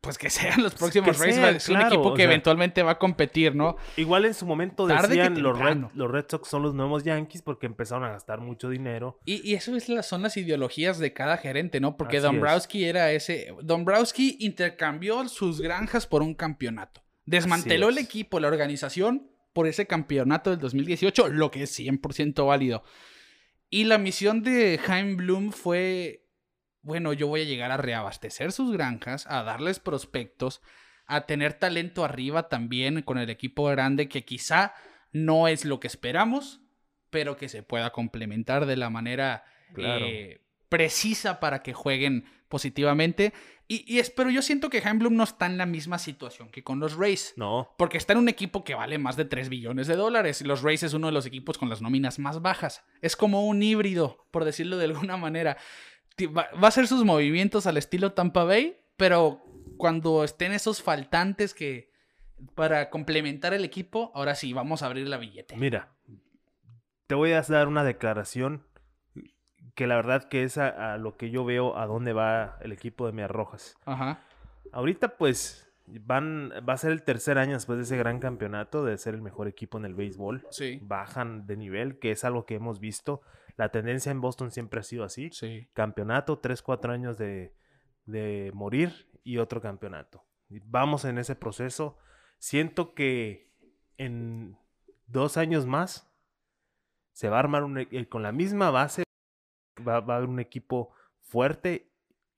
pues 0.00 0.16
que 0.16 0.30
sean 0.30 0.62
los 0.62 0.74
próximos 0.74 1.18
Rays. 1.18 1.36
es 1.36 1.68
un 1.68 1.78
equipo 1.78 2.14
que 2.14 2.22
eventualmente 2.22 2.82
va 2.82 2.92
a 2.92 2.98
competir, 2.98 3.54
¿no? 3.54 3.76
Igual 3.98 4.24
en 4.24 4.32
su 4.32 4.46
momento 4.46 4.86
decían 4.86 5.42
los 5.42 5.58
Red, 5.58 5.76
los 5.92 6.10
Red 6.10 6.24
Sox 6.26 6.48
son 6.48 6.62
los 6.62 6.72
nuevos 6.72 7.04
Yankees 7.04 7.42
porque 7.42 7.66
empezaron 7.66 8.04
a 8.04 8.12
gastar 8.12 8.40
mucho 8.40 8.70
dinero. 8.70 9.18
Y, 9.26 9.52
eso 9.52 9.76
es 9.76 9.86
son 10.06 10.22
las 10.22 10.38
ideologías 10.38 10.98
de 10.98 11.12
cada 11.12 11.36
gerente, 11.36 11.80
¿no? 11.80 11.98
Porque 11.98 12.20
Dombrowski 12.20 12.86
era 12.86 13.12
ese. 13.12 13.54
Dombrowski 13.62 14.38
intercambió 14.40 15.28
sus 15.28 15.60
granjas 15.60 16.06
por 16.06 16.22
un 16.22 16.34
campeonato. 16.34 17.02
Desmanteló 17.26 17.90
el 17.90 17.98
equipo, 17.98 18.40
la 18.40 18.48
organización, 18.48 19.33
por 19.54 19.66
ese 19.66 19.86
campeonato 19.86 20.50
del 20.50 20.58
2018, 20.58 21.28
lo 21.28 21.50
que 21.50 21.62
es 21.62 21.78
100% 21.78 22.46
válido. 22.46 22.84
Y 23.70 23.84
la 23.84 23.96
misión 23.96 24.42
de 24.42 24.78
Jaime 24.78 25.14
Bloom 25.14 25.52
fue 25.52 26.24
bueno, 26.84 27.14
yo 27.14 27.28
voy 27.28 27.40
a 27.40 27.44
llegar 27.44 27.72
a 27.72 27.78
reabastecer 27.78 28.52
sus 28.52 28.70
granjas, 28.70 29.26
a 29.26 29.42
darles 29.42 29.80
prospectos, 29.80 30.60
a 31.06 31.22
tener 31.22 31.54
talento 31.54 32.04
arriba 32.04 32.48
también 32.48 33.00
con 33.02 33.16
el 33.16 33.30
equipo 33.30 33.64
grande 33.64 34.08
que 34.08 34.24
quizá 34.24 34.74
no 35.10 35.48
es 35.48 35.64
lo 35.64 35.80
que 35.80 35.86
esperamos, 35.86 36.60
pero 37.08 37.36
que 37.36 37.48
se 37.48 37.62
pueda 37.62 37.90
complementar 37.90 38.66
de 38.66 38.76
la 38.76 38.90
manera 38.90 39.44
eh, 39.78 40.42
precisa 40.68 41.40
para 41.40 41.62
que 41.62 41.72
jueguen 41.72 42.26
positivamente. 42.48 43.32
Y, 43.66 43.98
espero, 43.98 44.30
yo 44.30 44.42
siento 44.42 44.68
que 44.68 44.80
Bloom 44.80 45.16
no 45.16 45.24
está 45.24 45.46
en 45.46 45.56
la 45.56 45.64
misma 45.64 45.98
situación 45.98 46.50
que 46.50 46.62
con 46.62 46.80
los 46.80 46.96
Rays. 46.96 47.32
No. 47.36 47.74
Porque 47.78 47.96
está 47.96 48.12
en 48.12 48.18
un 48.18 48.28
equipo 48.28 48.62
que 48.62 48.74
vale 48.74 48.98
más 48.98 49.16
de 49.16 49.24
3 49.24 49.48
billones 49.48 49.86
de 49.86 49.96
dólares. 49.96 50.42
Y 50.42 50.44
los 50.44 50.62
Rays 50.62 50.82
es 50.82 50.92
uno 50.92 51.06
de 51.06 51.14
los 51.14 51.24
equipos 51.24 51.56
con 51.56 51.70
las 51.70 51.80
nóminas 51.80 52.18
más 52.18 52.42
bajas. 52.42 52.84
Es 53.00 53.16
como 53.16 53.46
un 53.46 53.62
híbrido, 53.62 54.26
por 54.30 54.44
decirlo 54.44 54.76
de 54.76 54.84
alguna 54.84 55.16
manera 55.16 55.56
va, 56.22 56.48
a 56.52 56.66
hacer 56.66 56.86
sus 56.86 57.04
movimientos 57.04 57.66
al 57.66 57.76
estilo 57.76 58.12
Tampa 58.12 58.44
Bay, 58.44 58.80
pero 58.96 59.44
cuando 59.76 60.24
estén 60.24 60.52
esos 60.52 60.82
faltantes 60.82 61.54
que 61.54 61.90
para 62.54 62.90
complementar 62.90 63.54
el 63.54 63.64
equipo, 63.64 64.12
ahora 64.14 64.34
sí, 64.34 64.52
vamos 64.52 64.82
a 64.82 64.86
abrir 64.86 65.08
la 65.08 65.16
billete. 65.16 65.56
Mira, 65.56 65.94
te 67.06 67.14
voy 67.14 67.32
a 67.32 67.42
dar 67.42 67.68
una 67.68 67.84
declaración 67.84 68.66
que 69.74 69.86
la 69.86 69.96
verdad 69.96 70.24
que 70.24 70.44
es 70.44 70.58
a, 70.58 70.96
lo 70.98 71.16
que 71.16 71.30
yo 71.30 71.44
veo 71.44 71.76
a 71.76 71.86
dónde 71.86 72.12
va 72.12 72.58
el 72.60 72.72
equipo 72.72 73.06
de 73.06 73.12
Mias 73.12 73.30
Rojas. 73.30 73.76
Ajá. 73.84 74.20
Ahorita 74.72 75.16
pues 75.16 75.64
van 75.86 76.50
va 76.68 76.74
a 76.74 76.78
ser 76.78 76.92
el 76.92 77.02
tercer 77.02 77.38
año 77.38 77.52
después 77.54 77.76
de 77.78 77.84
ese 77.84 77.96
gran 77.96 78.18
campeonato 78.18 78.84
de 78.84 78.96
ser 78.96 79.14
el 79.14 79.22
mejor 79.22 79.48
equipo 79.48 79.78
en 79.78 79.84
el 79.84 79.94
béisbol. 79.94 80.46
Sí. 80.50 80.78
Bajan 80.82 81.46
de 81.46 81.56
nivel, 81.56 81.98
que 81.98 82.10
es 82.10 82.24
algo 82.24 82.46
que 82.46 82.54
hemos 82.54 82.80
visto. 82.80 83.22
La 83.56 83.68
tendencia 83.68 84.10
en 84.10 84.20
Boston 84.20 84.50
siempre 84.50 84.80
ha 84.80 84.82
sido 84.82 85.04
así. 85.04 85.30
Sí. 85.32 85.68
Campeonato, 85.74 86.38
3, 86.38 86.62
4 86.62 86.92
años 86.92 87.18
de, 87.18 87.52
morir 88.52 89.08
y 89.22 89.38
otro 89.38 89.60
campeonato. 89.60 90.24
Vamos 90.48 91.04
en 91.04 91.18
ese 91.18 91.36
proceso. 91.36 91.96
Siento 92.38 92.94
que 92.94 93.52
en 93.96 94.56
dos 95.06 95.36
años 95.36 95.66
más 95.66 96.10
se 97.12 97.28
va 97.28 97.36
a 97.36 97.40
armar 97.40 97.64
un, 97.64 97.78
e, 97.78 98.08
con 98.08 98.22
la 98.22 98.32
misma 98.32 98.70
base. 98.70 99.04
Va, 99.86 100.00
va 100.00 100.14
a 100.14 100.16
haber 100.18 100.28
un 100.28 100.40
equipo 100.40 100.92
fuerte, 101.20 101.90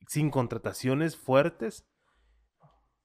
sin 0.06 0.30
contrataciones 0.30 1.16
fuertes. 1.16 1.86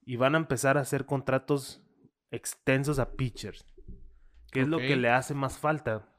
Y 0.04 0.16
van 0.16 0.36
a 0.36 0.40
empezar 0.40 0.78
a 0.78 0.82
hacer 0.82 1.06
contratos 1.06 1.84
extensos 2.32 3.00
a 3.00 3.14
pitchers. 3.14 3.66
Que 4.52 4.62
es 4.62 4.68
lo 4.68 4.80
que 4.80 4.96
le 4.96 5.10
hace 5.10 5.34
más 5.34 5.58
falta. 5.58 6.10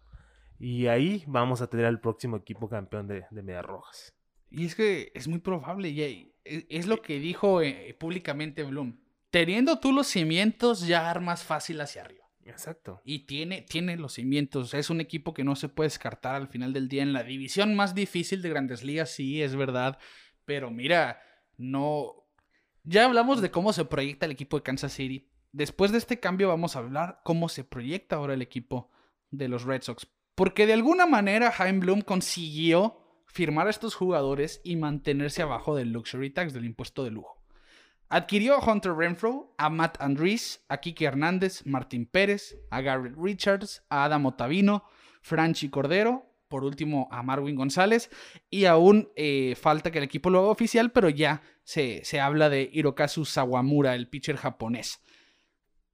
Y 0.59 0.87
ahí 0.87 1.25
vamos 1.27 1.61
a 1.61 1.67
tener 1.67 1.87
al 1.87 2.01
próximo 2.01 2.37
equipo 2.37 2.69
campeón 2.69 3.09
de, 3.09 3.25
de 3.31 3.43
Medias 3.43 3.65
Rojas. 3.65 4.15
Y 4.53 4.67
es 4.67 4.75
que 4.75 5.11
es 5.15 5.27
muy 5.29 5.39
probable, 5.39 5.89
y 5.89 6.03
e, 6.03 6.67
es 6.69 6.87
lo 6.87 7.01
que 7.01 7.19
dijo 7.19 7.63
eh, 7.63 7.97
públicamente 7.99 8.63
Bloom. 8.63 9.01
Teniendo 9.31 9.81
tú 9.81 9.93
los 9.93 10.07
cimientos, 10.07 10.87
ya 10.87 11.11
armas 11.11 11.43
fácil 11.43 11.81
hacia 11.81 12.03
arriba. 12.03 12.22
Exacto. 12.45 13.01
Y 13.05 13.21
tiene, 13.21 13.63
tiene 13.63 13.97
los 13.97 14.15
cimientos. 14.15 14.75
Es 14.75 14.91
un 14.91 15.01
equipo 15.01 15.33
que 15.33 15.45
no 15.45 15.57
se 15.57 15.69
puede 15.69 15.87
descartar 15.87 16.35
al 16.35 16.49
final 16.49 16.73
del 16.73 16.89
día. 16.89 17.03
En 17.03 17.13
la 17.13 17.23
división 17.23 17.75
más 17.75 17.95
difícil 17.95 18.43
de 18.43 18.49
grandes 18.49 18.83
ligas, 18.83 19.11
sí, 19.11 19.43
es 19.43 19.55
verdad. 19.55 19.99
Pero 20.45 20.71
mira, 20.71 21.21
no. 21.57 22.27
Ya 22.85 23.05
hablamos 23.05 23.41
de 23.41 23.51
cómo 23.51 23.73
se 23.73 23.85
proyecta 23.85 24.27
el 24.27 24.33
equipo 24.33 24.57
de 24.57 24.65
Kansas 24.65 24.93
City. 24.93 25.31
Después 25.53 25.93
de 25.93 25.99
este 25.99 26.19
cambio, 26.19 26.49
vamos 26.49 26.75
a 26.75 26.81
hablar 26.81 27.21
cómo 27.25 27.49
se 27.49 27.63
proyecta 27.63 28.17
ahora 28.17 28.35
el 28.35 28.43
equipo 28.43 28.91
de 29.31 29.49
los 29.49 29.65
Red 29.65 29.83
Sox. 29.83 30.09
Porque 30.35 30.67
de 30.67 30.73
alguna 30.73 31.07
manera 31.07 31.53
Jaime 31.53 31.81
Bloom 31.81 32.01
consiguió 32.01 32.99
firmar 33.27 33.67
a 33.67 33.71
estos 33.71 33.95
jugadores 33.95 34.61
y 34.65 34.77
mantenerse 34.77 35.43
abajo 35.43 35.77
del 35.77 35.93
luxury 35.93 36.31
tax, 36.31 36.53
del 36.53 36.65
impuesto 36.65 37.05
de 37.05 37.11
lujo. 37.11 37.42
Adquirió 38.13 38.57
a 38.57 38.71
Hunter 38.71 38.93
Renfro, 38.93 39.55
a 39.57 39.71
Matt 39.71 39.97
Andrees, 39.99 40.63
a 40.69 40.77
Kike 40.77 41.07
Hernández, 41.07 41.65
Martín 41.65 42.05
Pérez, 42.05 42.59
a 42.69 42.83
Garrett 42.83 43.15
Richards, 43.17 43.85
a 43.89 44.05
Adam 44.05 44.27
Otavino, 44.27 44.85
Franchi 45.23 45.71
Cordero, 45.71 46.27
por 46.49 46.63
último 46.63 47.09
a 47.11 47.23
Marwin 47.23 47.57
González, 47.57 48.11
y 48.51 48.67
aún 48.67 49.09
eh, 49.17 49.57
falta 49.59 49.91
que 49.91 49.97
el 49.97 50.05
equipo 50.05 50.29
lo 50.29 50.41
haga 50.41 50.49
oficial, 50.49 50.93
pero 50.93 51.09
ya 51.09 51.41
se, 51.65 52.05
se 52.05 52.21
habla 52.21 52.51
de 52.51 52.69
Hirokazu 52.71 53.25
Sawamura, 53.25 53.95
el 53.95 54.11
pitcher 54.11 54.37
japonés. 54.37 55.01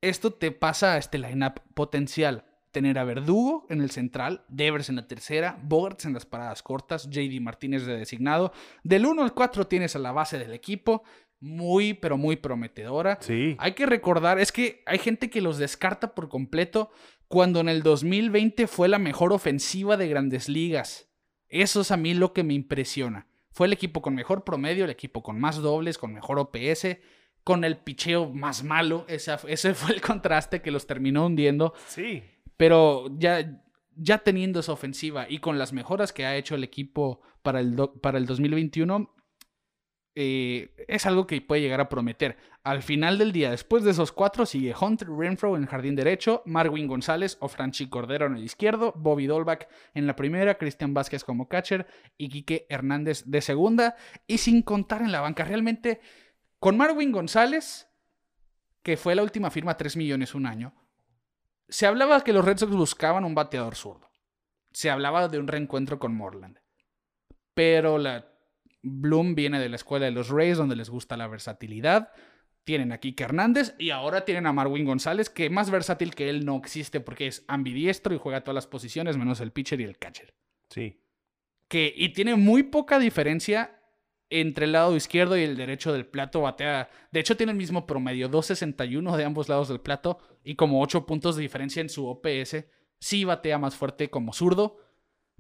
Esto 0.01 0.33
te 0.33 0.51
pasa 0.51 0.95
a 0.95 0.99
este 0.99 1.19
lineup 1.19 1.61
potencial 1.75 2.49
tener 2.73 2.99
a 2.99 3.05
Verdugo 3.05 3.67
en 3.71 3.81
el 3.81 3.91
central, 3.91 4.45
Devers 4.49 4.89
en 4.89 4.97
la 4.97 5.07
tercera, 5.07 5.59
Bogarts 5.63 6.05
en 6.05 6.15
las 6.15 6.27
paradas 6.27 6.63
cortas, 6.63 7.09
JD 7.09 7.41
Martínez 7.41 7.87
de 7.87 7.97
designado. 7.97 8.53
Del 8.83 9.07
1 9.07 9.23
al 9.23 9.35
4 9.35 9.67
tienes 9.67 9.97
a 9.97 9.99
la 9.99 10.13
base 10.13 10.39
del 10.39 10.53
equipo, 10.53 11.03
muy, 11.41 11.95
pero 11.95 12.17
muy 12.17 12.37
prometedora. 12.37 13.19
Sí. 13.21 13.57
Hay 13.59 13.73
que 13.73 13.87
recordar, 13.87 14.39
es 14.39 14.53
que 14.53 14.83
hay 14.87 14.99
gente 14.99 15.31
que 15.31 15.41
los 15.41 15.59
descarta 15.59 16.15
por 16.15 16.29
completo 16.29 16.91
cuando 17.29 17.61
en 17.61 17.69
el 17.69 17.83
2020 17.83 18.67
fue 18.67 18.89
la 18.89 18.99
mejor 18.99 19.33
ofensiva 19.33 19.97
de 19.97 20.09
grandes 20.09 20.49
ligas. 20.49 21.11
Eso 21.49 21.83
es 21.83 21.91
a 21.91 21.97
mí 21.97 22.15
lo 22.15 22.33
que 22.33 22.43
me 22.43 22.55
impresiona. 22.55 23.27
Fue 23.51 23.67
el 23.67 23.73
equipo 23.73 24.03
con 24.03 24.15
mejor 24.15 24.45
promedio, 24.45 24.85
el 24.85 24.91
equipo 24.91 25.23
con 25.23 25.39
más 25.41 25.57
dobles, 25.57 25.99
con 25.99 26.13
mejor 26.13 26.39
OPS, 26.39 26.99
con 27.45 27.65
el 27.65 27.79
picheo 27.79 28.31
más 28.31 28.63
malo. 28.63 29.05
Ese, 29.09 29.35
ese 29.47 29.75
fue 29.75 29.95
el 29.95 30.01
contraste 30.01 30.63
que 30.63 30.71
los 30.71 30.87
terminó 30.87 31.27
hundiendo. 31.27 31.75
Sí. 31.87 32.23
Pero 32.57 33.07
ya, 33.19 33.63
ya 33.97 34.19
teniendo 34.19 34.61
esa 34.61 34.73
ofensiva 34.73 35.27
y 35.29 35.39
con 35.39 35.59
las 35.59 35.73
mejoras 35.73 36.13
que 36.13 36.27
ha 36.27 36.37
hecho 36.37 36.55
el 36.55 36.65
equipo 36.65 37.21
para 37.43 37.61
el, 37.61 37.77
para 38.03 38.19
el 38.19 38.27
2021, 38.27 39.15
eh, 40.21 40.75
es 40.89 41.07
algo 41.07 41.29
que 41.29 41.41
puede 41.41 41.61
llegar 41.61 41.81
a 41.81 41.89
prometer. 41.89 42.37
Al 42.65 42.83
final 42.83 43.19
del 43.19 43.31
día, 43.31 43.53
después 43.53 43.85
de 43.85 43.93
esos 43.93 44.11
cuatro, 44.11 44.47
sigue 44.47 44.75
Hunter 44.75 45.09
Renfro 45.09 45.55
en 45.55 45.63
el 45.63 45.69
jardín 45.69 45.95
derecho, 45.95 46.43
Marwin 46.45 46.89
González 46.89 47.39
o 47.39 47.47
Franchi 47.47 47.89
Cordero 47.89 48.27
en 48.27 48.35
el 48.35 48.43
izquierdo, 48.43 48.93
Bobby 48.97 49.29
Dolbach 49.29 49.69
en 49.95 50.09
la 50.09 50.17
primera, 50.17 50.59
Cristian 50.59 50.93
Vázquez 50.93 51.23
como 51.23 51.49
catcher 51.49 51.87
y 52.17 52.31
Quique 52.31 52.67
Hernández 52.69 53.23
de 53.27 53.41
segunda. 53.41 53.95
Y 54.27 54.39
sin 54.39 54.63
contar 54.63 55.03
en 55.03 55.13
la 55.13 55.21
banca, 55.21 55.45
realmente 55.45 56.01
con 56.59 56.77
Marwin 56.77 57.13
González, 57.13 57.89
que 58.83 58.97
fue 58.97 59.15
la 59.15 59.23
última 59.23 59.53
firma 59.53 59.77
3 59.77 59.97
millones 59.97 60.35
un 60.35 60.47
año, 60.47 60.75
se 61.69 61.87
hablaba 61.87 62.25
que 62.25 62.33
los 62.33 62.45
Red 62.45 62.59
Sox 62.59 62.73
buscaban 62.73 63.25
un 63.25 63.37
bateador 63.37 63.77
zurdo. 63.77 64.11
Se 64.73 64.91
hablaba 64.91 65.29
de 65.29 65.39
un 65.39 65.47
reencuentro 65.47 66.01
con 66.01 66.13
Morland. 66.13 66.59
Pero 67.55 67.99
la 67.99 68.38
Bloom 68.83 69.35
viene 69.35 69.59
de 69.59 69.69
la 69.69 69.77
escuela 69.77 70.07
de 70.07 70.13
los 70.13 70.29
Rays, 70.29 70.57
donde 70.57 70.77
les 70.77 70.91
gusta 70.91 71.17
la 71.17 71.27
versatilidad. 71.27 72.13
Tienen 72.65 72.93
a 72.93 72.99
Kike 72.99 73.25
Hernández 73.25 73.75
y 73.79 73.91
ahora 73.91 74.25
tienen 74.25 74.47
a 74.47 74.53
Marwin 74.53 74.85
González, 74.85 75.31
que 75.31 75.51
más 75.51 75.71
versátil 75.71 76.15
que 76.15 76.29
él 76.29 76.45
no 76.45 76.57
existe 76.57 77.01
porque 77.01 77.27
es 77.27 77.45
ambidiestro 77.49 78.15
y 78.15 78.19
juega 78.19 78.43
todas 78.43 78.55
las 78.55 78.67
posiciones, 78.67 79.17
menos 79.17 79.41
el 79.41 79.53
pitcher 79.53 79.81
y 79.81 79.85
el 79.85 79.99
catcher. 79.99 80.35
Sí. 80.71 81.01
Que, 81.69 81.93
y 81.97 82.11
tiene 82.11 82.37
muy 82.37 82.65
poca 82.65 82.99
diferencia 82.99 83.79
entre 84.31 84.67
el 84.67 84.73
lado 84.73 84.95
izquierdo 84.95 85.37
y 85.39 85.43
el 85.43 85.57
derecho 85.57 85.93
del 85.93 86.07
plato 86.07 86.43
batea. 86.43 86.91
De 87.11 87.21
hecho, 87.21 87.37
tiene 87.37 87.53
el 87.53 87.59
mismo 87.59 87.87
promedio, 87.87 88.31
2.61 88.31 89.17
de 89.17 89.25
ambos 89.25 89.49
lados 89.49 89.69
del 89.69 89.81
plato 89.81 90.19
y 90.45 90.55
como 90.55 90.83
8 90.83 91.07
puntos 91.07 91.37
de 91.37 91.43
diferencia 91.43 91.81
en 91.81 91.89
su 91.89 92.07
OPS. 92.07 92.65
Sí 93.01 93.25
batea 93.25 93.59
más 93.59 93.77
fuerte 93.77 94.11
como 94.11 94.33
zurdo, 94.33 94.79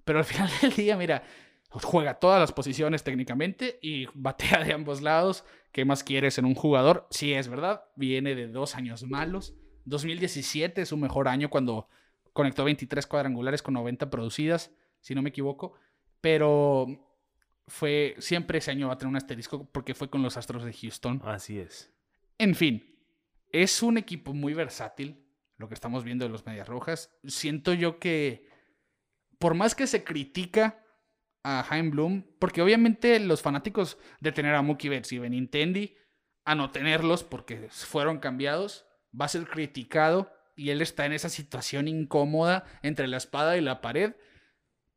pero 0.04 0.18
al 0.18 0.24
final 0.24 0.50
del 0.62 0.72
día, 0.72 0.96
mira, 0.96 1.22
juega 1.70 2.14
todas 2.14 2.40
las 2.40 2.52
posiciones 2.52 3.04
técnicamente 3.04 3.78
y 3.82 4.06
batea 4.14 4.64
de 4.64 4.72
ambos 4.72 5.02
lados. 5.02 5.44
¿Qué 5.72 5.84
más 5.84 6.02
quieres 6.02 6.38
en 6.38 6.44
un 6.44 6.54
jugador? 6.54 7.06
Sí, 7.10 7.32
es 7.32 7.48
verdad, 7.48 7.84
viene 7.94 8.34
de 8.34 8.48
dos 8.48 8.74
años 8.74 9.04
malos. 9.04 9.54
2017 9.84 10.82
es 10.82 10.88
su 10.88 10.96
mejor 10.96 11.28
año 11.28 11.50
cuando 11.50 11.88
conectó 12.32 12.64
23 12.64 13.06
cuadrangulares 13.06 13.62
con 13.62 13.74
90 13.74 14.10
producidas, 14.10 14.70
si 15.00 15.14
no 15.14 15.22
me 15.22 15.30
equivoco. 15.30 15.74
Pero 16.20 16.86
fue 17.66 18.16
siempre 18.18 18.58
ese 18.58 18.70
año 18.70 18.88
va 18.88 18.94
a 18.94 18.98
tener 18.98 19.10
un 19.10 19.16
asterisco 19.16 19.70
porque 19.70 19.94
fue 19.94 20.10
con 20.10 20.22
los 20.22 20.36
Astros 20.36 20.64
de 20.64 20.72
Houston. 20.72 21.20
Así 21.24 21.58
es. 21.58 21.92
En 22.38 22.54
fin, 22.54 22.98
es 23.52 23.82
un 23.82 23.98
equipo 23.98 24.32
muy 24.32 24.54
versátil, 24.54 25.24
lo 25.56 25.68
que 25.68 25.74
estamos 25.74 26.04
viendo 26.04 26.24
de 26.24 26.30
los 26.30 26.46
Medias 26.46 26.68
Rojas. 26.68 27.10
Siento 27.24 27.72
yo 27.72 27.98
que 27.98 28.48
por 29.38 29.54
más 29.54 29.74
que 29.74 29.86
se 29.86 30.04
critica 30.04 30.84
a 31.48 31.62
Jaime 31.62 31.90
Bloom, 31.90 32.24
porque 32.38 32.60
obviamente 32.60 33.18
los 33.20 33.40
fanáticos 33.40 33.96
de 34.20 34.32
tener 34.32 34.54
a 34.54 34.60
Mookie 34.60 34.90
Betts 34.90 35.12
y 35.12 35.18
Benintendi 35.18 35.96
a 36.44 36.54
no 36.54 36.70
tenerlos 36.70 37.24
porque 37.24 37.68
fueron 37.70 38.18
cambiados, 38.18 38.86
va 39.18 39.24
a 39.24 39.28
ser 39.28 39.46
criticado 39.46 40.30
y 40.56 40.70
él 40.70 40.82
está 40.82 41.06
en 41.06 41.12
esa 41.12 41.30
situación 41.30 41.88
incómoda 41.88 42.64
entre 42.82 43.06
la 43.06 43.16
espada 43.16 43.56
y 43.56 43.62
la 43.62 43.80
pared. 43.80 44.14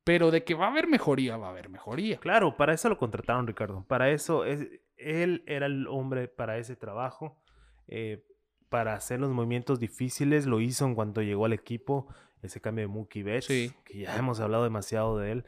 Pero 0.04 0.32
de 0.32 0.44
que 0.44 0.56
va 0.56 0.66
a 0.66 0.72
haber 0.72 0.88
mejoría, 0.88 1.38
va 1.38 1.48
a 1.48 1.52
haber 1.52 1.70
mejoría. 1.70 2.18
Claro, 2.18 2.58
para 2.58 2.74
eso 2.74 2.90
lo 2.90 2.98
contrataron, 2.98 3.46
Ricardo. 3.46 3.86
Para 3.88 4.10
eso, 4.10 4.46
es, 4.46 4.68
él 4.98 5.44
era 5.46 5.68
el 5.68 5.88
hombre 5.88 6.28
para 6.28 6.58
ese 6.58 6.76
trabajo. 6.76 7.40
Eh, 7.88 8.26
para 8.68 8.96
hacer 8.96 9.20
los 9.20 9.30
movimientos 9.30 9.80
difíciles, 9.80 10.48
lo 10.48 10.60
hizo 10.60 10.86
en 10.86 10.96
cuanto 10.96 11.22
llegó 11.22 11.46
al 11.46 11.54
equipo. 11.54 12.08
Ese 12.42 12.60
cambio 12.60 12.84
de 12.84 12.88
Mookie 12.88 13.22
Betts, 13.22 13.48
que 13.48 13.98
ya 13.98 14.18
hemos 14.18 14.40
hablado 14.40 14.64
demasiado 14.64 15.20
de 15.20 15.32
él. 15.32 15.46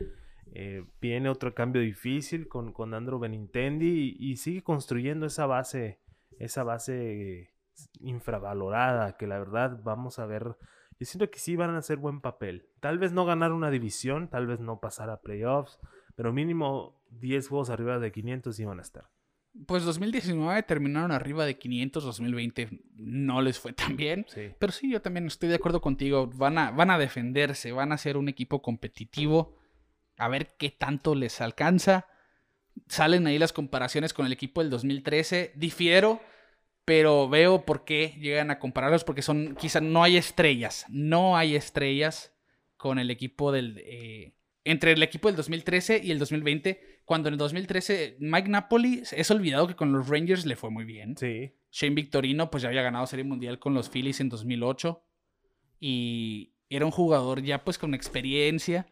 Eh, 0.55 0.85
viene 1.01 1.29
otro 1.29 1.55
cambio 1.55 1.81
difícil 1.81 2.47
con, 2.47 2.73
con 2.73 2.93
Andrew 2.93 3.17
Benintendi 3.17 4.15
y, 4.19 4.37
sigue 4.37 4.61
construyendo 4.61 5.25
esa 5.25 5.47
base, 5.47 5.99
esa 6.37 6.63
base 6.63 7.49
infravalorada 8.01 9.17
que 9.17 9.25
la 9.25 9.39
verdad 9.39 9.79
vamos 9.83 10.19
a 10.19 10.27
ver. 10.27 10.55
Yo 10.99 11.07
siento 11.07 11.31
que 11.31 11.39
sí 11.39 11.55
van 11.55 11.71
a 11.71 11.79
hacer 11.79 11.97
buen 11.97 12.21
papel. 12.21 12.67
Tal 12.81 12.99
vez 12.99 13.13
no 13.13 13.25
ganar 13.25 13.51
una 13.51 13.71
división, 13.71 14.29
tal 14.29 14.45
vez 14.45 14.59
no 14.59 14.79
pasar 14.79 15.09
a 15.09 15.21
playoffs, 15.21 15.79
pero 16.15 16.31
mínimo 16.31 17.01
10 17.09 17.47
juegos 17.47 17.71
arriba 17.71 17.97
de 17.97 18.11
500 18.11 18.59
iban 18.59 18.77
a 18.77 18.83
estar. 18.83 19.09
Pues 19.65 19.83
2019 19.85 20.61
terminaron 20.63 21.11
arriba 21.11 21.47
de 21.47 21.57
500, 21.57 22.03
2020 22.03 22.79
no 22.95 23.41
les 23.41 23.59
fue 23.59 23.73
tan 23.73 23.95
bien. 23.97 24.27
Pero 24.59 24.71
sí, 24.71 24.91
yo 24.91 25.01
también 25.01 25.25
estoy 25.25 25.49
de 25.49 25.55
acuerdo 25.55 25.81
contigo. 25.81 26.27
Van 26.27 26.59
a, 26.59 26.69
van 26.69 26.91
a 26.91 26.99
defenderse, 26.99 27.71
van 27.71 27.91
a 27.91 27.97
ser 27.97 28.17
un 28.17 28.29
equipo 28.29 28.61
competitivo 28.61 29.62
a 30.23 30.27
ver 30.29 30.55
qué 30.57 30.71
tanto 30.71 31.15
les 31.15 31.41
alcanza. 31.41 32.07
Salen 32.87 33.27
ahí 33.27 33.37
las 33.37 33.53
comparaciones 33.53 34.13
con 34.13 34.25
el 34.25 34.31
equipo 34.31 34.61
del 34.61 34.69
2013. 34.69 35.53
Difiero, 35.55 36.21
pero 36.85 37.29
veo 37.29 37.65
por 37.65 37.85
qué 37.85 38.17
llegan 38.19 38.51
a 38.51 38.59
compararlos, 38.59 39.03
porque 39.03 39.21
son, 39.21 39.55
quizá 39.55 39.81
no 39.81 40.03
hay 40.03 40.17
estrellas, 40.17 40.85
no 40.89 41.37
hay 41.37 41.55
estrellas 41.55 42.33
con 42.77 42.99
el 42.99 43.09
equipo 43.09 43.51
del... 43.51 43.81
Eh, 43.85 44.33
entre 44.65 44.93
el 44.93 45.03
equipo 45.03 45.27
del 45.27 45.35
2013 45.35 46.01
y 46.03 46.11
el 46.11 46.19
2020, 46.19 47.01
cuando 47.03 47.27
en 47.27 47.33
el 47.33 47.37
2013 47.37 48.17
Mike 48.19 48.47
Napoli 48.47 49.03
es 49.11 49.29
olvidado 49.29 49.67
que 49.67 49.75
con 49.75 49.91
los 49.91 50.07
Rangers 50.07 50.45
le 50.45 50.55
fue 50.55 50.69
muy 50.69 50.85
bien. 50.85 51.17
Sí. 51.17 51.53
Shane 51.69 51.95
Victorino 51.95 52.49
pues 52.49 52.63
ya 52.63 52.69
había 52.69 52.81
ganado 52.81 53.05
Serie 53.07 53.25
Mundial 53.25 53.59
con 53.59 53.73
los 53.73 53.89
Phillies 53.89 54.21
en 54.21 54.29
2008 54.29 55.03
y 55.79 56.53
era 56.69 56.85
un 56.85 56.91
jugador 56.91 57.41
ya 57.41 57.63
pues 57.63 57.77
con 57.77 57.93
experiencia 57.93 58.87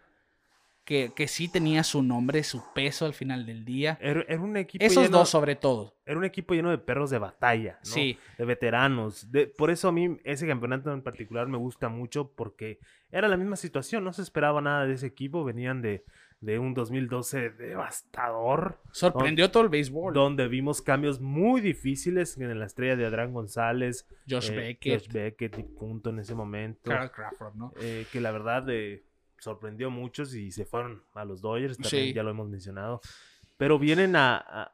que, 0.92 1.14
que, 1.16 1.30
sí 1.30 1.48
tenía 1.48 1.86
su 1.86 2.04
nombre, 2.04 2.44
su 2.44 2.62
peso 2.74 3.06
al 3.06 3.14
final 3.14 3.46
del 3.46 3.64
día. 3.64 3.98
Era, 4.02 4.26
un 4.42 4.58
equipo 4.58 4.84
Esos 4.84 5.10
dos 5.10 5.30
sobre 5.30 5.56
todo. 5.56 5.96
Era 6.06 6.18
un 6.18 6.26
equipo 6.26 6.54
lleno 6.54 6.70
de 6.70 6.80
perros 6.80 7.10
de 7.10 7.18
batalla, 7.18 7.80
¿no? 7.86 7.90
Sí. 7.90 8.20
De 8.38 8.44
veteranos. 8.44 9.32
De, 9.32 9.48
por 9.48 9.72
eso 9.72 9.88
a 9.88 9.94
mí 9.94 10.18
ese 10.26 10.46
campeonato 10.46 10.92
en 10.92 11.02
particular 11.02 11.48
me 11.48 11.58
gusta 11.58 11.88
mucho 11.88 12.34
porque 12.36 12.80
era 13.10 13.30
la 13.30 13.38
misma 13.38 13.56
situación. 13.56 14.04
No 14.04 14.12
se 14.12 14.22
esperaba 14.22 14.60
nada 14.60 14.86
de 14.86 14.96
ese 14.96 15.08
equipo. 15.08 15.46
Venían 15.46 15.82
de, 15.82 16.04
de 16.42 16.60
un 16.60 16.74
2012 16.74 17.52
devastador. 17.52 18.82
Sorprendió 18.92 19.50
todo 19.50 19.64
el 19.64 19.70
béisbol. 19.70 20.14
Donde 20.14 20.50
vimos 20.50 20.82
cambios 20.82 21.22
muy 21.22 21.62
difíciles 21.62 22.38
en 22.38 22.60
la 22.60 22.66
estrella 22.66 22.98
de 22.98 23.06
Adrián 23.06 23.32
González. 23.32 24.10
Josh 24.30 24.50
eh, 24.52 24.56
Beckett. 24.58 25.04
Josh 25.04 25.14
Beckett 25.14 25.58
y 25.58 25.64
punto 25.64 26.10
en 26.10 26.20
ese 26.20 26.36
momento. 26.36 26.92
Carl 26.92 27.10
Crawford, 27.12 27.56
¿no? 27.56 27.72
Eh, 27.80 28.06
que 28.12 28.20
la 28.20 28.32
verdad... 28.32 28.64
de 28.64 29.10
sorprendió 29.42 29.88
a 29.88 29.90
muchos 29.90 30.36
y 30.36 30.52
se 30.52 30.66
fueron 30.66 31.04
a 31.14 31.26
los 31.26 31.42
Dodgers, 31.42 31.78
también 31.78 32.14
ya 32.14 32.24
lo 32.24 32.30
hemos 32.30 32.48
mencionado. 32.48 33.02
Pero 33.58 33.80
vienen 33.80 34.16
a, 34.16 34.72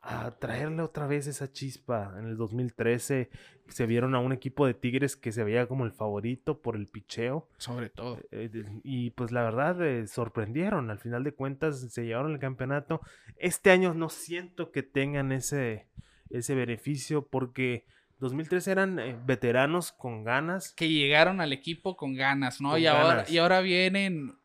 a, 0.00 0.30
traerle 0.38 0.82
otra 0.82 1.06
vez 1.08 1.26
esa 1.26 1.50
chispa. 1.50 2.14
En 2.16 2.26
el 2.26 2.36
2013 2.36 3.28
se 3.68 3.86
vieron 3.86 4.14
a 4.14 4.20
un 4.20 4.32
equipo 4.32 4.66
de 4.66 4.74
Tigres 4.74 5.16
que 5.16 5.32
se 5.32 5.42
veía 5.42 5.66
como 5.66 5.84
el 5.84 5.90
favorito 5.90 6.62
por 6.62 6.76
el 6.76 6.86
picheo. 6.86 7.48
Sobre 7.58 7.90
todo. 7.90 8.20
Eh, 8.30 8.50
y 8.84 9.10
pues 9.10 9.32
la 9.32 9.42
verdad 9.42 9.84
eh, 9.84 10.06
sorprendieron. 10.06 10.90
Al 10.90 10.98
final 11.00 11.24
de 11.24 11.32
cuentas 11.32 11.80
se 11.80 12.06
llevaron 12.06 12.32
el 12.32 12.38
campeonato. 12.38 13.00
Este 13.36 13.72
año 13.72 13.94
no 13.94 14.10
siento 14.10 14.70
que 14.70 14.84
tengan 14.84 15.32
ese, 15.32 15.88
ese 16.30 16.54
beneficio 16.54 17.26
porque 17.26 17.84
2003 18.24 18.68
eran 18.68 18.98
eh, 18.98 19.16
veteranos 19.24 19.92
con 19.92 20.24
ganas. 20.24 20.72
Que 20.72 20.88
llegaron 20.88 21.40
al 21.40 21.52
equipo 21.52 21.96
con 21.96 22.14
ganas, 22.14 22.60
¿no? 22.60 22.78
y, 22.78 22.86
Ahora, 22.86 23.24
y 23.28 23.38
ahora 23.38 23.60
vienen, 23.60 24.38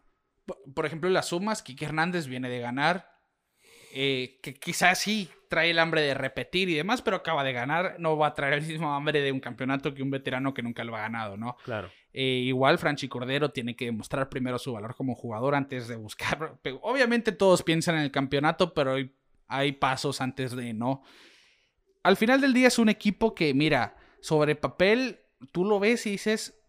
por 0.76 0.86
ejemplo, 0.86 1.10
las 1.10 1.30
sumas. 1.30 1.64
Kike 1.64 1.86
Hernández 1.86 2.28
viene 2.28 2.50
de 2.50 2.60
ganar. 2.60 3.10
Eh, 3.92 4.38
que 4.44 4.54
quizás 4.54 5.00
sí 5.00 5.30
trae 5.48 5.72
el 5.72 5.80
hambre 5.80 6.02
de 6.02 6.14
repetir 6.14 6.70
y 6.70 6.76
demás, 6.76 7.02
pero 7.02 7.18
acaba 7.18 7.44
de 7.44 7.54
ganar. 7.54 7.96
No 8.00 8.18
va 8.18 8.28
a 8.28 8.34
traer 8.34 8.56
el 8.56 8.68
mismo 8.68 8.94
hambre 8.94 9.22
de 9.22 9.32
un 9.32 9.40
campeonato 9.40 9.94
que 9.94 10.04
un 10.04 10.12
veterano 10.12 10.54
que 10.54 10.62
nunca 10.62 10.84
lo 10.84 10.96
ha 10.96 11.00
ganado, 11.00 11.38
¿no? 11.38 11.56
Claro. 11.64 11.90
Eh, 12.12 12.44
igual 12.46 12.78
Franchi 12.78 13.08
Cordero 13.08 13.52
tiene 13.52 13.78
que 13.78 13.86
demostrar 13.86 14.28
primero 14.30 14.60
su 14.60 14.74
valor 14.74 14.94
como 14.96 15.16
jugador 15.16 15.56
antes 15.56 15.88
de 15.88 15.96
buscar. 15.96 16.60
Obviamente 16.82 17.32
todos 17.32 17.64
piensan 17.64 17.96
en 17.96 18.02
el 18.02 18.12
campeonato, 18.12 18.74
pero 18.74 18.96
hay, 18.96 19.16
hay 19.48 19.72
pasos 19.72 20.20
antes 20.20 20.54
de, 20.54 20.74
¿no? 20.74 21.02
Al 22.10 22.18
final 22.18 22.42
del 22.42 22.54
día 22.54 22.68
es 22.68 22.80
un 22.80 22.90
equipo 22.90 23.36
que, 23.36 23.54
mira, 23.54 23.96
sobre 24.20 24.56
papel, 24.56 25.20
tú 25.52 25.64
lo 25.64 25.80
ves 25.80 26.08
y 26.08 26.12
dices, 26.12 26.60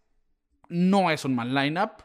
no 0.69 1.09
es 1.09 1.25
un 1.25 1.35
mal 1.35 1.53
lineup. 1.53 2.03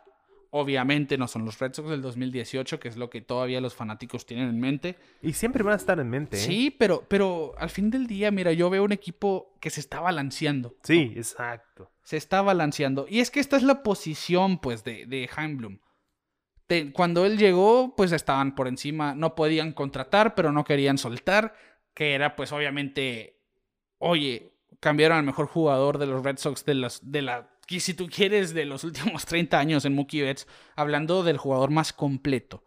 Obviamente 0.50 1.18
no 1.18 1.28
son 1.28 1.44
los 1.44 1.58
Red 1.58 1.74
Sox 1.74 1.90
del 1.90 2.00
2018, 2.00 2.80
que 2.80 2.88
es 2.88 2.96
lo 2.96 3.10
que 3.10 3.20
todavía 3.20 3.60
los 3.60 3.74
fanáticos 3.74 4.24
tienen 4.24 4.48
en 4.48 4.58
mente. 4.58 4.96
Y 5.20 5.34
siempre 5.34 5.62
van 5.62 5.74
a 5.74 5.76
estar 5.76 6.00
en 6.00 6.08
mente. 6.08 6.38
¿eh? 6.38 6.40
Sí, 6.40 6.74
pero, 6.78 7.04
pero 7.08 7.52
al 7.58 7.68
fin 7.68 7.90
del 7.90 8.06
día, 8.06 8.30
mira, 8.30 8.52
yo 8.52 8.70
veo 8.70 8.82
un 8.82 8.92
equipo 8.92 9.54
que 9.60 9.68
se 9.68 9.80
está 9.80 10.00
balanceando. 10.00 10.74
Sí, 10.82 11.12
exacto. 11.14 11.92
Se 12.04 12.16
está 12.16 12.40
balanceando. 12.40 13.06
Y 13.06 13.20
es 13.20 13.30
que 13.30 13.40
esta 13.40 13.58
es 13.58 13.64
la 13.64 13.82
posición, 13.82 14.58
pues, 14.58 14.82
de, 14.82 15.04
de 15.04 15.28
Heimblum. 15.36 15.78
cuando 16.94 17.26
él 17.26 17.36
llegó, 17.36 17.94
pues 17.94 18.12
estaban 18.12 18.54
por 18.54 18.66
encima, 18.66 19.14
no 19.14 19.34
podían 19.34 19.72
contratar, 19.72 20.34
pero 20.34 20.52
no 20.52 20.64
querían 20.64 20.96
soltar 20.96 21.54
que 21.96 22.12
era 22.12 22.36
pues 22.36 22.52
obviamente, 22.52 23.40
oye, 23.96 24.52
cambiaron 24.80 25.16
al 25.16 25.24
mejor 25.24 25.46
jugador 25.46 25.96
de 25.96 26.06
los 26.06 26.22
Red 26.22 26.36
Sox 26.36 26.62
de, 26.66 26.74
las, 26.74 27.10
de 27.10 27.22
la, 27.22 27.48
si 27.66 27.94
tú 27.94 28.06
quieres, 28.08 28.52
de 28.52 28.66
los 28.66 28.84
últimos 28.84 29.24
30 29.24 29.58
años 29.58 29.84
en 29.86 29.94
Mookie 29.94 30.20
Betts, 30.20 30.46
hablando 30.76 31.24
del 31.24 31.38
jugador 31.38 31.70
más 31.70 31.94
completo. 31.94 32.62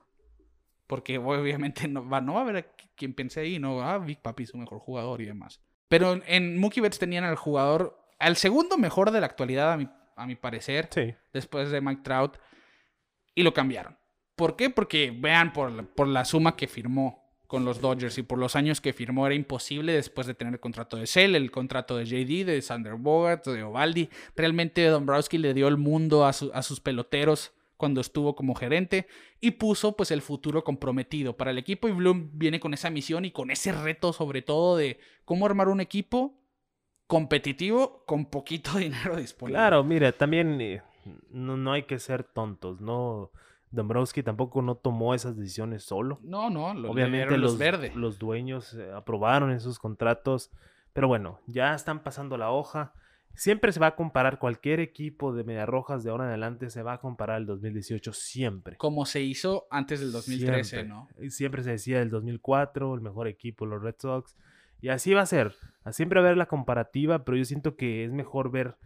Porque 0.88 1.20
obviamente 1.20 1.88
no 1.88 2.10
va, 2.10 2.22
no 2.22 2.34
va 2.34 2.40
a 2.40 2.44
haber 2.44 2.72
quien 2.96 3.14
piense 3.14 3.42
ahí, 3.42 3.60
no, 3.60 3.84
ah, 3.84 4.00
Big 4.00 4.20
Papi 4.20 4.44
es 4.44 4.50
su 4.50 4.58
mejor 4.58 4.80
jugador 4.80 5.22
y 5.22 5.26
demás. 5.26 5.62
Pero 5.88 6.20
en, 6.26 6.60
Mookie 6.60 6.82
Betts 6.82 6.98
tenían 6.98 7.24
al 7.24 7.36
jugador, 7.36 8.04
al 8.18 8.36
segundo 8.36 8.80
mejor 8.80 9.12
de 9.12 9.20
la 9.20 9.28
actualidad, 9.28 9.74
a 9.74 9.78
mi, 9.78 9.88
a 10.16 10.26
mi 10.26 10.36
parecer, 10.38 10.90
después 11.32 11.70
de 11.70 11.82
Mike 11.82 12.02
Trout, 12.02 12.38
y 13.36 13.44
lo 13.44 13.54
cambiaron. 13.54 13.96
¿Por 14.36 14.56
qué? 14.56 14.72
Porque 14.72 15.16
vean 15.16 15.54
por, 15.54 15.88
por 15.90 16.08
la 16.08 16.26
suma 16.26 16.56
que 16.56 16.68
firmó 16.68 17.29
con 17.50 17.66
los 17.66 17.82
Dodgers 17.82 18.16
y 18.20 18.22
por 18.22 18.38
los 18.38 18.56
años 18.56 18.80
que 18.80 18.93
firmó 18.93 19.26
era 19.26 19.34
imposible 19.34 19.93
después 19.93 20.28
de 20.28 20.36
tener 20.36 20.54
el 20.54 20.60
contrato 20.60 20.97
de 20.97 21.08
Sell, 21.08 21.34
el 21.34 21.50
contrato 21.50 21.97
de 21.97 22.06
JD, 22.06 22.45
de 22.45 22.62
Sander 22.62 22.93
Bogart, 22.93 23.43
de 23.47 23.64
Ovaldi. 23.64 24.08
Realmente 24.36 24.86
Dombrowski 24.86 25.39
le 25.39 25.56
dio 25.56 25.68
el 25.68 25.78
mundo 25.78 26.28
a, 26.28 26.32
sus 26.32 26.80
peloteros 26.80 27.52
cuando 27.76 28.02
estuvo 28.02 28.36
como 28.36 28.54
gerente 28.54 29.08
y 29.41 29.50
puso 29.50 29.97
pues 29.97 30.12
el 30.12 30.22
futuro 30.22 30.64
comprometido 30.64 31.38
para 31.38 31.50
el 31.50 31.58
equipo 31.58 31.88
y 31.88 31.91
Bloom 31.91 32.30
viene 32.34 32.60
con 32.60 32.76
esa 32.76 32.91
misión 32.91 33.26
y 33.26 33.32
con 33.32 33.50
ese 33.50 33.72
reto 33.72 34.14
sobre 34.14 34.43
todo 34.43 34.78
de 34.78 35.00
cómo 35.26 35.47
armar 35.47 35.70
un 35.70 35.82
equipo 35.82 36.39
competitivo 37.08 38.04
con 38.06 38.28
poquito 38.28 38.74
dinero 38.78 39.16
disponible. 39.16 39.58
Claro, 39.58 39.84
mira, 39.84 40.12
también 40.12 40.62
eh, 40.62 40.84
no, 41.32 41.58
no 41.58 41.72
hay 41.72 41.82
que 41.82 41.97
ser 41.97 42.26
tontos, 42.26 42.80
no 42.80 43.32
Dombrowski 43.72 44.24
tampoco 44.24 44.61
no 44.61 44.76
tomó 44.76 45.13
esas 45.13 45.38
decisiones 45.38 45.84
solo. 45.84 46.20
No, 46.24 46.49
no, 46.49 46.67
obviamente 46.89 47.38
los, 47.38 48.20
dueños 48.20 48.74
eh, 48.74 48.91
aprobaron 48.91 49.51
esos 49.51 49.78
contratos, 49.78 50.51
pero 50.93 51.07
bueno, 51.07 51.39
ya 51.47 51.76
están 51.76 52.01
pasando 52.01 52.38
la 52.38 52.51
hoja. 52.51 52.93
Siempre 53.36 53.72
se 53.72 53.80
va 53.80 53.88
a 53.88 53.95
comparar 53.95 54.39
cualquier 54.39 54.80
equipo 54.80 55.34
de 55.34 55.43
Media 55.43 55.65
Rojas 55.65 56.03
de 56.03 56.09
ahora 56.09 56.26
en 56.26 56.30
adelante, 56.30 56.70
se 56.70 56.82
va 56.82 56.93
a 56.93 56.97
comparar 56.99 57.39
el 57.39 57.45
2018 57.45 58.11
siempre. 58.11 58.76
Como 58.78 59.05
se 59.05 59.22
hizo 59.22 59.67
antes 59.70 59.99
del 59.99 60.11
2013, 60.11 60.63
siempre. 60.63 60.89
¿no? 60.89 61.07
Siempre 61.30 61.63
se 61.63 61.72
decía 61.72 62.01
el 62.01 62.09
2004, 62.09 62.95
el 62.95 63.01
mejor 63.01 63.28
equipo, 63.28 63.65
los 63.65 63.82
Red 63.82 63.95
Sox. 63.99 64.36
Y 64.82 64.89
así 64.89 65.13
va 65.13 65.22
a 65.22 65.26
ser. 65.26 65.55
Siempre 65.91 66.20
va 66.20 66.26
a 66.26 66.30
haber 66.30 66.38
la 66.38 66.47
comparativa, 66.47 67.24
pero 67.24 67.38
yo 67.38 67.45
siento 67.45 67.76
que 67.76 68.03
es 68.03 68.11
mejor 68.11 68.51
ver 68.51 68.78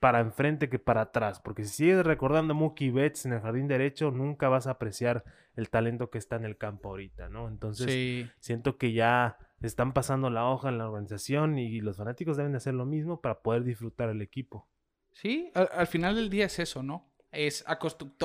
para 0.00 0.20
enfrente 0.20 0.68
que 0.68 0.78
para 0.78 1.02
atrás. 1.02 1.40
Porque 1.40 1.64
si 1.64 1.70
sigues 1.70 2.04
recordando 2.04 2.54
Mookie 2.54 2.90
Betts 2.90 3.26
en 3.26 3.34
el 3.34 3.40
jardín 3.40 3.68
derecho, 3.68 4.10
nunca 4.10 4.48
vas 4.48 4.66
a 4.66 4.72
apreciar 4.72 5.24
el 5.54 5.70
talento 5.70 6.10
que 6.10 6.18
está 6.18 6.36
en 6.36 6.44
el 6.44 6.56
campo 6.56 6.88
ahorita, 6.88 7.28
¿no? 7.28 7.48
Entonces, 7.48 8.30
siento 8.40 8.78
que 8.78 8.92
ya 8.92 9.38
están 9.60 9.92
pasando 9.92 10.30
la 10.30 10.46
hoja 10.46 10.70
en 10.70 10.78
la 10.78 10.88
organización 10.88 11.58
y 11.58 11.80
los 11.80 11.98
fanáticos 11.98 12.36
deben 12.36 12.52
de 12.52 12.58
hacer 12.58 12.74
lo 12.74 12.86
mismo 12.86 13.20
para 13.20 13.42
poder 13.42 13.62
disfrutar 13.62 14.08
el 14.08 14.22
equipo. 14.22 14.66
Sí, 15.12 15.52
al, 15.54 15.86
final 15.86 16.16
del 16.16 16.30
día 16.30 16.46
es 16.46 16.58
eso, 16.58 16.82
¿no? 16.82 17.12
Es 17.30 17.64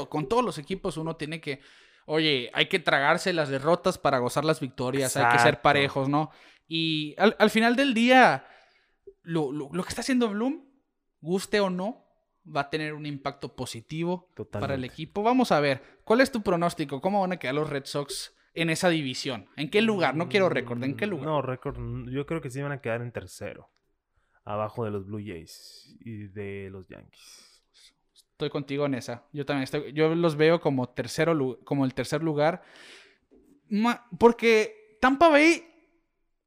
con 0.09 0.29
todos 0.29 0.43
los 0.43 0.57
equipos 0.57 0.97
uno 0.97 1.15
tiene 1.15 1.41
que 1.41 1.59
oye, 2.05 2.49
hay 2.53 2.67
que 2.67 2.79
tragarse 2.79 3.33
las 3.33 3.49
derrotas 3.49 3.97
para 3.97 4.19
gozar 4.19 4.45
las 4.45 4.59
victorias, 4.59 5.17
hay 5.17 5.31
que 5.35 5.39
ser 5.39 5.61
parejos, 5.61 6.07
¿no? 6.07 6.31
Y 6.67 7.15
al, 7.17 7.49
final 7.49 7.75
del 7.75 7.93
día, 7.93 8.45
lo, 9.23 9.69
que 9.71 9.89
está 9.89 10.01
haciendo 10.01 10.29
Bloom, 10.29 10.64
guste 11.25 11.59
o 11.59 11.69
no, 11.69 12.05
va 12.45 12.61
a 12.61 12.69
tener 12.69 12.93
un 12.93 13.05
impacto 13.05 13.55
positivo 13.55 14.29
para 14.51 14.75
el 14.75 14.83
equipo. 14.83 15.23
Vamos 15.23 15.51
a 15.51 15.59
ver, 15.59 15.81
¿cuál 16.03 16.21
es 16.21 16.31
tu 16.31 16.41
pronóstico? 16.41 17.01
¿Cómo 17.01 17.21
van 17.21 17.33
a 17.33 17.37
quedar 17.37 17.55
los 17.55 17.69
Red 17.69 17.85
Sox 17.85 18.33
en 18.53 18.69
esa 18.69 18.89
división? 18.89 19.49
¿En 19.57 19.69
qué 19.69 19.81
lugar? 19.81 20.15
No 20.15 20.29
quiero 20.29 20.47
récord, 20.49 20.83
¿en 20.83 20.95
qué 20.95 21.07
lugar? 21.07 21.25
No, 21.25 21.41
récord, 21.41 21.77
yo 22.09 22.25
creo 22.25 22.41
que 22.41 22.49
sí 22.49 22.61
van 22.61 22.71
a 22.71 22.81
quedar 22.81 23.01
en 23.01 23.11
tercero, 23.11 23.69
abajo 24.43 24.85
de 24.85 24.91
los 24.91 25.05
Blue 25.05 25.21
Jays 25.25 25.97
y 25.99 26.27
de 26.27 26.69
los 26.71 26.87
Yankees. 26.87 27.63
Estoy 28.13 28.49
contigo 28.49 28.85
en 28.85 28.95
esa. 28.95 29.23
Yo 29.31 29.45
también 29.45 29.63
estoy, 29.63 29.93
yo 29.93 30.13
los 30.13 30.35
veo 30.35 30.59
como 30.59 30.89
tercero 30.89 31.57
como 31.63 31.85
el 31.85 31.93
tercer 31.93 32.21
lugar. 32.21 32.61
Porque 34.19 34.97
Tampa 34.99 35.29
Bay 35.29 35.63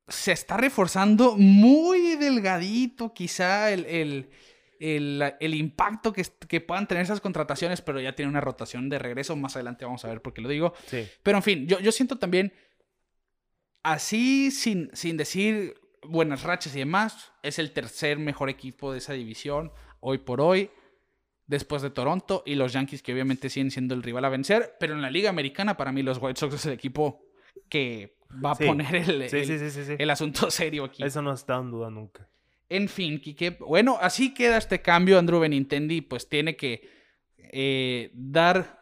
se 0.07 0.33
está 0.33 0.57
reforzando 0.57 1.37
muy 1.37 2.17
delgadito, 2.17 3.13
quizá 3.13 3.71
el, 3.71 4.29
impacto 4.81 6.13
que, 6.13 6.25
que, 6.47 6.61
puedan 6.61 6.87
tener 6.87 7.03
esas 7.03 7.21
contrataciones, 7.21 7.81
pero 7.81 8.01
ya 8.01 8.15
tiene 8.15 8.31
una 8.31 8.41
rotación 8.41 8.89
de 8.89 8.99
regreso. 8.99 9.37
Más 9.37 9.57
adelante 9.57 9.85
vamos 9.85 10.05
a 10.05 10.09
ver 10.09 10.23
por 10.23 10.33
qué 10.33 10.41
lo 10.41 10.49
digo. 10.49 10.75
Pero 11.23 11.39
en 11.39 11.43
fin, 11.43 11.67
yo, 11.67 11.81
yo 11.81 11.93
siento 11.93 12.17
también, 12.17 12.53
así 13.83 14.51
sin, 14.51 14.91
sin 14.93 15.17
decir 15.17 15.75
buenas 16.03 16.43
rachas 16.43 16.75
y 16.77 16.81
demás, 16.81 17.33
es 17.43 17.59
el 17.59 17.73
tercer 17.73 18.19
mejor 18.19 18.51
equipo 18.51 18.93
de 18.93 18.99
esa 18.99 19.13
división 19.13 19.73
hoy 20.01 20.19
por 20.19 20.41
hoy 20.41 20.71
después 21.49 21.83
de 21.83 21.91
Toronto 21.91 22.45
y 22.47 22.55
los 22.55 22.73
Yankees 22.73 23.03
que 23.03 23.13
obviamente 23.13 23.51
siguen 23.51 23.71
siendo 23.71 23.95
el 23.95 24.03
rival 24.03 24.25
a 24.25 24.29
vencer, 24.29 24.77
pero 24.79 24.95
en 24.95 25.03
la 25.03 25.11
Liga 25.11 25.31
Americana 25.31 25.77
para 25.77 25.91
mí 25.91 26.03
los 26.03 26.19
White 26.21 26.39
Sox 26.39 26.55
es 26.55 26.67
el 26.67 26.73
equipo 26.75 27.25
que 27.69 28.19
va 28.45 28.53
a 28.53 28.55
poner 28.55 28.95
el, 28.95 29.23
el, 29.99 30.11
asunto 30.11 30.51
serio 30.51 30.85
aquí. 30.85 31.03
Eso 31.03 31.23
no 31.23 31.33
está 31.33 31.57
en 31.57 31.71
duda 31.71 31.91
nunca. 31.91 32.29
En 32.69 32.89
fin, 32.89 33.23
bueno, 33.61 33.99
así 34.01 34.35
queda 34.35 34.59
este 34.59 34.83
cambio. 34.83 35.19
Andrew 35.19 35.41
Benintendi 35.41 36.03
pues 36.03 36.29
tiene 36.29 36.57
que 36.57 36.89
eh, 37.39 38.11
dar 38.13 38.79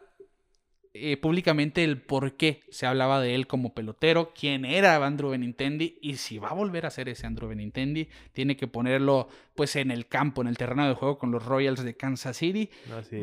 eh, 0.93 1.15
públicamente 1.15 1.83
el 1.83 2.01
por 2.01 2.37
qué 2.37 2.61
se 2.69 2.87
hablaba 2.87 3.21
de 3.21 3.35
él 3.35 3.45
como 3.45 3.73
pelotero, 3.73 4.33
quién 4.33 4.65
era 4.65 4.95
Andrew 5.05 5.29
Benintendi 5.29 5.99
y 6.01 6.15
si 6.15 6.39
va 6.39 6.49
a 6.49 6.53
volver 6.53 6.85
a 6.85 6.89
ser 6.89 7.07
ese 7.07 7.27
Andrew 7.27 7.47
Benintendi, 7.47 8.09
tiene 8.33 8.57
que 8.57 8.67
ponerlo 8.67 9.29
pues 9.55 9.75
en 9.75 9.91
el 9.91 10.07
campo, 10.07 10.41
en 10.41 10.47
el 10.47 10.57
terreno 10.57 10.87
de 10.87 10.95
juego 10.95 11.17
con 11.19 11.31
los 11.31 11.45
Royals 11.45 11.83
de 11.83 11.95
Kansas 11.95 12.37
City. 12.37 12.69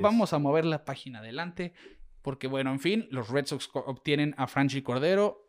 Vamos 0.01 0.33
a 0.33 0.39
mover 0.39 0.65
la 0.65 0.85
página 0.85 1.19
adelante 1.19 1.73
porque 2.23 2.47
bueno, 2.47 2.71
en 2.71 2.81
fin, 2.81 3.09
los 3.11 3.29
Red 3.29 3.47
Sox 3.47 3.69
obtienen 3.75 4.35
a 4.39 4.47
Franchi 4.47 4.81
Cordero 4.81 5.43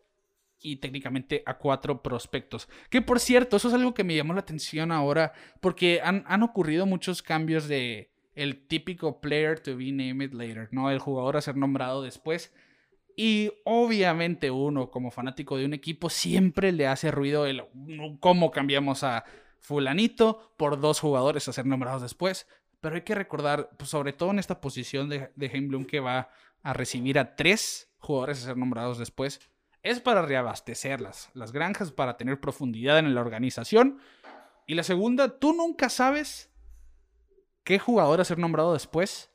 y 0.62 0.78
técnicamente 0.78 1.43
a 1.45 1.58
cuatro 1.58 2.01
prospectos. 2.01 2.68
Que 2.89 3.01
por 3.01 3.20
cierto, 3.20 3.58
eso 3.58 3.68
es 3.68 3.74
algo 3.74 3.93
que 3.93 4.03
me 4.03 4.16
llamó 4.16 4.34
la 4.34 4.41
atención 4.41 4.91
ahora 4.91 5.34
porque 5.62 6.01
han 6.01 6.43
ocurrido 6.43 6.86
muchos 6.86 7.22
cambios 7.22 7.68
de 7.68 8.12
el 8.36 8.68
típico 8.68 9.22
player 9.22 9.60
to 9.60 9.78
be 9.78 9.91
named 9.91 10.34
later, 10.34 10.68
¿no? 10.72 10.91
El 10.91 10.99
jugador 10.99 11.38
a 11.38 11.41
ser 11.41 11.56
nombrado 11.56 12.01
después. 12.03 12.53
Y 13.16 13.51
obviamente 13.64 14.51
uno 14.51 14.91
como 14.91 15.10
fanático 15.10 15.58
de 15.58 15.66
un 15.66 15.74
equipo 15.74 16.10
siempre 16.10 16.74
le 16.74 16.86
hace 16.86 17.12
ruido 17.12 17.45
el 17.45 17.64
cómo 18.20 18.51
cambiamos 18.51 19.03
a 19.03 19.24
fulanito 19.60 20.53
por 20.58 20.80
dos 20.80 20.99
jugadores 20.99 21.47
a 21.47 21.53
ser 21.53 21.66
nombrados 21.66 22.01
después. 22.01 22.47
Pero 22.82 22.95
hay 22.95 23.01
que 23.01 23.16
recordar, 23.16 23.70
pues, 23.78 23.89
sobre 23.89 24.12
todo 24.12 24.32
en 24.32 24.39
esta 24.39 24.60
posición 24.60 25.10
de, 25.10 25.32
de 25.36 25.47
Bloom 25.47 25.86
que 25.86 26.01
va 26.01 26.30
a 26.62 26.74
recibir 26.74 27.18
a 27.18 27.36
tres 27.36 27.89
jugadores 27.99 28.43
a 28.43 28.47
ser 28.47 28.58
nombrados 28.58 28.99
después, 28.99 29.39
es 29.86 29.99
para 29.99 30.23
reabastecer 30.23 30.99
las, 30.99 31.29
las 31.36 31.51
granjas, 31.51 31.91
para 31.91 32.17
tener 32.17 32.39
profundidad 32.39 32.97
en 32.97 33.13
la 33.13 33.21
organización. 33.21 33.99
Y 34.65 34.73
la 34.73 34.81
segunda, 34.81 35.38
tú 35.38 35.53
nunca 35.53 35.89
sabes 35.89 36.51
qué 37.63 37.77
jugador 37.77 38.19
a 38.19 38.25
ser 38.25 38.39
nombrado 38.39 38.73
después 38.73 39.29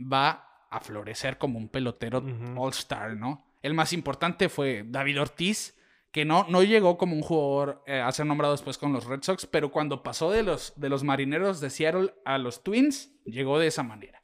va 0.00 0.66
a 0.70 0.80
florecer 0.80 1.36
como 1.36 1.58
un 1.58 1.68
pelotero 1.68 2.24
all-star, 2.56 3.14
¿no? 3.14 3.46
El 3.60 3.74
más 3.74 3.92
importante 3.92 4.48
fue 4.48 4.84
David 4.86 5.20
Ortiz, 5.20 5.76
que 6.10 6.24
no, 6.24 6.46
no 6.48 6.62
llegó 6.62 6.96
como 6.96 7.14
un 7.14 7.20
jugador 7.20 7.82
eh, 7.86 8.00
a 8.00 8.10
ser 8.10 8.24
nombrado 8.24 8.54
después 8.54 8.78
con 8.78 8.94
los 8.94 9.04
Red 9.04 9.22
Sox, 9.22 9.44
pero 9.44 9.70
cuando 9.70 10.02
pasó 10.02 10.30
de 10.30 10.42
los, 10.42 10.72
de 10.76 10.88
los 10.88 11.04
marineros 11.04 11.60
de 11.60 11.68
Seattle 11.68 12.14
a 12.24 12.38
los 12.38 12.62
Twins, 12.62 13.12
llegó 13.26 13.58
de 13.58 13.66
esa 13.66 13.82
manera. 13.82 14.22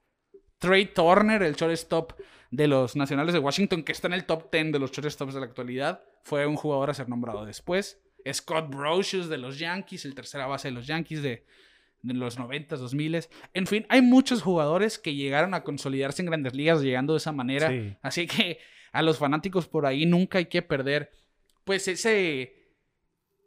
Trey 0.59 0.87
Turner, 0.87 1.43
el 1.43 1.55
shortstop 1.55 2.15
de 2.51 2.69
los 2.69 2.97
Nacionales 2.97 3.33
de 3.33 3.41
Washington, 3.41 3.83
que 3.83 3.93
está 3.93 4.07
en 4.07 4.15
el 4.15 4.25
top 4.25 4.51
10 4.53 4.73
de 4.73 4.79
los 4.79 4.93
shortstops 4.93 5.35
de 5.35 5.41
la 5.41 5.47
actualidad, 5.47 6.03
fue 6.23 6.47
un 6.47 6.57
jugador 6.57 6.91
a 6.91 6.95
ser 6.95 7.09
nombrado 7.09 7.45
después. 7.45 8.01
Scott 8.33 8.69
Brocious 8.71 9.29
de 9.29 9.39
los 9.39 9.59
Yankees, 9.59 10.05
el 10.05 10.15
tercera 10.15 10.47
base 10.47 10.69
de 10.69 10.75
los 10.75 10.87
Yankees 10.87 11.23
de, 11.23 11.45
los 12.03 12.39
90, 12.39 12.77
2000. 12.77 13.27
En 13.55 13.67
fin, 13.67 13.87
hay 13.89 14.03
muchos 14.03 14.43
jugadores 14.43 14.99
que 14.99 15.15
llegaron 15.15 15.55
a 15.55 15.63
consolidarse 15.63 16.23
en 16.23 16.27
grandes 16.27 16.55
ligas 16.55 16.83
llegando 16.83 17.15
de 17.15 17.19
esa 17.19 17.33
manera. 17.33 17.73
Así 18.03 18.27
que 18.27 18.59
a 18.93 19.03
los 19.03 19.19
fanáticos 19.19 19.69
por 19.69 19.87
ahí 19.87 20.07
nunca 20.07 20.39
hay 20.39 20.47
que 20.47 20.63
perder, 20.63 21.11
pues 21.65 21.89
ese... 21.89 22.55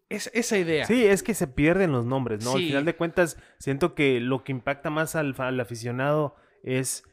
Es, 0.09 0.31
esa 0.33 0.57
idea. 0.57 0.85
Sí, 0.85 1.05
es 1.05 1.21
que 1.21 1.35
se 1.35 1.45
pierden 1.45 1.91
los 1.91 2.03
nombres, 2.03 2.43
¿no? 2.43 2.53
Al 2.53 2.63
final 2.63 2.85
de 2.85 2.95
cuentas, 2.95 3.37
siento 3.59 3.93
que 3.93 4.19
lo 4.19 4.43
que 4.43 4.51
impacta 4.51 4.89
más 4.89 5.15
al, 5.15 5.35
aficionado 5.59 6.35
es 6.63 7.03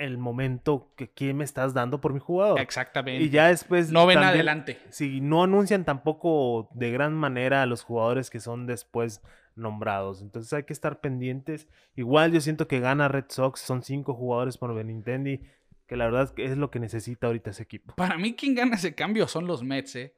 el 0.00 0.18
momento 0.18 0.92
que 0.96 1.10
quién 1.10 1.36
me 1.36 1.44
estás 1.44 1.74
dando 1.74 2.00
por 2.00 2.12
mi 2.12 2.20
jugador. 2.20 2.58
Exactamente. 2.60 3.22
Y 3.22 3.30
ya 3.30 3.48
después. 3.48 3.92
No 3.92 4.06
ven 4.06 4.18
adelante. 4.18 4.78
Si 4.88 5.20
no 5.20 5.44
anuncian 5.44 5.84
tampoco 5.84 6.68
de 6.74 6.90
gran 6.90 7.14
manera 7.14 7.62
a 7.62 7.66
los 7.66 7.82
jugadores 7.82 8.30
que 8.30 8.40
son 8.40 8.66
después 8.66 9.22
nombrados. 9.54 10.22
Entonces 10.22 10.52
hay 10.52 10.64
que 10.64 10.72
estar 10.72 11.00
pendientes. 11.00 11.68
Igual 11.94 12.32
yo 12.32 12.40
siento 12.40 12.66
que 12.66 12.80
gana 12.80 13.08
Red 13.08 13.26
Sox, 13.28 13.60
son 13.60 13.82
cinco 13.82 14.14
jugadores 14.14 14.56
por 14.56 14.74
Benintendi, 14.74 15.42
que 15.86 15.96
la 15.96 16.06
verdad 16.06 16.32
es 16.36 16.56
lo 16.56 16.70
que 16.70 16.80
necesita 16.80 17.26
ahorita 17.26 17.50
ese 17.50 17.62
equipo. 17.62 17.94
Para 17.96 18.16
mí 18.16 18.34
quien 18.34 18.54
gana 18.54 18.76
ese 18.76 18.94
cambio 18.94 19.28
son 19.28 19.46
los 19.46 19.62
Mets, 19.62 19.96
¿eh? 19.96 20.14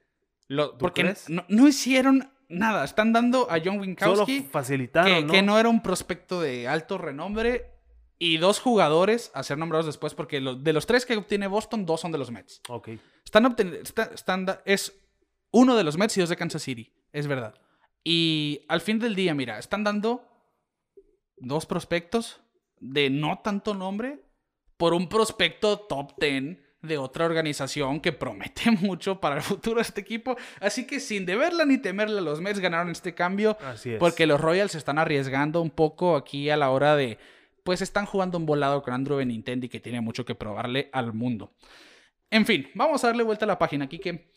porque 0.79 1.15
no, 1.49 1.69
hicieron 1.69 2.31
nada, 2.49 2.85
están 2.85 3.13
dando 3.13 3.51
a 3.51 3.59
John 3.65 3.81
Winkowski 3.81 4.39
Solo 4.39 4.51
facilitaron, 4.51 5.13
que, 5.13 5.23
¿no? 5.25 5.33
que 5.33 5.43
no 5.43 5.59
era 5.59 5.69
un 5.69 5.83
prospecto 5.83 6.41
de 6.41 6.69
alto 6.69 6.99
renombre 6.99 7.72
y 8.23 8.37
dos 8.37 8.61
jugadores 8.61 9.33
a 9.35 9.43
ser 9.43 9.59
nombrados 9.59 9.85
después 9.85 10.15
porque 10.15 10.41
de 10.41 10.73
los 10.73 10.87
tres 10.87 11.05
que 11.05 11.17
obtiene 11.17 11.49
Boston, 11.49 11.85
dos 11.85 12.03
son 12.03 12.13
de 12.13 12.19
los 12.19 12.31
Mets. 12.31 12.63
Ok. 12.69 12.91
Están 13.25 13.47
obteniendo, 13.47 13.83
es 14.65 14.93
uno 15.51 15.75
de 15.75 15.83
los 15.83 15.99
Mets 15.99 16.17
y 16.17 16.21
dos 16.21 16.29
de 16.29 16.37
Kansas 16.37 16.63
City, 16.63 16.95
es 17.13 17.27
verdad. 17.27 17.57
Y 18.05 18.65
al 18.69 18.81
fin 18.81 19.01
del 19.01 19.17
día, 19.17 19.35
mira, 19.35 19.59
están 19.59 19.83
dando 19.83 20.25
dos 21.37 21.67
prospectos 21.67 22.41
de 22.79 23.11
no 23.11 23.41
tanto 23.43 23.75
nombre 23.75 24.21
por 24.77 24.95
un 24.95 25.09
prospecto 25.09 25.81
top 25.81 26.13
10 26.21 26.59
de 26.81 26.99
otra 26.99 27.25
organización 27.25 27.99
que 27.99 28.13
promete 28.13 28.71
mucho 28.83 29.21
para 29.21 29.35
el 29.35 29.43
futuro 29.43 29.77
de 29.77 29.83
este 29.83 30.01
equipo. 30.01 30.37
Así 30.61 30.87
que 30.87 31.01
sin 31.01 31.27
deberla 31.27 31.65
ni 31.65 31.79
temerla, 31.79 32.21
los 32.21 32.41
Mets 32.41 32.61
ganaron 32.61 32.93
este 32.93 33.17
cambio. 33.17 33.59
Así 33.65 33.95
es. 33.95 33.99
Porque 33.99 34.29
los 34.29 34.41
Royals 34.41 34.77
están 34.77 35.01
arriesgando 35.01 35.61
un 35.61 35.71
poco 35.71 36.15
aquí 36.15 36.51
a 36.51 36.57
la 36.57 36.71
hora 36.71 36.95
de. 36.95 37.19
Pues 37.63 37.83
están 37.83 38.07
jugando 38.07 38.39
un 38.39 38.47
volado 38.47 38.83
con 38.83 38.95
Andrew 38.95 39.19
Benintendi 39.19 39.69
que 39.69 39.81
tiene 39.81 40.01
mucho 40.01 40.25
que 40.25 40.35
probarle 40.35 40.91
al 40.93 41.13
mundo. 41.13 41.55
En 42.31 42.47
fin, 42.47 42.69
vamos 42.75 43.05
a 43.05 43.09
darle 43.09 43.23
vuelta 43.23 43.45
a 43.45 43.49
la 43.49 43.59
página 43.59 43.85
aquí 43.85 43.99
que 43.99 44.33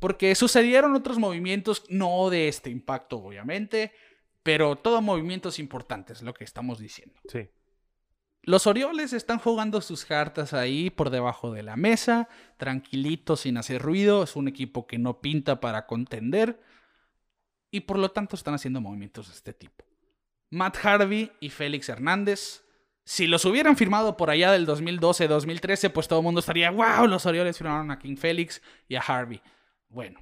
porque 0.00 0.34
sucedieron 0.34 0.94
otros 0.94 1.18
movimientos, 1.18 1.84
no 1.88 2.30
de 2.30 2.48
este 2.48 2.70
impacto, 2.70 3.18
obviamente, 3.18 3.92
pero 4.42 4.76
todos 4.76 5.02
movimientos 5.02 5.58
importantes, 5.58 6.22
lo 6.22 6.34
que 6.34 6.44
estamos 6.44 6.78
diciendo. 6.78 7.20
Sí. 7.28 7.48
Los 8.42 8.66
Orioles 8.66 9.12
están 9.12 9.38
jugando 9.38 9.80
sus 9.80 10.04
cartas 10.04 10.54
ahí 10.54 10.90
por 10.90 11.10
debajo 11.10 11.52
de 11.52 11.62
la 11.62 11.76
mesa, 11.76 12.28
tranquilitos, 12.56 13.40
sin 13.40 13.58
hacer 13.58 13.82
ruido. 13.82 14.22
Es 14.22 14.36
un 14.36 14.48
equipo 14.48 14.86
que 14.86 14.98
no 14.98 15.20
pinta 15.20 15.60
para 15.60 15.86
contender. 15.86 16.58
Y 17.70 17.80
por 17.80 17.98
lo 17.98 18.10
tanto 18.10 18.36
están 18.36 18.54
haciendo 18.54 18.80
movimientos 18.80 19.28
de 19.28 19.34
este 19.34 19.52
tipo. 19.52 19.84
Matt 20.50 20.78
Harvey 20.82 21.30
y 21.40 21.50
Félix 21.50 21.90
Hernández. 21.90 22.64
Si 23.08 23.26
los 23.26 23.46
hubieran 23.46 23.74
firmado 23.74 24.18
por 24.18 24.28
allá 24.28 24.52
del 24.52 24.66
2012-2013, 24.66 25.90
pues 25.92 26.08
todo 26.08 26.18
el 26.18 26.24
mundo 26.24 26.40
estaría, 26.40 26.70
wow, 26.70 27.06
los 27.06 27.24
Orioles 27.24 27.56
firmaron 27.56 27.90
a 27.90 27.98
King 27.98 28.16
Félix 28.16 28.60
y 28.86 28.96
a 28.96 29.00
Harvey. 29.00 29.40
Bueno, 29.88 30.20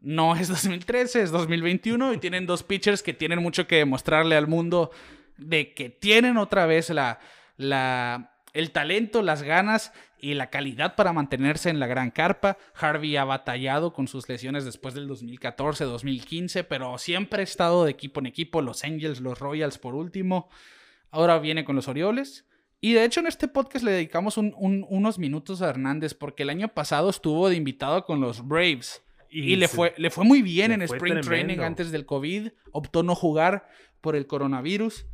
no 0.00 0.34
es 0.34 0.48
2013, 0.48 1.22
es 1.22 1.30
2021 1.30 2.12
y 2.12 2.18
tienen 2.18 2.44
dos 2.44 2.64
pitchers 2.64 3.04
que 3.04 3.12
tienen 3.12 3.38
mucho 3.38 3.68
que 3.68 3.76
demostrarle 3.76 4.34
al 4.34 4.48
mundo 4.48 4.90
de 5.36 5.74
que 5.74 5.90
tienen 5.90 6.36
otra 6.36 6.66
vez 6.66 6.90
la, 6.90 7.20
la, 7.56 8.40
el 8.52 8.72
talento, 8.72 9.22
las 9.22 9.44
ganas 9.44 9.92
y 10.18 10.34
la 10.34 10.50
calidad 10.50 10.96
para 10.96 11.12
mantenerse 11.12 11.70
en 11.70 11.78
la 11.78 11.86
gran 11.86 12.10
carpa. 12.10 12.58
Harvey 12.74 13.16
ha 13.16 13.24
batallado 13.24 13.92
con 13.92 14.08
sus 14.08 14.28
lesiones 14.28 14.64
después 14.64 14.94
del 14.94 15.06
2014, 15.06 15.84
2015, 15.84 16.64
pero 16.64 16.98
siempre 16.98 17.42
ha 17.42 17.44
estado 17.44 17.84
de 17.84 17.92
equipo 17.92 18.18
en 18.18 18.26
equipo, 18.26 18.60
los 18.60 18.82
Angels, 18.82 19.20
los 19.20 19.38
Royals 19.38 19.78
por 19.78 19.94
último. 19.94 20.48
Ahora 21.14 21.38
viene 21.38 21.64
con 21.64 21.76
los 21.76 21.86
Orioles 21.86 22.44
Y 22.80 22.92
de 22.92 23.04
hecho 23.04 23.20
en 23.20 23.28
este 23.28 23.46
podcast 23.46 23.84
le 23.84 23.92
dedicamos 23.92 24.36
unos 24.36 25.18
minutos 25.20 25.62
a 25.62 25.70
Hernández 25.70 26.12
porque 26.12 26.42
el 26.42 26.50
año 26.50 26.66
pasado 26.66 27.08
estuvo 27.08 27.48
de 27.48 27.54
invitado 27.54 28.04
con 28.04 28.20
los 28.20 28.46
Braves. 28.46 29.00
Y, 29.30 29.54
le, 29.54 29.68
fue, 29.68 29.94
le 29.96 30.10
fue 30.10 30.24
muy 30.24 30.42
bien 30.42 30.72
en 30.72 30.82
Spring 30.82 31.20
Training 31.20 31.58
antes 31.60 31.92
del 31.92 32.04
COVID. 32.04 32.48
Optó 32.72 33.04
no 33.04 33.14
jugar 33.14 33.68
por 34.00 34.16
el 34.16 34.26
coronavirus. 34.26 35.06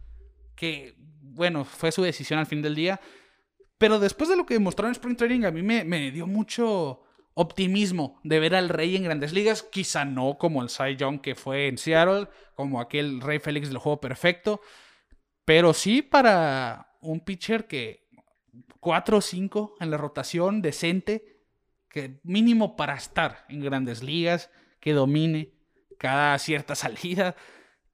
Que, 0.55 0.95
bueno, 1.21 1.67
fue 1.67 1.93
su 1.93 2.03
decisión 2.03 2.39
al 2.39 2.47
fin 2.47 2.63
del 2.63 2.75
día. 2.75 2.99
Pero 3.77 3.99
después 3.99 4.31
de 4.31 4.37
lo 4.37 4.47
que 4.47 4.55
demostró 4.55 4.87
en 4.87 4.93
Spring 4.93 5.17
Training, 5.17 5.45
a 5.45 5.51
mí 5.51 5.63
me, 5.63 5.85
me 5.85 6.11
dio 6.11 6.27
mucho 6.27 7.03
optimismo 7.35 8.21
de 8.25 8.41
ver 8.41 8.55
al 8.55 8.71
Rey 8.71 8.97
en 8.97 9.05
grandes 9.05 9.35
ligas. 9.35 9.63
Quizá 9.63 10.07
no 10.07 10.39
como 10.39 10.63
el 10.63 10.71
Cy 10.71 10.97
Young 10.97 11.21
que 11.21 11.35
fue 11.35 11.69
en 11.69 11.77
Seattle, 11.77 12.29
como 12.55 12.81
aquel 12.81 13.21
Rey 13.21 13.39
Félix 13.39 13.69
del 13.69 13.79
juego 13.79 14.01
perfecto. 14.01 14.61
Pero 15.51 15.75
sí 15.75 16.01
para 16.01 16.93
un 17.01 17.19
pitcher 17.19 17.67
que 17.67 18.07
4 18.79 19.17
o 19.17 19.21
5 19.21 19.75
en 19.81 19.91
la 19.91 19.97
rotación 19.97 20.63
decente 20.63 21.41
que 21.89 22.21
mínimo 22.23 22.77
para 22.77 22.95
estar 22.95 23.47
en 23.49 23.59
grandes 23.59 24.05
ligas, 24.05 24.49
que 24.79 24.93
domine 24.93 25.51
cada 25.99 26.39
cierta 26.39 26.75
salida. 26.77 27.35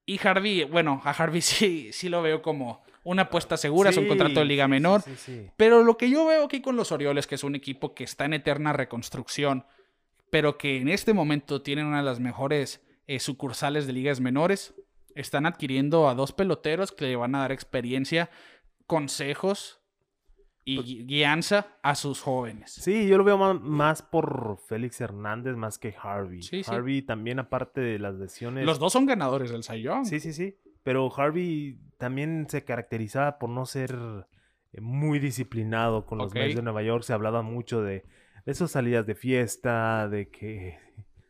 Y 0.05 0.21
Harvey, 0.23 0.65
bueno, 0.65 1.01
a 1.03 1.13
Harvey 1.13 1.41
sí, 1.41 1.89
sí 1.95 2.11
lo 2.11 2.21
veo 2.21 2.43
como 2.43 2.85
una 3.05 3.23
apuesta 3.23 3.57
segura, 3.57 3.89
es 3.89 3.97
un 3.97 4.07
contrato 4.07 4.41
de 4.41 4.45
liga 4.45 4.69
menor. 4.69 5.03
pero 5.57 5.83
lo 5.83 5.97
que 5.97 6.11
yo 6.11 6.27
veo 6.27 6.45
aquí 6.45 6.61
con 6.61 6.77
los 6.77 6.93
Orioles, 6.93 7.27
que 7.27 7.37
es 7.37 7.43
un 7.43 7.55
equipo 7.55 7.95
que 7.95 8.05
está 8.05 8.27
en 8.27 8.35
eterna 8.35 8.75
reconstrucción, 8.75 9.65
pero 10.29 10.59
que 10.59 10.77
en 10.77 10.91
este 10.91 11.15
momento 11.15 11.63
tienen 11.63 11.87
una 11.87 12.01
de 12.01 12.05
las 12.05 12.21
mejores 12.21 12.85
eh, 13.07 13.19
sucursales 13.19 13.87
de 13.87 13.95
ligas 13.95 14.21
menores, 14.21 14.75
están 15.17 15.47
adquiriendo 15.47 16.09
a 16.09 16.15
dos 16.15 16.33
peloteros 16.33 16.93
que 16.93 17.07
le 17.07 17.17
van 17.17 17.35
a 17.35 17.41
dar 17.41 17.53
experiencia, 17.53 18.31
consejos 18.87 19.81
y 20.65 20.77
pues 20.77 21.07
guianza 21.07 21.79
a 21.83 21.95
sus 21.95 22.21
jóvenes. 22.21 22.73
Sí, 22.73 23.07
yo 23.07 23.17
lo 23.19 23.25
veo 23.25 23.39
más, 23.39 24.03
por 24.03 24.59
Félix 24.67 25.01
Hernández 25.01 25.57
más 25.57 25.79
que 25.79 25.95
Harvey. 26.01 26.41
Harvey 26.67 27.03
también, 27.03 27.39
aparte 27.39 27.81
de 27.81 27.99
las 27.99 28.15
lesiones. 28.17 28.67
Los 28.67 28.79
dos 28.79 28.93
son 28.93 29.07
ganadores 29.07 29.51
del 29.51 29.63
Cy 29.63 29.85
Sí, 30.05 30.21
sí, 30.21 30.33
sí. 30.33 30.57
Pero 30.83 31.13
Harvey 31.17 31.79
también 31.99 32.47
se 32.49 32.65
caracterizaba 32.65 33.39
por 33.39 33.51
no 33.51 33.65
ser 33.65 33.97
eh, 34.73 34.81
muy 34.81 35.19
disciplinado 35.19 36.05
con 36.05 36.19
los 36.19 36.35
Mets 36.35 36.57
de 36.57 36.63
Nueva 36.63 36.83
York. 36.83 37.05
Se 37.05 37.13
hablaba 37.13 37.43
mucho 37.43 37.83
de, 37.83 38.05
de 38.45 38.55
sus 38.55 38.73
salidas 38.73 39.07
de 39.07 39.15
fiesta, 39.15 40.09
de 40.09 40.31
que 40.31 40.79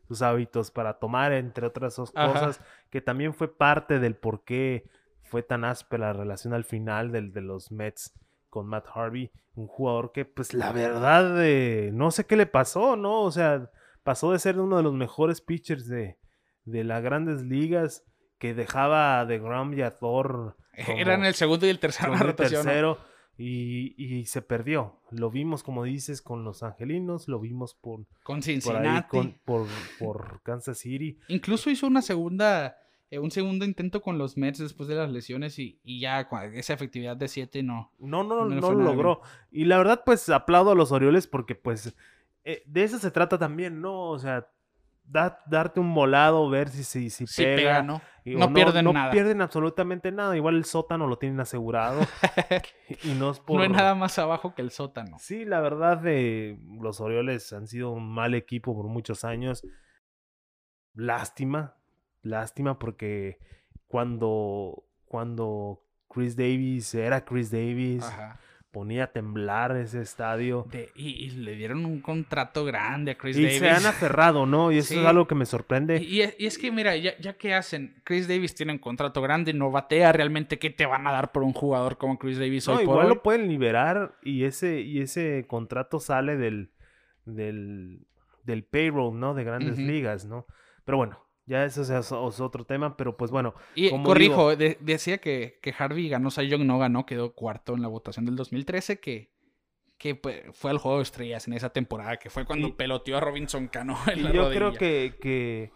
sus 0.06 0.22
hábitos 0.22 0.70
para 0.70 0.98
tomar, 0.98 1.32
entre 1.32 1.66
otras 1.66 1.96
cosas, 1.96 2.60
que 2.90 3.00
también 3.00 3.34
fue 3.34 3.54
parte 3.54 3.98
del 3.98 4.16
por 4.16 4.44
qué 4.44 4.88
fue 5.22 5.42
tan 5.42 5.64
áspera 5.64 6.08
la 6.08 6.12
relación 6.12 6.54
al 6.54 6.64
final 6.64 7.10
del, 7.10 7.32
de 7.32 7.40
los 7.40 7.72
Mets 7.72 8.14
con 8.48 8.66
Matt 8.66 8.86
Harvey, 8.94 9.32
un 9.54 9.66
jugador 9.66 10.12
que 10.12 10.24
pues 10.24 10.54
la 10.54 10.72
verdad 10.72 11.44
eh, 11.44 11.90
no 11.92 12.10
sé 12.10 12.24
qué 12.24 12.36
le 12.36 12.46
pasó, 12.46 12.96
¿no? 12.96 13.22
O 13.22 13.30
sea, 13.30 13.70
pasó 14.02 14.32
de 14.32 14.38
ser 14.38 14.58
uno 14.60 14.76
de 14.76 14.82
los 14.82 14.94
mejores 14.94 15.40
pitchers 15.40 15.88
de, 15.88 16.16
de 16.64 16.84
las 16.84 17.02
grandes 17.02 17.42
ligas 17.42 18.04
que 18.38 18.54
dejaba 18.54 19.24
de 19.26 19.38
Grom 19.38 19.74
y 19.74 19.82
a 19.82 19.90
Thor. 19.90 20.56
Eran 20.72 21.24
el 21.24 21.34
segundo 21.34 21.66
y 21.66 21.70
el 21.70 21.80
tercero 21.80 22.14
el 22.14 22.34
tercero 22.34 22.98
y, 23.38 23.94
y, 24.02 24.24
se 24.26 24.42
perdió. 24.42 25.00
Lo 25.10 25.30
vimos, 25.30 25.62
como 25.62 25.84
dices, 25.84 26.22
con 26.22 26.44
los 26.44 26.62
angelinos, 26.62 27.28
lo 27.28 27.38
vimos 27.38 27.74
por... 27.74 28.06
Con 28.22 28.42
Cincinnati. 28.42 29.34
por, 29.44 29.66
por 29.98 30.40
Kansas 30.42 30.78
City. 30.78 31.18
Incluso 31.28 31.70
hizo 31.70 31.86
una 31.86 32.02
segunda 32.02 32.76
eh, 33.08 33.20
un 33.20 33.30
segundo 33.30 33.64
intento 33.64 34.02
con 34.02 34.18
los 34.18 34.36
Mets 34.36 34.58
después 34.58 34.88
de 34.88 34.96
las 34.96 35.10
lesiones 35.12 35.58
y, 35.60 35.78
ya 35.84 36.28
esa 36.54 36.74
efectividad 36.74 37.16
de 37.16 37.28
7 37.28 37.62
no. 37.62 37.92
No, 37.98 38.24
no, 38.24 38.46
no, 38.46 38.72
lo 38.72 38.82
logró. 38.82 39.20
Y 39.52 39.64
la 39.66 39.78
verdad, 39.78 40.02
pues 40.04 40.28
aplaudo 40.28 40.72
a 40.72 40.74
los 40.74 40.90
Orioles 40.90 41.28
porque 41.28 41.54
pues 41.54 41.94
eh, 42.44 42.64
de 42.66 42.82
eso 42.82 42.98
se 42.98 43.12
trata 43.12 43.38
también, 43.38 43.80
¿no? 43.80 44.10
O 44.10 44.18
sea, 44.18 44.48
darte 45.08 45.80
un 45.80 45.94
volado, 45.94 46.48
ver 46.50 46.68
si, 46.68 46.84
si, 46.84 47.10
si 47.10 47.44
pega. 47.44 47.82
¿no? 47.82 48.00
no, 48.24 48.52
pierden 48.52 48.84
no 48.84 48.92
nada. 48.92 49.06
No 49.06 49.12
pierden 49.12 49.40
absolutamente 49.40 50.10
nada. 50.12 50.36
Igual 50.36 50.56
el 50.56 50.64
sótano 50.64 51.06
lo 51.06 51.18
tienen 51.18 51.40
asegurado. 51.40 52.00
y 53.04 53.12
no 53.14 53.30
es 53.30 53.40
por... 53.40 53.56
No 53.56 53.62
hay 53.62 53.68
nada 53.68 53.94
más 53.94 54.18
abajo 54.18 54.54
que 54.54 54.62
el 54.62 54.70
sótano. 54.70 55.16
Sí, 55.18 55.44
la 55.44 55.60
verdad, 55.60 55.98
de 55.98 56.58
los 56.80 57.00
Orioles 57.00 57.52
han 57.52 57.66
sido 57.66 57.90
un 57.90 58.12
mal 58.12 58.34
equipo 58.34 58.74
por 58.74 58.86
muchos 58.86 59.24
años. 59.24 59.66
Lástima, 60.94 61.76
lástima 62.22 62.78
porque 62.78 63.38
cuando, 63.86 64.84
cuando 65.04 65.82
Chris 66.08 66.36
Davis 66.36 66.94
era 66.94 67.24
Chris 67.24 67.50
Davis, 67.50 68.04
ponía 68.70 69.04
a 69.04 69.06
temblar 69.06 69.76
ese 69.76 70.02
estadio. 70.02 70.66
y, 70.94 71.30
le 71.30 71.54
dieron 71.54 71.84
un 71.86 72.00
contrato 72.00 72.64
grande 72.64 73.12
a 73.12 73.18
Chris 73.18 73.36
Davis. 73.36 73.56
Y 73.56 73.58
se 73.58 73.70
han 73.70 73.86
aferrado, 73.86 74.46
¿no? 74.46 74.70
Y 74.70 74.78
eso 74.78 75.00
es 75.00 75.06
algo 75.06 75.26
que 75.26 75.34
me 75.34 75.46
sorprende. 75.46 76.02
Y, 76.02 76.20
es 76.20 76.58
que, 76.58 76.70
mira, 76.70 76.96
ya, 76.96 77.16
ya, 77.18 77.34
que 77.34 77.54
hacen, 77.54 78.00
Chris 78.04 78.28
Davis 78.28 78.54
tiene 78.54 78.72
un 78.72 78.78
contrato 78.78 79.22
grande, 79.22 79.52
no 79.52 79.70
batea 79.70 80.12
realmente, 80.12 80.58
¿qué 80.58 80.70
te 80.70 80.86
van 80.86 81.06
a 81.06 81.12
dar 81.12 81.32
por 81.32 81.42
un 81.42 81.52
jugador 81.52 81.96
como 81.96 82.18
Chris 82.18 82.38
Davis 82.38 82.68
no, 82.68 82.80
igual 82.80 83.08
lo 83.08 83.22
pueden 83.22 83.48
liberar 83.48 84.16
y 84.22 84.44
ese, 84.44 84.80
y 84.80 85.00
ese 85.00 85.46
contrato 85.48 86.00
sale 86.00 86.36
del, 86.36 86.70
del, 87.24 88.06
del 88.44 88.64
payroll, 88.64 89.18
¿no? 89.18 89.34
De 89.34 89.44
grandes 89.44 89.78
ligas, 89.78 90.26
¿no? 90.26 90.46
Pero 90.84 90.98
bueno, 90.98 91.25
ya 91.46 91.64
eso 91.64 91.82
es, 91.82 92.12
otro 92.12 92.64
tema, 92.66 92.96
pero 92.96 93.16
pues 93.16 93.30
bueno. 93.30 93.54
Y 93.74 93.90
corrijo, 94.02 94.56
decía 94.56 95.18
que, 95.18 95.58
que, 95.62 95.74
Harvey 95.78 96.08
ganó, 96.08 96.30
Cy 96.30 96.48
Young 96.48 96.64
no 96.64 96.78
ganó, 96.78 97.06
quedó 97.06 97.34
cuarto 97.34 97.74
en 97.74 97.82
la 97.82 97.88
votación 97.88 98.24
del 98.24 98.34
2013, 98.34 98.98
que, 98.98 99.30
que 99.96 100.16
pues, 100.16 100.42
fue 100.52 100.72
al 100.72 100.78
juego 100.78 100.98
de 100.98 101.04
estrellas 101.04 101.46
en 101.46 101.54
esa 101.54 101.70
temporada, 101.70 102.16
que 102.16 102.30
fue 102.30 102.44
cuando 102.44 102.76
peloteó 102.76 103.16
a 103.16 103.20
Robinson 103.20 103.68
Cano 103.68 103.96
en 104.12 104.24
la 104.24 104.32
Yo 104.32 104.50
creo 104.50 104.72
que, 104.72 105.14
que, 105.20 105.70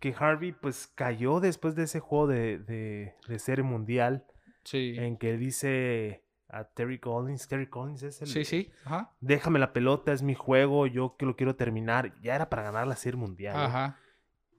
que, 0.00 0.14
Harvey 0.18 0.52
pues 0.52 0.86
cayó 0.94 1.40
después 1.40 1.74
de 1.74 1.84
ese 1.84 2.00
juego 2.00 2.26
de, 2.26 2.58
de, 2.58 3.14
de 3.28 3.38
ser 3.38 3.62
mundial. 3.62 4.24
Sí. 4.64 4.96
En 4.98 5.16
que 5.16 5.36
dice 5.36 6.24
a 6.48 6.64
Terry 6.64 6.98
Collins. 6.98 7.46
Terry 7.46 7.68
Collins 7.68 8.02
es 8.02 8.22
el. 8.22 8.28
Sí, 8.28 8.44
sí. 8.44 8.70
Ajá. 8.84 9.14
Déjame 9.20 9.58
la 9.58 9.72
pelota, 9.72 10.12
es 10.12 10.22
mi 10.22 10.34
juego, 10.34 10.86
yo 10.86 11.16
que 11.16 11.26
lo 11.26 11.36
quiero 11.36 11.56
terminar. 11.56 12.14
Ya 12.20 12.34
era 12.34 12.48
para 12.48 12.62
ganar 12.62 12.86
la 12.86 12.96
serie 12.96 13.18
mundial. 13.18 13.56
¿eh? 13.56 13.94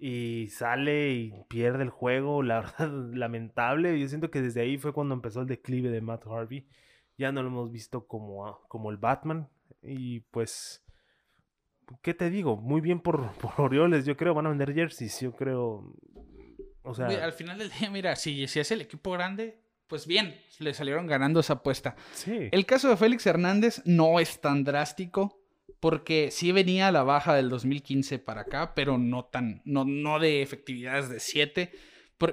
Y 0.02 0.48
sale 0.48 1.12
y 1.12 1.34
pierde 1.50 1.84
el 1.84 1.90
juego, 1.90 2.42
la 2.42 2.62
verdad, 2.80 2.90
lamentable. 3.14 4.00
Yo 4.00 4.08
siento 4.08 4.32
que 4.32 4.42
desde 4.42 4.62
ahí 4.62 4.78
fue 4.78 4.94
cuando 4.94 5.14
empezó 5.14 5.42
el 5.42 5.48
declive 5.48 5.90
de 5.90 6.02
Matt 6.02 6.26
Harvey. 6.26 6.66
Ya 7.18 7.34
no 7.34 7.44
lo 7.44 7.50
hemos 7.50 7.72
visto 7.72 8.08
como, 8.08 8.62
como 8.70 8.92
el 8.92 8.98
Batman. 8.98 9.50
Y 9.84 10.22
pues, 10.32 10.86
¿qué 12.02 12.14
te 12.14 12.30
digo? 12.30 12.56
Muy 12.56 12.80
bien 12.80 13.02
por, 13.02 13.34
por 13.42 13.60
Orioles, 13.60 14.06
yo 14.06 14.16
creo, 14.16 14.34
van 14.34 14.46
a 14.46 14.50
vender 14.50 14.74
jerseys, 14.74 15.20
yo 15.20 15.36
creo. 15.36 15.94
O 16.84 16.94
sea, 16.94 17.08
al 17.08 17.34
final 17.34 17.58
del 17.58 17.70
día, 17.70 17.90
mira, 17.92 18.16
si, 18.16 18.48
si 18.48 18.62
es 18.62 18.72
el 18.72 18.80
equipo 18.80 19.12
grande, 19.12 19.60
pues 19.88 20.08
bien, 20.08 20.40
le 20.60 20.74
salieron 20.74 21.08
ganando 21.08 21.42
esa 21.42 21.54
apuesta. 21.54 21.98
Sí. 22.14 22.48
El 22.54 22.66
caso 22.66 22.90
de 22.90 22.96
Félix 22.96 23.26
Hernández 23.26 23.82
no 23.84 24.22
es 24.22 24.40
tan 24.40 24.64
drástico 24.64 25.39
porque 25.80 26.30
sí 26.32 26.52
venía 26.52 26.92
la 26.92 27.04
baja 27.04 27.34
del 27.36 27.50
2015 27.50 28.20
para 28.20 28.42
acá, 28.42 28.74
pero 28.76 28.98
no 28.98 29.26
tan, 29.26 29.62
no, 29.66 29.86
no 29.86 30.20
de 30.20 30.42
efectividades 30.42 31.10
de 31.10 31.20
7, 31.20 31.72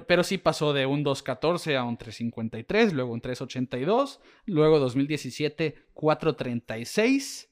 pero 0.05 0.23
sí 0.23 0.37
pasó 0.37 0.73
de 0.73 0.85
un 0.85 1.05
2.14 1.05 1.77
a 1.77 1.83
un 1.83 1.97
3.53, 1.97 2.91
luego 2.91 3.13
un 3.13 3.21
3.82, 3.21 4.19
luego 4.45 4.79
2017 4.79 5.75
4.36, 5.93 7.47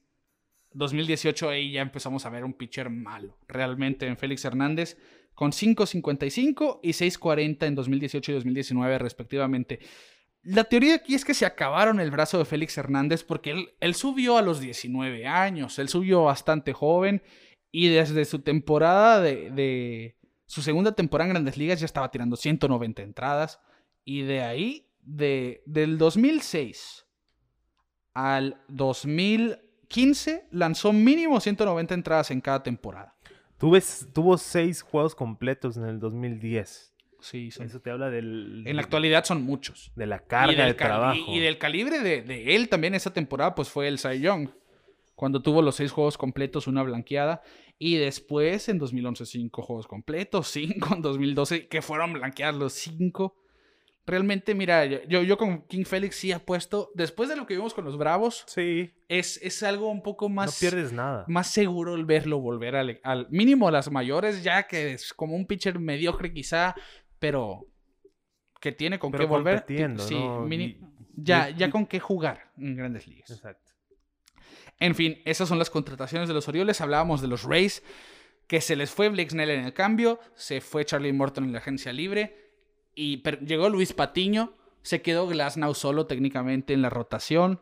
2018 0.72 1.48
ahí 1.48 1.72
ya 1.72 1.80
empezamos 1.80 2.26
a 2.26 2.30
ver 2.30 2.44
un 2.44 2.52
pitcher 2.52 2.90
malo, 2.90 3.38
realmente 3.48 4.06
en 4.06 4.18
Félix 4.18 4.44
Hernández, 4.44 4.98
con 5.34 5.52
5.55 5.52 6.80
y 6.82 6.90
6.40 6.90 7.66
en 7.66 7.74
2018 7.74 8.32
y 8.32 8.34
2019 8.34 8.98
respectivamente. 8.98 9.80
La 10.46 10.62
teoría 10.62 10.94
aquí 10.94 11.16
es 11.16 11.24
que 11.24 11.34
se 11.34 11.44
acabaron 11.44 11.98
el 11.98 12.12
brazo 12.12 12.38
de 12.38 12.44
Félix 12.44 12.78
Hernández 12.78 13.24
porque 13.24 13.74
él, 13.80 13.94
subió 13.96 14.38
a 14.38 14.42
los 14.42 14.60
19 14.60 15.26
años, 15.26 15.76
él 15.80 15.88
subió 15.88 16.22
bastante 16.22 16.72
joven 16.72 17.20
y 17.72 17.88
desde 17.88 18.24
su 18.24 18.38
temporada 18.38 19.20
de, 19.20 20.16
su 20.46 20.62
segunda 20.62 20.92
temporada 20.92 21.26
en 21.26 21.34
Grandes 21.34 21.56
Ligas 21.56 21.80
ya 21.80 21.86
estaba 21.86 22.12
tirando 22.12 22.36
190 22.36 23.02
entradas 23.02 23.60
y 24.04 24.22
de 24.22 24.42
ahí, 24.42 24.88
de, 25.00 25.64
del 25.66 25.98
2006 25.98 27.06
al 28.14 28.62
2015, 28.68 30.46
lanzó 30.52 30.92
mínimo 30.92 31.40
190 31.40 31.92
entradas 31.92 32.30
en 32.30 32.40
cada 32.40 32.62
temporada. 32.62 33.16
tuvo 33.58 34.38
seis 34.38 34.80
juegos 34.80 35.16
completos 35.16 35.76
en 35.76 35.86
el 35.86 35.98
2010. 35.98 36.95
Sí, 37.26 37.48
Eso 37.48 37.80
te 37.80 37.90
habla 37.90 38.08
del... 38.08 38.62
En 38.68 38.76
la 38.76 38.82
actualidad 38.82 39.24
son 39.24 39.42
muchos. 39.42 39.90
De 39.96 40.06
la 40.06 40.20
carga 40.20 40.64
de 40.64 40.74
trabajo. 40.74 41.18
Y, 41.26 41.40
del 41.40 41.58
calibre 41.58 41.98
de, 41.98 42.54
él 42.54 42.68
también 42.68 42.94
esa 42.94 43.12
temporada, 43.12 43.56
pues 43.56 43.68
fue 43.68 43.88
el 43.88 43.98
Cy 43.98 44.20
Young. 44.20 44.50
Cuando 45.16 45.42
tuvo 45.42 45.60
los 45.60 45.74
seis 45.74 45.90
juegos 45.90 46.16
completos, 46.16 46.68
una 46.68 46.84
blanqueada. 46.84 47.42
Y 47.80 47.96
después, 47.96 48.68
en 48.68 48.78
2011, 48.78 49.26
cinco 49.26 49.62
juegos 49.62 49.88
completos. 49.88 50.46
Cinco 50.52 50.94
en 50.94 51.02
2012, 51.02 51.66
que 51.66 51.82
fueron 51.82 52.12
blanqueados 52.12 52.60
los 52.60 52.74
cinco. 52.74 53.34
realmente, 54.06 54.54
mira, 54.54 54.84
yo, 54.84 55.22
yo 55.24 55.36
con 55.36 55.62
King 55.62 55.84
Félix 55.84 56.14
sí 56.14 56.30
apuesto, 56.30 56.92
después 56.94 57.28
de 57.28 57.34
lo 57.34 57.44
que 57.44 57.56
vimos 57.56 57.74
con 57.74 57.84
los 57.84 57.98
Bravos, 57.98 58.44
sí. 58.46 58.92
es, 59.08 59.40
es 59.42 59.64
algo 59.64 59.90
un 59.90 60.00
poco 60.00 60.28
más... 60.28 60.46
No 60.46 60.60
pierdes 60.60 60.92
nada. 60.92 61.24
Más 61.26 61.48
seguro 61.48 61.96
el 61.96 62.04
verlo 62.04 62.38
volver 62.38 62.76
al, 62.76 63.00
al 63.02 63.26
mínimo 63.30 63.66
a 63.66 63.72
las 63.72 63.90
mayores, 63.90 64.44
ya 64.44 64.68
que 64.68 64.92
es 64.92 65.12
como 65.12 65.34
un 65.34 65.44
pitcher 65.44 65.80
mediocre 65.80 66.32
quizá, 66.32 66.76
pero 67.18 67.66
que 68.60 68.72
tiene 68.72 68.98
con 68.98 69.12
qué 69.12 69.24
volver. 69.24 69.64
Sí, 69.98 70.78
ya, 71.14 71.50
ya 71.50 71.70
con 71.70 71.86
qué 71.86 72.00
jugar 72.00 72.52
en 72.56 72.76
grandes 72.76 73.06
ligas. 73.06 73.30
Exacto. 73.30 73.72
En 74.78 74.94
fin, 74.94 75.22
esas 75.24 75.48
son 75.48 75.58
las 75.58 75.70
contrataciones 75.70 76.28
de 76.28 76.34
los 76.34 76.48
Orioles. 76.48 76.80
Hablábamos 76.80 77.22
de 77.22 77.28
los 77.28 77.44
Rays, 77.44 77.82
que 78.46 78.60
se 78.60 78.76
les 78.76 78.90
fue 78.90 79.08
Blake 79.08 79.30
Snell 79.30 79.50
en 79.50 79.64
el 79.64 79.72
cambio, 79.72 80.20
se 80.34 80.60
fue 80.60 80.84
Charlie 80.84 81.12
Morton 81.12 81.44
en 81.44 81.52
la 81.52 81.58
agencia 81.58 81.92
libre 81.92 82.46
y 82.94 83.22
llegó 83.44 83.68
Luis 83.68 83.92
Patiño, 83.92 84.54
se 84.82 85.02
quedó 85.02 85.26
Glasnow 85.26 85.74
solo 85.74 86.06
técnicamente 86.06 86.72
en 86.72 86.82
la 86.82 86.90
rotación, 86.90 87.60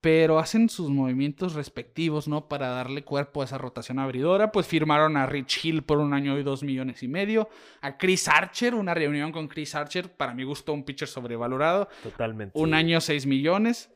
pero 0.00 0.38
hacen 0.38 0.68
sus 0.68 0.90
movimientos 0.90 1.54
respectivos, 1.54 2.28
¿no? 2.28 2.48
Para 2.48 2.68
darle 2.68 3.02
cuerpo 3.02 3.42
a 3.42 3.44
esa 3.44 3.58
rotación 3.58 3.98
abridora, 3.98 4.52
pues 4.52 4.66
firmaron 4.66 5.16
a 5.16 5.26
Rich 5.26 5.64
Hill 5.64 5.82
por 5.82 5.98
un 5.98 6.14
año 6.14 6.38
y 6.38 6.42
dos 6.42 6.62
millones 6.62 7.02
y 7.02 7.08
medio, 7.08 7.48
a 7.80 7.96
Chris 7.96 8.28
Archer, 8.28 8.74
una 8.74 8.94
reunión 8.94 9.32
con 9.32 9.48
Chris 9.48 9.74
Archer, 9.74 10.14
para 10.16 10.34
mi 10.34 10.44
gusto 10.44 10.72
un 10.72 10.84
pitcher 10.84 11.08
sobrevalorado. 11.08 11.88
Totalmente. 12.02 12.58
Un 12.58 12.74
año 12.74 13.00
seis 13.00 13.26
millones. 13.26 13.92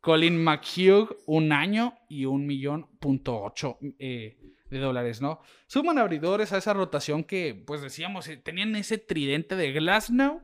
Colin 0.00 0.36
McHugh, 0.44 1.16
un 1.24 1.50
año 1.52 1.94
y 2.10 2.26
un 2.26 2.46
millón 2.46 2.88
punto 3.00 3.42
ocho. 3.42 3.78
Eh, 3.98 4.36
de 4.68 4.78
dólares, 4.78 5.22
¿no? 5.22 5.40
Suman 5.66 5.98
abridores 5.98 6.52
a 6.52 6.58
esa 6.58 6.74
rotación 6.74 7.24
que, 7.24 7.54
pues 7.54 7.80
decíamos, 7.80 8.28
eh, 8.28 8.36
tenían 8.36 8.74
ese 8.76 8.98
tridente 8.98 9.56
de 9.56 9.72
Glasnow, 9.72 10.42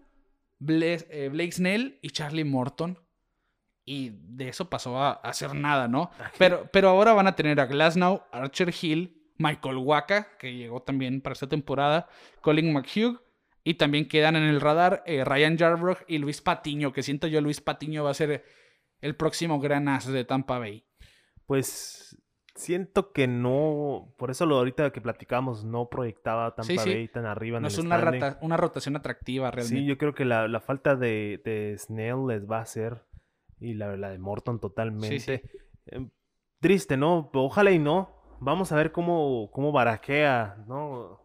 eh, 0.67 1.29
Blake 1.33 1.53
Snell 1.53 1.99
y 2.01 2.11
Charlie 2.11 2.45
Morton. 2.45 2.99
Y 3.85 4.11
de 4.11 4.49
eso 4.49 4.68
pasó 4.70 4.99
a, 4.99 5.12
hacer 5.12 5.55
nada, 5.55 5.89
¿no? 5.89 6.11
Pero, 6.39 6.68
pero 6.72 6.91
ahora 6.91 7.12
van 7.12 7.26
a 7.26 7.35
tener 7.35 7.61
a 7.61 7.66
Glasnow, 7.66 8.22
Archer 8.31 8.72
Hill, 8.81 9.20
Michael 9.39 9.78
Waka, 9.78 10.37
que 10.39 10.55
llegó 10.55 10.83
también 10.83 11.22
para 11.22 11.33
esta 11.33 11.49
temporada, 11.49 12.09
Colin 12.43 12.72
McHugh, 12.72 13.20
y 13.64 13.74
también 13.74 14.07
quedan 14.07 14.37
en 14.37 14.45
el 14.45 14.61
radar 14.61 15.03
eh, 15.07 15.24
Ryan 15.24 15.57
Yarbrough 15.57 15.99
y 16.07 16.18
Luis 16.18 16.41
Patiño, 16.41 16.93
que 16.93 17.03
siento 17.03 17.26
yo 17.26 17.41
Luis 17.41 17.61
Patiño 17.61 18.05
va 18.05 18.11
a 18.11 18.14
ser 18.14 18.45
el 19.01 19.16
próximo 19.16 19.61
gran 19.61 19.89
as 19.89 20.07
de 20.07 20.24
Tampa 20.24 20.59
Bay. 20.59 20.85
Pues 21.47 22.16
siento 22.55 23.12
que 23.12 23.26
no, 23.26 24.14
por 24.18 24.31
eso 24.31 24.47
lo 24.47 24.59
ahorita 24.59 24.93
que 24.93 25.01
platicamos, 25.01 25.64
no 25.64 25.89
proyectaba 25.89 26.55
tan 26.55 26.66
tan 27.12 27.26
arriba. 27.26 27.61
No 27.61 27.68
es 27.68 27.78
una, 27.78 28.39
una, 28.41 28.57
rotación 28.57 28.97
atractiva 28.97 29.51
realmente. 29.51 29.81
Sí, 29.81 29.87
yo 29.87 29.99
creo 29.99 30.14
que 30.14 30.24
la, 30.24 30.61
falta 30.61 30.97
de, 30.97 31.41
de, 31.45 31.76
Snell 31.78 32.26
les 32.28 32.49
va 32.49 32.59
a 32.59 32.62
hacer, 32.62 33.03
y 33.61 33.75
la, 33.75 33.97
la 33.97 34.11
de 34.11 34.19
Morton 34.19 34.59
totalmente. 34.59 35.43
Em, 35.87 36.11
triste, 36.61 36.97
¿no? 36.97 37.31
Ojalá 37.35 37.71
y 37.71 37.79
no. 37.79 38.17
Vamos 38.41 38.73
a 38.73 38.77
ver 38.77 38.91
cómo, 38.93 39.51
cómo 39.53 39.71
baraquea, 39.73 40.65
¿no? 40.67 41.21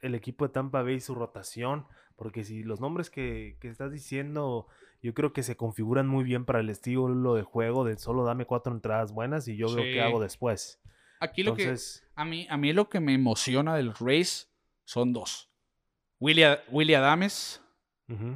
El 0.00 0.14
equipo 0.14 0.46
de 0.46 0.52
Tampa 0.52 0.82
Bay 0.82 1.00
su 1.00 1.14
rotación, 1.14 1.86
porque 2.16 2.44
si 2.44 2.62
los 2.62 2.80
nombres 2.80 3.10
que, 3.10 3.56
que 3.60 3.68
estás 3.68 3.92
diciendo 3.92 4.68
yo 5.04 5.12
creo 5.12 5.34
que 5.34 5.42
se 5.42 5.54
configuran 5.54 6.08
muy 6.08 6.24
bien 6.24 6.46
para 6.46 6.60
el 6.60 6.70
estilo 6.70 7.34
de 7.34 7.42
juego 7.42 7.84
de 7.84 7.98
solo 7.98 8.24
dame 8.24 8.46
cuatro 8.46 8.72
entradas 8.72 9.12
buenas 9.12 9.46
y 9.48 9.54
yo 9.54 9.66
veo 9.66 9.84
qué 9.84 10.00
hago 10.00 10.18
después. 10.18 10.80
Aquí 11.20 11.42
lo 11.42 11.54
que 11.54 11.76
a 12.14 12.24
mí, 12.24 12.46
a 12.48 12.56
mí 12.56 12.72
lo 12.72 12.88
que 12.88 13.00
me 13.00 13.12
emociona 13.12 13.76
del 13.76 13.92
race 13.92 14.46
son 14.84 15.12
dos. 15.12 15.50
William, 16.20 16.56
Willie 16.70 16.96
Adames, 16.96 17.60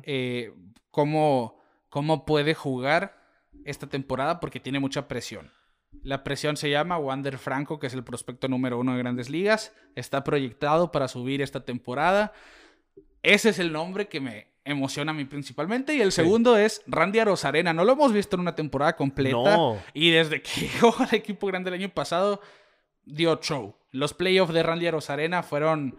eh, 0.02 0.52
cómo, 0.90 1.57
cómo 1.88 2.24
puede 2.24 2.54
jugar 2.54 3.18
esta 3.64 3.86
temporada 3.86 4.40
porque 4.40 4.60
tiene 4.60 4.80
mucha 4.80 5.08
presión. 5.08 5.52
La 6.02 6.22
presión 6.22 6.56
se 6.56 6.70
llama 6.70 6.98
Wander 6.98 7.38
Franco, 7.38 7.78
que 7.78 7.86
es 7.86 7.94
el 7.94 8.04
prospecto 8.04 8.48
número 8.48 8.78
uno 8.78 8.92
de 8.92 8.98
grandes 8.98 9.30
ligas. 9.30 9.72
Está 9.94 10.22
proyectado 10.22 10.92
para 10.92 11.08
subir 11.08 11.42
esta 11.42 11.64
temporada. 11.64 12.32
Ese 13.22 13.48
es 13.48 13.58
el 13.58 13.72
nombre 13.72 14.08
que 14.08 14.20
me, 14.20 14.48
emociona 14.68 15.10
a 15.10 15.14
mí 15.14 15.24
principalmente. 15.24 15.94
Y 15.94 16.00
el 16.00 16.12
segundo 16.12 16.56
es 16.56 16.82
Randy 16.86 17.18
Arozarena. 17.18 17.72
No 17.72 17.84
lo 17.84 17.92
hemos 17.92 18.12
visto 18.12 18.36
en 18.36 18.40
una 18.40 18.54
temporada 18.54 18.96
completa. 18.96 19.58
Y 19.94 20.10
desde 20.10 20.42
que 20.42 20.60
llegó 20.72 20.94
al 20.98 21.14
equipo 21.14 21.46
grande 21.46 21.70
el 21.70 21.74
año 21.74 21.88
pasado, 21.88 22.40
dio 23.04 23.36
show. 23.42 23.74
Los 23.90 24.14
playoffs 24.14 24.52
de 24.52 24.62
Randy 24.62 24.86
Arozarena 24.86 25.42
fueron 25.42 25.98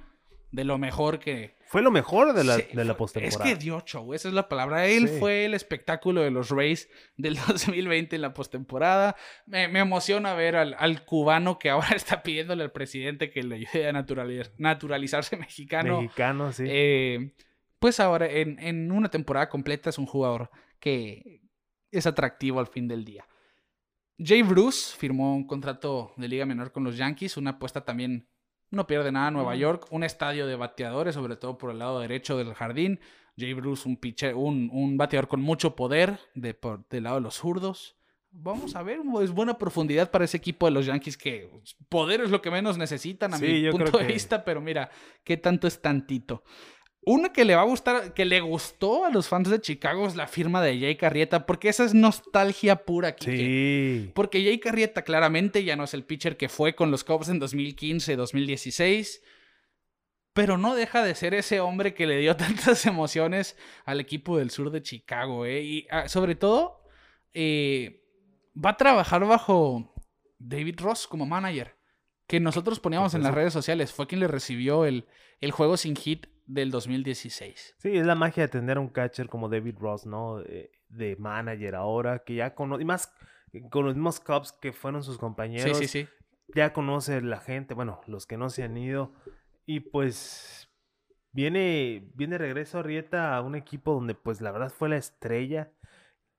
de 0.52 0.64
lo 0.64 0.78
mejor 0.78 1.20
que. 1.20 1.58
Fue 1.66 1.82
lo 1.84 1.92
mejor 1.92 2.34
de 2.34 2.44
la, 2.44 2.58
de 2.58 2.86
la 2.86 2.98
postemporada. 2.98 3.46
Es 3.46 3.54
que 3.54 3.56
dio 3.60 3.82
show, 3.82 4.14
esa 4.14 4.28
es 4.28 4.34
la 4.34 4.50
palabra. 4.50 4.88
Él 4.88 5.08
fue 5.08 5.46
el 5.46 5.54
espectáculo 5.54 6.22
de 6.22 6.32
los 6.32 6.50
Rays 6.50 6.90
del 7.16 7.36
2020 7.48 8.16
en 8.16 8.22
la 8.24 8.34
postemporada. 8.34 9.16
Me, 9.46 9.68
me, 9.68 9.80
emociona 9.80 10.34
ver 10.34 10.56
al, 10.56 11.06
cubano 11.06 11.60
que 11.60 11.70
ahora 11.70 11.90
está 11.96 12.24
pidiéndole 12.24 12.64
al 12.64 12.72
presidente 12.72 13.30
que 13.30 13.44
le 13.44 13.56
ayude 13.56 13.88
a 13.88 13.94
naturalizarse 14.58 15.38
mexicano. 15.38 16.02
Mexicano, 16.02 16.52
sí. 16.52 16.64
Eh, 16.68 17.34
pues 17.80 18.00
ahora 18.00 18.28
en, 18.28 18.92
una 18.92 19.10
temporada 19.10 19.50
completa 19.50 19.90
es 19.90 19.98
un 19.98 20.06
jugador 20.06 20.52
que 20.80 21.42
es 21.92 22.06
atractivo 22.06 22.60
al 22.60 22.68
fin 22.68 22.88
del 22.88 23.06
día. 23.06 23.26
Jay 24.18 24.42
Bruce 24.42 24.96
firmó 24.98 25.34
un 25.34 25.48
contrato 25.48 26.14
de 26.18 26.28
liga 26.28 26.46
menor 26.46 26.74
con 26.74 26.84
los 26.84 26.98
Yankees, 26.98 27.38
una 27.38 27.52
apuesta 27.52 27.86
también 27.86 28.28
no 28.72 28.88
pierde 28.88 29.12
nada 29.12 29.32
Nueva 29.32 29.56
York, 29.56 29.88
un 29.92 30.04
estadio 30.04 30.48
de 30.48 30.56
bateadores, 30.56 31.16
sobre 31.16 31.36
todo 31.36 31.58
por 31.58 31.72
el 31.72 31.80
lado 31.80 32.00
derecho 32.00 32.38
del 32.38 32.54
jardín. 32.54 33.00
Jay 33.38 33.54
Bruce, 33.54 33.88
un, 33.88 33.96
pitcher, 33.96 34.36
un, 34.36 34.98
bateador 34.98 35.28
con 35.28 35.42
mucho 35.42 35.76
poder 35.76 36.20
de, 36.36 36.54
por, 36.54 36.88
del 36.90 37.04
lado 37.04 37.16
de 37.16 37.22
los 37.22 37.36
zurdos. 37.36 37.96
Vamos 38.32 38.76
a 38.76 38.84
ver, 38.84 39.00
es 39.24 39.32
buena 39.32 39.58
profundidad 39.58 40.12
para 40.12 40.26
ese 40.26 40.38
equipo 40.38 40.68
de 40.68 40.72
los 40.72 40.86
Yankees 40.86 41.18
que 41.18 41.50
poder 41.88 42.22
es 42.22 42.30
lo 42.30 42.42
que 42.42 42.52
menos 42.52 42.78
necesitan 42.78 43.34
a 43.34 43.40
mi 43.40 43.72
punto 43.72 43.98
de 43.98 44.06
vista, 44.06 44.44
pero 44.44 44.62
mira, 44.62 44.92
qué 45.24 45.38
tanto 45.38 45.68
es 45.68 45.82
tantito. 45.82 46.44
Una 47.02 47.32
que 47.32 47.46
le 47.46 47.56
va 47.56 47.62
a 47.62 47.66
gustar, 47.66 48.14
que 48.14 48.26
le 48.26 48.42
gustó 48.42 49.06
a 49.06 49.10
los 49.10 49.30
fans 49.30 49.50
de 49.50 49.62
Chicago 49.62 50.06
es 50.06 50.16
la 50.16 50.28
firma 50.28 50.62
de 50.62 50.80
Jay 50.80 50.98
Carrieta, 50.98 51.46
porque 51.46 51.70
esa 51.70 51.86
es 51.86 51.94
nostalgia 51.94 52.84
pura. 52.84 53.10
aquí. 53.10 53.32
Sí. 53.32 54.12
Porque 54.14 54.44
Jay 54.44 54.60
Carrieta 54.60 55.04
claramente 55.04 55.64
ya 55.64 55.76
no 55.76 55.86
es 55.86 55.94
el 55.94 56.04
pitcher 56.04 56.36
que 56.36 56.50
fue 56.50 56.76
con 56.76 56.92
los 56.92 57.06
Cubs 57.06 57.30
en 57.30 57.40
2015, 57.40 58.18
2016, 58.18 59.24
pero 60.34 60.58
no 60.58 60.76
deja 60.76 61.02
de 61.02 61.16
ser 61.16 61.34
ese 61.34 61.62
hombre 61.62 61.94
que 61.94 62.06
le 62.06 62.18
dio 62.18 62.36
tantas 62.38 62.86
emociones 62.86 63.58
al 63.86 64.02
equipo 64.02 64.38
del 64.38 64.50
sur 64.50 64.70
de 64.70 64.84
Chicago. 64.84 65.46
¿eh? 65.46 65.62
Y 65.64 65.88
ah, 65.90 66.10
sobre 66.10 66.36
todo, 66.36 66.84
eh, 67.34 68.04
va 68.54 68.72
a 68.72 68.78
trabajar 68.78 69.26
bajo 69.26 69.94
David 70.38 70.82
Ross 70.82 71.08
como 71.08 71.26
manager, 71.26 71.78
que 72.28 72.42
nosotros 72.42 72.82
poníamos 72.82 73.14
en 73.14 73.24
las 73.24 73.34
redes 73.34 73.54
sociales. 73.54 73.94
Fue 73.94 74.06
quien 74.06 74.20
le 74.20 74.28
recibió 74.28 74.84
el, 74.84 75.08
el 75.40 75.52
juego 75.52 75.78
sin 75.78 75.96
hit 75.96 76.28
del 76.50 76.72
2016. 76.72 77.76
Sí, 77.78 77.96
es 77.96 78.06
la 78.06 78.16
magia 78.16 78.44
de 78.44 78.50
tener 78.50 78.80
un 78.80 78.90
catcher 78.90 79.30
como 79.30 79.50
David 79.50 79.76
Ross, 79.78 80.08
¿no? 80.08 80.42
Eh, 80.42 80.72
de 80.90 81.16
manager 81.16 81.76
ahora, 81.76 82.24
que 82.24 82.36
ya 82.36 82.56
conoce, 82.56 82.82
y 82.82 82.86
más 82.86 83.14
con 83.70 83.86
los 83.86 83.96
mismos 83.96 84.20
Cubs 84.20 84.52
que 84.54 84.74
fueron 84.74 85.04
sus 85.04 85.20
compañeros. 85.20 85.78
Sí, 85.78 85.88
sí, 85.88 86.06
sí. 86.06 86.10
Ya 86.56 86.74
conoce 86.74 87.22
la 87.22 87.40
gente, 87.40 87.76
bueno, 87.76 88.02
los 88.08 88.26
que 88.26 88.36
no 88.36 88.50
se 88.50 88.64
han 88.64 88.76
ido. 88.78 89.14
Y 89.68 89.82
pues 89.82 90.68
viene, 91.32 92.10
viene 92.16 92.40
regreso 92.40 92.80
a 92.80 92.84
Rieta 92.84 93.36
a 93.36 93.42
un 93.42 93.54
equipo 93.54 93.94
donde 93.94 94.16
pues 94.16 94.42
la 94.42 94.52
verdad 94.52 94.72
fue 94.72 94.90
la 94.90 94.98
estrella. 94.98 95.72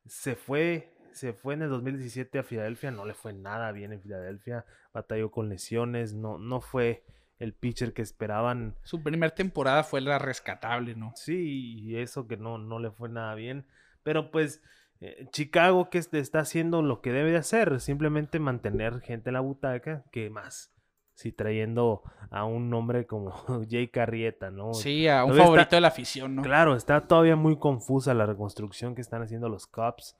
Se 0.06 0.34
fue, 0.34 0.92
se 1.12 1.32
fue 1.32 1.54
en 1.54 1.62
el 1.62 1.68
2017 1.68 2.40
a 2.40 2.42
Filadelfia, 2.42 2.90
no 2.90 3.04
le 3.04 3.14
fue 3.14 3.32
nada 3.32 3.70
bien 3.70 3.92
en 3.92 4.02
Filadelfia, 4.02 4.66
batalló 4.92 5.30
con 5.30 5.48
lesiones, 5.48 6.14
no, 6.14 6.38
no 6.38 6.60
fue 6.60 7.04
el 7.40 7.54
pitcher 7.54 7.92
que 7.92 8.02
esperaban. 8.02 8.76
Su 8.84 9.02
primera 9.02 9.34
temporada 9.34 9.82
fue 9.82 10.02
la 10.02 10.18
rescatable, 10.18 10.94
¿no? 10.94 11.12
Sí, 11.16 11.80
y 11.82 11.96
eso 11.96 12.28
que 12.28 12.36
no, 12.36 12.58
no 12.58 12.78
le 12.78 12.90
fue 12.90 13.08
nada 13.08 13.34
bien. 13.34 13.66
Pero 14.02 14.30
pues 14.30 14.62
eh, 15.00 15.26
Chicago 15.32 15.88
que 15.88 15.98
está 15.98 16.40
haciendo 16.40 16.82
lo 16.82 17.00
que 17.00 17.12
debe 17.12 17.32
de 17.32 17.38
hacer, 17.38 17.80
simplemente 17.80 18.38
mantener 18.38 19.00
gente 19.00 19.30
en 19.30 19.34
la 19.34 19.40
butaca, 19.40 20.04
que 20.12 20.28
más. 20.28 20.70
Si 21.14 21.32
trayendo 21.32 22.02
a 22.30 22.44
un 22.44 22.68
nombre 22.68 23.06
como 23.06 23.32
Jay 23.70 23.88
Carrieta, 23.88 24.50
¿no? 24.50 24.74
Sí, 24.74 25.08
a 25.08 25.24
un 25.24 25.34
favorito 25.34 25.76
de 25.76 25.80
la 25.80 25.88
afición, 25.88 26.36
¿no? 26.36 26.42
Claro, 26.42 26.76
está 26.76 27.06
todavía 27.06 27.36
muy 27.36 27.58
confusa 27.58 28.12
la 28.12 28.26
reconstrucción 28.26 28.94
que 28.94 29.00
están 29.00 29.22
haciendo 29.22 29.48
los 29.48 29.66
Cubs. 29.66 30.14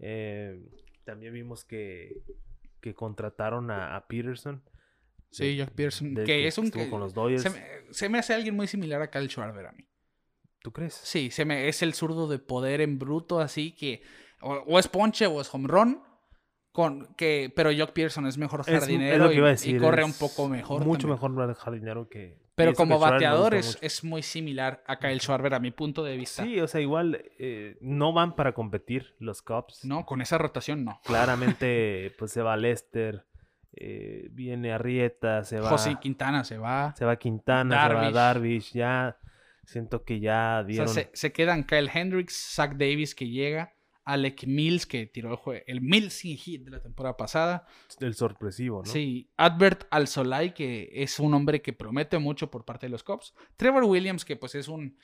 Eh, 0.00 0.60
también 1.04 1.32
vimos 1.34 1.64
que, 1.64 2.20
que 2.80 2.94
contrataron 2.94 3.70
a 3.70 4.04
Peterson 4.08 4.60
Sí, 5.34 5.56
Jack 5.56 5.70
Pearson. 5.72 6.14
que, 6.14 6.46
es 6.46 6.58
un. 6.58 6.70
Que 6.70 6.88
con 6.88 7.00
los 7.00 7.12
Dodgers. 7.12 7.42
Se 7.90 8.08
me, 8.08 8.18
hace 8.18 8.34
alguien 8.34 8.54
muy 8.54 8.68
similar 8.68 9.02
a 9.02 9.10
Kyle 9.10 9.28
Schwarber 9.28 9.66
a 9.66 9.72
mí. 9.72 9.84
¿Tú 10.62 10.72
crees? 10.72 10.94
Sí, 10.94 11.30
se 11.30 11.44
me, 11.44 11.68
es 11.68 11.82
el 11.82 11.92
zurdo 11.92 12.28
de 12.28 12.38
poder 12.38 12.80
en 12.80 12.98
bruto, 12.98 13.40
así 13.40 13.72
que. 13.72 14.02
O, 14.40 14.78
es 14.78 14.86
ponche 14.86 15.26
o 15.26 15.40
es 15.40 15.52
home 15.52 15.66
run. 15.66 16.02
Con, 16.70 17.14
que, 17.14 17.52
pero 17.54 17.70
Jock 17.76 17.92
Pearson 17.92 18.26
es 18.26 18.36
mejor 18.36 18.64
jardinero 18.64 19.32
y, 19.32 19.78
corre 19.78 20.04
un 20.04 20.12
poco 20.12 20.48
mejor. 20.48 20.84
Mucho 20.84 21.06
mejor 21.06 21.54
jardinero 21.54 22.08
que, 22.08 22.36
Pero 22.56 22.74
como 22.74 22.98
bateador 22.98 23.54
es, 23.54 24.02
muy 24.02 24.22
similar 24.22 24.82
a 24.86 24.98
Kyle 24.98 25.20
Schwarber 25.20 25.54
a 25.54 25.60
mi 25.60 25.70
punto 25.70 26.02
de 26.02 26.16
vista. 26.16 26.42
Sí, 26.42 26.60
o 26.60 26.66
sea, 26.66 26.80
igual 26.80 27.24
eh, 27.38 27.76
no 27.80 28.12
van 28.12 28.34
para 28.34 28.54
competir 28.54 29.14
los 29.20 29.40
Cubs. 29.40 29.84
No, 29.84 30.04
con 30.04 30.20
esa 30.20 30.36
rotación 30.36 30.84
no. 30.84 31.00
Claramente, 31.04 32.12
pues 32.18 32.32
se 32.32 32.42
va 32.42 32.56
Lester, 32.56 33.24
eh, 33.76 34.28
viene 34.30 34.72
Arrieta, 34.72 35.44
se 35.44 35.60
va... 35.60 35.70
José 35.70 35.96
Quintana 36.00 36.44
se 36.44 36.58
va. 36.58 36.94
Se 36.96 37.04
va 37.04 37.16
Quintana, 37.16 37.88
se 37.88 37.94
va 37.94 38.10
Darvish, 38.10 38.72
ya 38.72 39.18
siento 39.64 40.04
que 40.04 40.20
ya 40.20 40.64
dieron... 40.64 40.88
O 40.88 40.92
sea, 40.92 41.04
se, 41.04 41.10
se 41.12 41.32
quedan 41.32 41.64
Kyle 41.64 41.90
Hendricks, 41.92 42.54
Zach 42.54 42.72
Davis 42.72 43.14
que 43.14 43.28
llega 43.28 43.74
Alec 44.04 44.46
Mills, 44.46 44.86
que 44.86 45.06
tiró 45.06 45.30
el, 45.30 45.36
juego, 45.36 45.62
el 45.66 45.80
Mills 45.80 46.20
hit 46.20 46.64
de 46.64 46.70
la 46.70 46.80
temporada 46.80 47.16
pasada. 47.16 47.66
El 48.00 48.14
sorpresivo, 48.14 48.82
¿no? 48.84 48.90
Sí. 48.90 49.30
Adbert 49.36 49.86
Alzolay, 49.90 50.52
que 50.52 50.90
es 50.92 51.18
un 51.18 51.34
hombre 51.34 51.62
que 51.62 51.72
promete 51.72 52.18
mucho 52.18 52.50
por 52.50 52.64
parte 52.64 52.86
de 52.86 52.90
los 52.90 53.02
Cubs. 53.02 53.34
Trevor 53.56 53.84
Williams, 53.84 54.24
que 54.24 54.36
pues 54.36 54.54
es 54.54 54.68
un... 54.68 54.98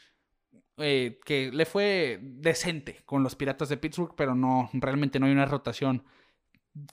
Eh, 0.76 1.18
que 1.24 1.50
le 1.52 1.66
fue 1.66 2.18
decente 2.22 3.02
con 3.04 3.22
los 3.22 3.34
Piratas 3.34 3.68
de 3.68 3.76
Pittsburgh, 3.76 4.14
pero 4.16 4.34
no, 4.34 4.70
realmente 4.72 5.18
no 5.18 5.26
hay 5.26 5.32
una 5.32 5.44
rotación 5.44 6.04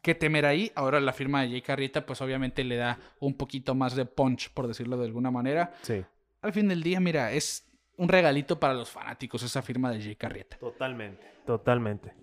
que 0.01 0.15
temer 0.15 0.45
ahí. 0.45 0.71
Ahora 0.75 0.99
la 0.99 1.13
firma 1.13 1.41
de 1.41 1.51
Jake 1.51 1.71
Arrieta, 1.71 2.05
pues 2.05 2.21
obviamente 2.21 2.63
le 2.63 2.77
da 2.77 2.99
un 3.19 3.35
poquito 3.35 3.75
más 3.75 3.95
de 3.95 4.05
punch, 4.05 4.51
por 4.53 4.67
decirlo 4.67 4.97
de 4.97 5.05
alguna 5.05 5.31
manera. 5.31 5.73
Sí. 5.81 6.03
Al 6.41 6.53
fin 6.53 6.67
del 6.67 6.83
día, 6.83 6.99
mira, 6.99 7.31
es 7.31 7.65
un 7.97 8.09
regalito 8.09 8.59
para 8.59 8.73
los 8.73 8.89
fanáticos 8.89 9.43
esa 9.43 9.61
firma 9.61 9.91
de 9.91 10.01
Jake 10.01 10.25
Arrieta. 10.25 10.57
Totalmente, 10.57 11.27
totalmente. 11.45 12.13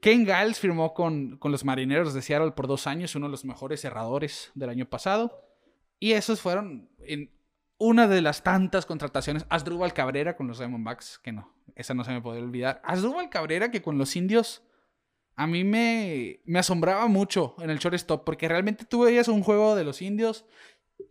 Ken 0.00 0.26
Giles 0.26 0.60
firmó 0.60 0.92
con, 0.92 1.38
con, 1.38 1.50
los 1.50 1.64
Marineros 1.64 2.12
de 2.12 2.20
Seattle 2.20 2.52
por 2.52 2.66
dos 2.66 2.86
años, 2.86 3.14
uno 3.14 3.26
de 3.26 3.30
los 3.30 3.44
mejores 3.46 3.80
cerradores 3.80 4.50
del 4.54 4.68
año 4.68 4.84
pasado. 4.84 5.48
Y 5.98 6.12
esos 6.12 6.42
fueron 6.42 6.90
en 6.98 7.30
una 7.78 8.06
de 8.06 8.20
las 8.20 8.42
tantas 8.42 8.84
contrataciones. 8.84 9.46
Asdrúbal 9.48 9.94
Cabrera 9.94 10.36
con 10.36 10.46
los 10.46 10.58
Diamondbacks, 10.58 11.18
que 11.18 11.32
no, 11.32 11.54
esa 11.74 11.94
no 11.94 12.04
se 12.04 12.12
me 12.12 12.20
puede 12.20 12.40
olvidar. 12.40 12.82
Asdrúbal 12.84 13.30
Cabrera 13.30 13.70
que 13.70 13.80
con 13.80 13.96
los 13.96 14.14
indios 14.16 14.62
a 15.36 15.46
mí 15.46 15.64
me, 15.64 16.40
me 16.44 16.58
asombraba 16.58 17.06
mucho 17.08 17.56
en 17.58 17.70
el 17.70 17.78
shortstop, 17.78 18.24
porque 18.24 18.48
realmente 18.48 18.84
tú 18.84 19.04
veías 19.04 19.28
un 19.28 19.42
juego 19.42 19.74
de 19.74 19.84
los 19.84 20.00
indios 20.02 20.44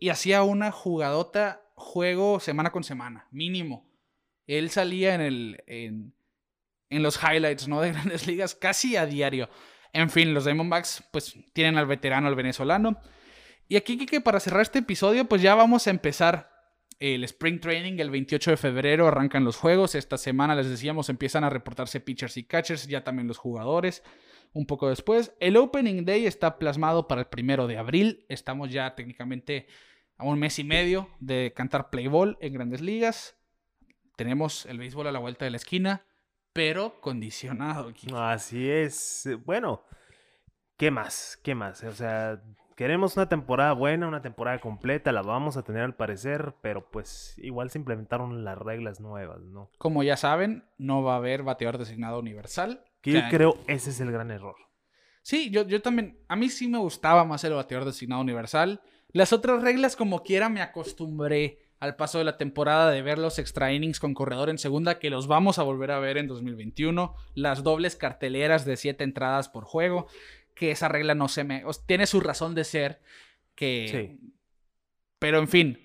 y 0.00 0.08
hacía 0.08 0.42
una 0.42 0.70
jugadota 0.70 1.62
juego 1.74 2.40
semana 2.40 2.70
con 2.70 2.84
semana, 2.84 3.28
mínimo. 3.30 3.90
Él 4.46 4.70
salía 4.70 5.14
en, 5.14 5.20
el, 5.20 5.64
en, 5.66 6.12
los 7.02 7.18
highlights 7.22 7.68
¿no? 7.68 7.80
de 7.80 7.92
grandes 7.92 8.26
ligas 8.26 8.54
casi 8.54 8.96
a 8.96 9.06
diario. 9.06 9.48
En 9.92 10.10
fin, 10.10 10.34
los 10.34 10.44
Diamondbacks 10.44 11.04
pues 11.12 11.36
tienen 11.52 11.78
al 11.78 11.86
veterano, 11.86 12.28
al 12.28 12.34
venezolano. 12.34 13.00
Y 13.68 13.76
aquí, 13.76 14.04
que 14.06 14.20
para 14.20 14.40
cerrar 14.40 14.62
este 14.62 14.80
episodio, 14.80 15.26
pues 15.26 15.40
ya 15.40 15.54
vamos 15.54 15.86
a 15.86 15.90
empezar 15.90 16.53
el 16.98 17.24
Spring 17.24 17.60
Training. 17.60 17.98
El 17.98 18.10
28 18.10 18.52
de 18.52 18.56
febrero 18.56 19.06
arrancan 19.06 19.44
los 19.44 19.56
juegos. 19.56 19.94
Esta 19.94 20.18
semana, 20.18 20.54
les 20.54 20.68
decíamos, 20.68 21.08
empiezan 21.08 21.44
a 21.44 21.50
reportarse 21.50 22.00
pitchers 22.00 22.36
y 22.36 22.44
catchers, 22.44 22.86
ya 22.86 23.04
también 23.04 23.28
los 23.28 23.38
jugadores. 23.38 24.02
Un 24.52 24.66
poco 24.66 24.88
después. 24.88 25.34
El 25.40 25.56
Opening 25.56 26.04
Day 26.04 26.26
está 26.26 26.58
plasmado 26.58 27.08
para 27.08 27.22
el 27.22 27.26
primero 27.26 27.66
de 27.66 27.78
abril. 27.78 28.24
Estamos 28.28 28.70
ya 28.70 28.94
técnicamente 28.94 29.66
a 30.16 30.24
un 30.24 30.38
mes 30.38 30.58
y 30.58 30.64
medio 30.64 31.08
de 31.18 31.52
cantar 31.54 31.90
play 31.90 32.06
ball 32.06 32.38
en 32.40 32.52
grandes 32.52 32.80
ligas 32.80 33.36
tenemos 34.16 34.66
el 34.66 34.78
béisbol 34.78 35.08
a 35.08 35.12
la 35.12 35.18
vuelta 35.18 35.44
de 35.44 35.50
la 35.50 35.56
esquina, 35.56 36.06
pero 36.52 37.00
condicionado. 37.00 37.92
Así 38.14 38.70
es. 38.70 39.28
Bueno, 39.44 39.82
¿qué 40.76 40.90
más? 40.90 41.38
¿Qué 41.42 41.54
más? 41.54 41.82
O 41.82 41.92
sea, 41.92 42.40
queremos 42.76 43.16
una 43.16 43.28
temporada 43.28 43.72
buena, 43.72 44.08
una 44.08 44.22
temporada 44.22 44.58
completa, 44.58 45.12
la 45.12 45.22
vamos 45.22 45.56
a 45.56 45.62
tener 45.62 45.82
al 45.82 45.94
parecer, 45.94 46.54
pero 46.60 46.90
pues 46.90 47.34
igual 47.38 47.70
se 47.70 47.78
implementaron 47.78 48.44
las 48.44 48.58
reglas 48.58 49.00
nuevas, 49.00 49.40
¿no? 49.42 49.70
Como 49.78 50.02
ya 50.02 50.16
saben, 50.16 50.64
no 50.78 51.02
va 51.02 51.14
a 51.14 51.16
haber 51.16 51.42
bateador 51.42 51.78
designado 51.78 52.18
universal. 52.18 52.84
Que 53.00 53.12
yo 53.12 53.20
creo 53.30 53.58
ese 53.66 53.90
es 53.90 54.00
el 54.00 54.10
gran 54.10 54.30
error. 54.30 54.56
Sí, 55.22 55.50
yo, 55.50 55.66
yo 55.66 55.80
también, 55.80 56.18
a 56.28 56.36
mí 56.36 56.48
sí 56.50 56.68
me 56.68 56.78
gustaba 56.78 57.24
más 57.24 57.44
el 57.44 57.54
bateador 57.54 57.86
designado 57.86 58.20
universal. 58.22 58.80
Las 59.10 59.32
otras 59.32 59.62
reglas, 59.62 59.96
como 59.96 60.22
quiera, 60.22 60.48
me 60.48 60.60
acostumbré 60.60 61.60
al 61.80 61.96
paso 61.96 62.18
de 62.18 62.24
la 62.24 62.36
temporada 62.36 62.90
de 62.90 63.02
ver 63.02 63.18
los 63.18 63.38
extra 63.38 63.72
innings 63.72 64.00
con 64.00 64.14
corredor 64.14 64.48
en 64.48 64.58
segunda, 64.58 64.98
que 64.98 65.10
los 65.10 65.26
vamos 65.26 65.58
a 65.58 65.62
volver 65.62 65.90
a 65.90 65.98
ver 65.98 66.16
en 66.16 66.26
2021, 66.26 67.14
las 67.34 67.62
dobles 67.62 67.94
carteleras 67.94 68.64
de 68.64 68.76
siete 68.76 69.04
entradas 69.04 69.48
por 69.48 69.64
juego, 69.64 70.06
que 70.54 70.70
esa 70.70 70.88
regla 70.88 71.14
no 71.14 71.28
se 71.28 71.44
me... 71.44 71.64
tiene 71.86 72.06
su 72.06 72.20
razón 72.20 72.54
de 72.54 72.64
ser, 72.64 73.00
que... 73.54 74.18
Pero 75.18 75.38
en 75.38 75.48
fin, 75.48 75.78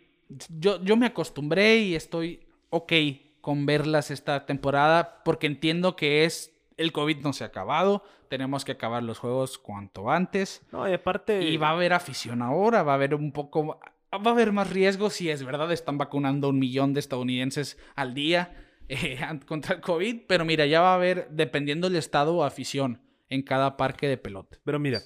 yo, 0.50 0.84
yo 0.84 0.98
me 0.98 1.06
acostumbré 1.06 1.78
y 1.78 1.96
estoy 1.96 2.48
ok 2.70 2.94
con 3.42 3.66
verlas 3.66 4.12
esta 4.12 4.46
temporada, 4.46 5.24
porque 5.24 5.48
entiendo 5.48 5.96
que 5.96 6.26
es... 6.26 6.56
El 6.78 6.94
COVID 6.94 7.18
no 7.18 7.34
se 7.34 7.44
ha 7.44 7.48
acabado, 7.48 8.04
tenemos 8.30 8.64
que 8.64 8.72
acabar 8.72 9.04
los 9.04 9.20
juegos 9.20 9.58
cuanto 9.58 10.10
antes. 10.10 10.62
No, 10.72 10.90
y 10.90 10.94
aparte... 10.94 11.42
Y 11.44 11.58
va 11.58 11.70
a 11.70 11.74
haber 11.74 11.92
afición 11.92 12.42
ahora, 12.42 12.84
va 12.84 12.94
a 12.94 12.96
haber 12.96 13.16
un 13.16 13.34
poco 13.34 13.80
va 14.14 14.32
a 14.32 14.34
haber 14.34 14.52
más 14.52 14.70
riesgos 14.70 15.14
si 15.14 15.30
es 15.30 15.44
verdad, 15.44 15.72
están 15.72 15.98
vacunando 15.98 16.50
un 16.50 16.60
millón 16.60 16.94
de 16.94 17.00
estadounidenses 17.00 17.78
al 17.96 18.14
día 18.14 18.56
eh, 18.90 19.20
contra 19.46 19.76
el 19.76 19.82
COVID, 19.82 20.22
pero 20.28 20.46
mira, 20.46 20.66
ya 20.66 20.82
va 20.82 20.94
a 20.94 20.96
haber, 20.96 21.30
dependiendo 21.30 21.90
del 21.90 21.98
estado 21.98 22.36
o 22.36 22.44
afición, 22.44 23.02
en 23.30 23.44
cada 23.44 23.78
parque 23.78 24.08
de 24.08 24.18
pelota. 24.18 24.58
Pero 24.64 24.80
mira, 24.80 25.02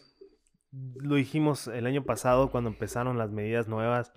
lo 0.71 1.15
dijimos 1.15 1.67
el 1.67 1.86
año 1.86 2.03
pasado 2.03 2.51
cuando 2.51 2.69
empezaron 2.69 3.17
las 3.17 3.32
medidas 3.32 3.67
nuevas. 3.67 4.13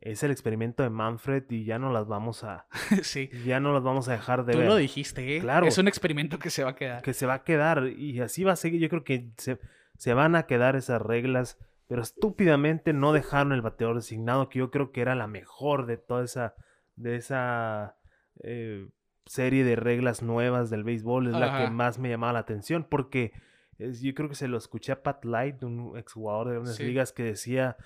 Es 0.00 0.24
el 0.24 0.32
experimento 0.32 0.82
de 0.82 0.90
Manfred 0.90 1.44
y 1.48 1.64
ya 1.64 1.78
no 1.78 1.92
las 1.92 2.08
vamos 2.08 2.42
a. 2.42 2.66
sí. 3.02 3.30
Ya 3.44 3.60
no 3.60 3.72
las 3.72 3.84
vamos 3.84 4.08
a 4.08 4.12
dejar 4.12 4.44
de 4.44 4.54
Tú 4.54 4.58
ver. 4.58 4.68
lo 4.68 4.76
dijiste, 4.76 5.36
¿eh? 5.36 5.40
Claro. 5.40 5.66
Es 5.66 5.78
un 5.78 5.86
experimento 5.86 6.40
que 6.40 6.50
se 6.50 6.64
va 6.64 6.70
a 6.70 6.74
quedar. 6.74 7.02
Que 7.02 7.14
se 7.14 7.24
va 7.24 7.34
a 7.34 7.44
quedar. 7.44 7.86
Y 7.86 8.20
así 8.20 8.42
va 8.42 8.52
a 8.52 8.56
seguir. 8.56 8.80
Yo 8.80 8.88
creo 8.88 9.04
que 9.04 9.30
se, 9.36 9.60
se 9.96 10.12
van 10.12 10.34
a 10.34 10.46
quedar 10.46 10.74
esas 10.74 11.00
reglas 11.00 11.56
pero 11.92 12.00
estúpidamente 12.00 12.94
no 12.94 13.12
dejaron 13.12 13.52
el 13.52 13.60
bateador 13.60 13.96
designado, 13.96 14.48
que 14.48 14.60
yo 14.60 14.70
creo 14.70 14.92
que 14.92 15.02
era 15.02 15.14
la 15.14 15.26
mejor 15.26 15.84
de 15.84 15.98
toda 15.98 16.24
esa, 16.24 16.54
de 16.96 17.16
esa 17.16 17.98
eh, 18.42 18.88
serie 19.26 19.64
de 19.64 19.76
reglas 19.76 20.22
nuevas 20.22 20.70
del 20.70 20.84
béisbol, 20.84 21.28
es 21.28 21.34
la 21.34 21.58
que 21.58 21.70
más 21.70 21.98
me 21.98 22.08
llamaba 22.08 22.34
la 22.34 22.38
atención, 22.40 22.86
porque 22.88 23.32
yo 23.78 24.14
creo 24.14 24.28
que 24.28 24.34
se 24.34 24.48
lo 24.48 24.58
escuché 24.58 24.92
a 24.92 25.02
Pat 25.02 25.24
Light, 25.24 25.62
un 25.62 25.96
exjugador 25.96 26.50
de 26.50 26.58
unas 26.58 26.78
ligas, 26.78 27.12
que 27.12 27.24
decía, 27.24 27.76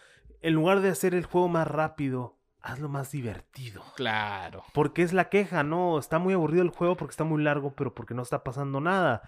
en 0.42 0.54
lugar 0.54 0.80
de 0.80 0.90
hacer 0.90 1.14
el 1.14 1.24
juego 1.24 1.48
más 1.48 1.66
rápido, 1.66 2.36
hazlo 2.60 2.88
más 2.88 3.10
divertido. 3.12 3.82
Claro. 3.94 4.64
Porque 4.72 5.02
es 5.02 5.12
la 5.12 5.28
queja, 5.28 5.62
¿no? 5.62 5.98
Está 5.98 6.18
muy 6.18 6.34
aburrido 6.34 6.62
el 6.62 6.70
juego 6.70 6.96
porque 6.96 7.12
está 7.12 7.24
muy 7.24 7.42
largo, 7.42 7.74
pero 7.74 7.94
porque 7.94 8.14
no 8.14 8.22
está 8.22 8.42
pasando 8.42 8.80
nada. 8.80 9.22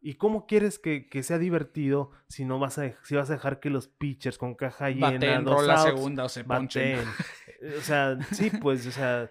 ¿Y 0.00 0.14
cómo 0.14 0.46
quieres 0.46 0.78
que, 0.78 1.08
sea 1.22 1.38
divertido 1.38 2.10
si 2.28 2.44
no 2.44 2.58
vas 2.58 2.78
a 2.78 2.92
si 3.04 3.16
vas 3.16 3.30
a 3.30 3.32
dejar 3.32 3.58
que 3.58 3.70
los 3.70 3.88
pitchers 3.88 4.36
con 4.36 4.54
caja 4.54 4.90
llena, 4.90 5.12
baten, 5.12 5.44
dos 5.44 5.66
la 5.66 5.78
segunda 5.78 6.24
o 6.24 6.28
se 6.28 6.44
ponchen? 6.44 7.00
o 7.78 7.80
sea, 7.80 8.18
sí, 8.32 8.50
pues, 8.50 8.86
o 8.86 8.90
sea, 8.90 9.30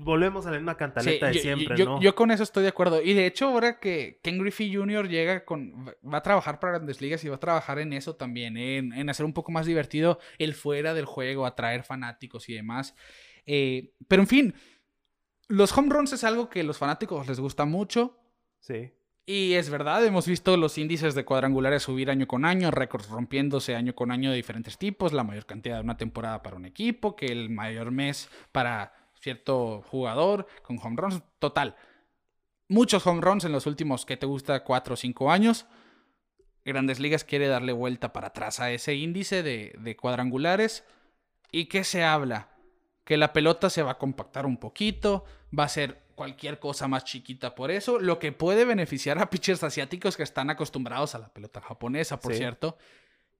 volvemos 0.00 0.46
a 0.46 0.50
la 0.50 0.58
misma 0.58 0.76
cantaleta 0.76 1.28
de 1.28 1.34
siempre, 1.34 1.76
yo, 1.76 1.84
¿no? 1.84 2.00
Yo 2.00 2.14
con 2.14 2.30
eso 2.30 2.42
estoy 2.42 2.62
de 2.62 2.68
acuerdo. 2.68 3.02
Y 3.02 3.14
de 3.14 3.26
hecho, 3.26 3.48
ahora 3.48 3.78
que 3.80 4.20
Ken 4.22 4.38
Griffey 4.38 4.74
Jr. 4.74 5.08
llega 5.08 5.44
con. 5.44 5.86
va 5.86 6.18
a 6.18 6.22
trabajar 6.22 6.60
para 6.60 6.74
grandes 6.74 7.00
ligas 7.00 7.24
y 7.24 7.28
va 7.28 7.36
a 7.36 7.40
trabajar 7.40 7.78
en 7.78 7.92
eso 7.92 8.16
también, 8.16 8.56
en, 8.56 8.92
en, 8.92 9.10
hacer 9.10 9.26
un 9.26 9.32
poco 9.32 9.52
más 9.52 9.66
divertido 9.66 10.18
el 10.38 10.54
fuera 10.54 10.94
del 10.94 11.04
juego, 11.04 11.46
atraer 11.46 11.82
fanáticos 11.82 12.48
y 12.48 12.54
demás. 12.54 12.94
Eh, 13.46 13.92
pero 14.08 14.22
en 14.22 14.28
fin, 14.28 14.54
los 15.48 15.76
home 15.76 15.88
runs 15.90 16.12
es 16.12 16.24
algo 16.24 16.48
que 16.48 16.62
los 16.62 16.78
fanáticos 16.78 17.26
les 17.26 17.40
gusta 17.40 17.64
mucho. 17.64 18.18
Sí. 18.60 18.92
Y 19.30 19.54
es 19.54 19.68
verdad, 19.68 20.04
hemos 20.06 20.26
visto 20.26 20.56
los 20.56 20.78
índices 20.78 21.14
de 21.14 21.26
cuadrangulares 21.26 21.82
subir 21.82 22.10
año 22.10 22.26
con 22.26 22.46
año, 22.46 22.70
récords 22.70 23.10
rompiéndose 23.10 23.76
año 23.76 23.94
con 23.94 24.10
año 24.10 24.30
de 24.30 24.36
diferentes 24.36 24.78
tipos, 24.78 25.12
la 25.12 25.22
mayor 25.22 25.44
cantidad 25.44 25.76
de 25.76 25.82
una 25.82 25.98
temporada 25.98 26.42
para 26.42 26.56
un 26.56 26.64
equipo, 26.64 27.14
que 27.14 27.26
el 27.26 27.50
mayor 27.50 27.90
mes 27.90 28.30
para 28.52 28.94
cierto 29.20 29.82
jugador 29.82 30.46
con 30.62 30.78
home 30.78 30.96
runs. 30.96 31.22
Total, 31.38 31.76
muchos 32.68 33.06
home 33.06 33.20
runs 33.20 33.44
en 33.44 33.52
los 33.52 33.66
últimos, 33.66 34.06
que 34.06 34.16
te 34.16 34.26
gusta? 34.26 34.64
4 34.64 34.94
o 34.94 34.96
5 34.96 35.30
años. 35.30 35.66
Grandes 36.64 37.00
Ligas 37.00 37.24
quiere 37.24 37.48
darle 37.48 37.72
vuelta 37.72 38.12
para 38.12 38.28
atrás 38.28 38.60
a 38.60 38.70
ese 38.70 38.94
índice 38.94 39.42
de, 39.42 39.74
de 39.78 39.96
cuadrangulares. 39.96 40.84
¿Y 41.50 41.66
qué 41.66 41.84
se 41.84 42.04
habla? 42.04 42.50
Que 43.04 43.16
la 43.16 43.32
pelota 43.32 43.70
se 43.70 43.82
va 43.82 43.92
a 43.92 43.98
compactar 43.98 44.44
un 44.44 44.58
poquito, 44.58 45.24
va 45.56 45.64
a 45.64 45.68
ser 45.68 46.08
cualquier 46.18 46.58
cosa 46.58 46.88
más 46.88 47.04
chiquita 47.04 47.54
por 47.54 47.70
eso, 47.70 48.00
lo 48.00 48.18
que 48.18 48.32
puede 48.32 48.64
beneficiar 48.64 49.20
a 49.20 49.30
pitchers 49.30 49.62
asiáticos 49.62 50.16
que 50.16 50.24
están 50.24 50.50
acostumbrados 50.50 51.14
a 51.14 51.20
la 51.20 51.32
pelota 51.32 51.60
japonesa, 51.60 52.18
por 52.18 52.34
cierto. 52.34 52.76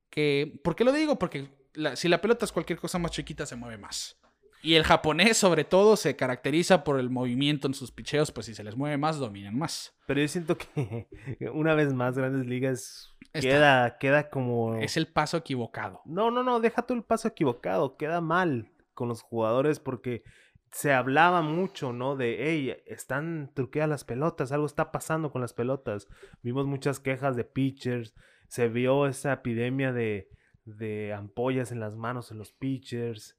Que, 0.08 0.60
¿Por 0.62 0.76
qué 0.76 0.84
lo 0.84 0.92
digo? 0.92 1.18
Porque 1.18 1.48
si 1.96 2.08
la 2.08 2.20
pelota 2.20 2.44
es 2.44 2.52
cualquier 2.52 2.78
cosa 2.78 2.98
más 2.98 3.10
chiquita, 3.10 3.44
se 3.46 3.56
mueve 3.56 3.78
más. 3.78 4.17
Y 4.62 4.74
el 4.74 4.84
japonés, 4.84 5.36
sobre 5.36 5.64
todo, 5.64 5.96
se 5.96 6.16
caracteriza 6.16 6.82
por 6.82 6.98
el 6.98 7.10
movimiento 7.10 7.68
en 7.68 7.74
sus 7.74 7.92
picheos, 7.92 8.32
pues 8.32 8.46
si 8.46 8.54
se 8.54 8.64
les 8.64 8.76
mueve 8.76 8.96
más, 8.98 9.18
dominan 9.18 9.56
más. 9.56 9.94
Pero 10.06 10.20
yo 10.20 10.28
siento 10.28 10.58
que 10.58 11.06
una 11.52 11.74
vez 11.74 11.92
más 11.94 12.16
Grandes 12.16 12.46
Ligas 12.46 13.14
queda, 13.32 13.98
queda 13.98 14.30
como... 14.30 14.74
Es 14.76 14.96
el 14.96 15.06
paso 15.06 15.36
equivocado. 15.36 16.00
No, 16.04 16.30
no, 16.30 16.42
no, 16.42 16.60
deja 16.60 16.82
tú 16.82 16.94
el 16.94 17.04
paso 17.04 17.28
equivocado, 17.28 17.96
queda 17.96 18.20
mal 18.20 18.72
con 18.94 19.08
los 19.08 19.22
jugadores 19.22 19.78
porque 19.78 20.24
se 20.72 20.92
hablaba 20.92 21.40
mucho, 21.40 21.92
¿no? 21.92 22.16
De, 22.16 22.36
hey, 22.40 22.76
están 22.86 23.52
truqueadas 23.54 23.88
las 23.88 24.04
pelotas, 24.04 24.52
algo 24.52 24.66
está 24.66 24.90
pasando 24.90 25.30
con 25.30 25.40
las 25.40 25.54
pelotas. 25.54 26.08
Vimos 26.42 26.66
muchas 26.66 27.00
quejas 27.00 27.36
de 27.36 27.44
pitchers, 27.44 28.14
se 28.48 28.68
vio 28.68 29.06
esa 29.06 29.34
epidemia 29.34 29.92
de, 29.92 30.28
de 30.64 31.14
ampollas 31.14 31.72
en 31.72 31.80
las 31.80 31.96
manos 31.96 32.30
en 32.30 32.38
los 32.38 32.52
pitchers, 32.52 33.37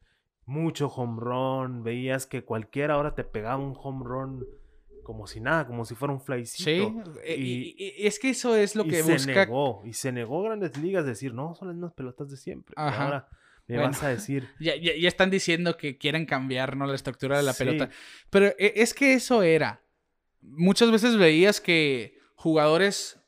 mucho 0.50 0.88
home 0.88 1.20
run, 1.22 1.84
veías 1.84 2.26
que 2.26 2.44
cualquiera 2.44 2.96
ahora 2.96 3.14
te 3.14 3.24
pegaba 3.24 3.58
un 3.58 3.78
home 3.78 4.04
run 4.04 4.46
como 5.04 5.28
si 5.28 5.40
nada, 5.40 5.66
como 5.66 5.86
si 5.86 5.96
fuera 5.96 6.14
un 6.14 6.22
flycito. 6.22 6.64
Sí, 6.64 7.20
e, 7.24 7.36
y, 7.36 7.96
es 7.98 8.20
que 8.20 8.32
eso 8.32 8.56
es 8.56 8.76
lo 8.76 8.84
que 8.84 9.04
se 9.04 9.14
busca. 9.14 9.46
Negó, 9.46 9.82
y 9.86 9.94
se 9.94 10.12
negó 10.12 10.42
Grandes 10.44 10.78
Ligas 10.78 11.06
decir, 11.06 11.34
no, 11.34 11.56
son 11.56 11.70
las 11.70 11.76
mismas 11.76 11.94
pelotas 11.94 12.30
de 12.30 12.38
siempre. 12.38 12.74
Ahora 12.78 13.28
me 13.68 13.78
vas 13.78 14.04
a 14.04 14.10
decir. 14.10 14.50
Ya, 14.60 14.76
ya, 14.76 15.08
están 15.08 15.30
diciendo 15.30 15.78
que 15.78 15.98
quieren 15.98 16.26
cambiar, 16.26 16.76
¿no? 16.76 16.86
La 16.88 16.96
estructura 16.96 17.38
de 17.38 17.44
la 17.44 17.54
pelota. 17.54 17.90
Pero 18.30 18.48
e, 18.58 18.74
es 18.76 18.94
que 18.94 19.14
eso 19.14 19.44
era. 19.44 19.82
Muchas 20.42 20.92
veces 20.92 21.16
veías 21.18 21.62
que 21.62 22.18
jugadores, 22.36 23.20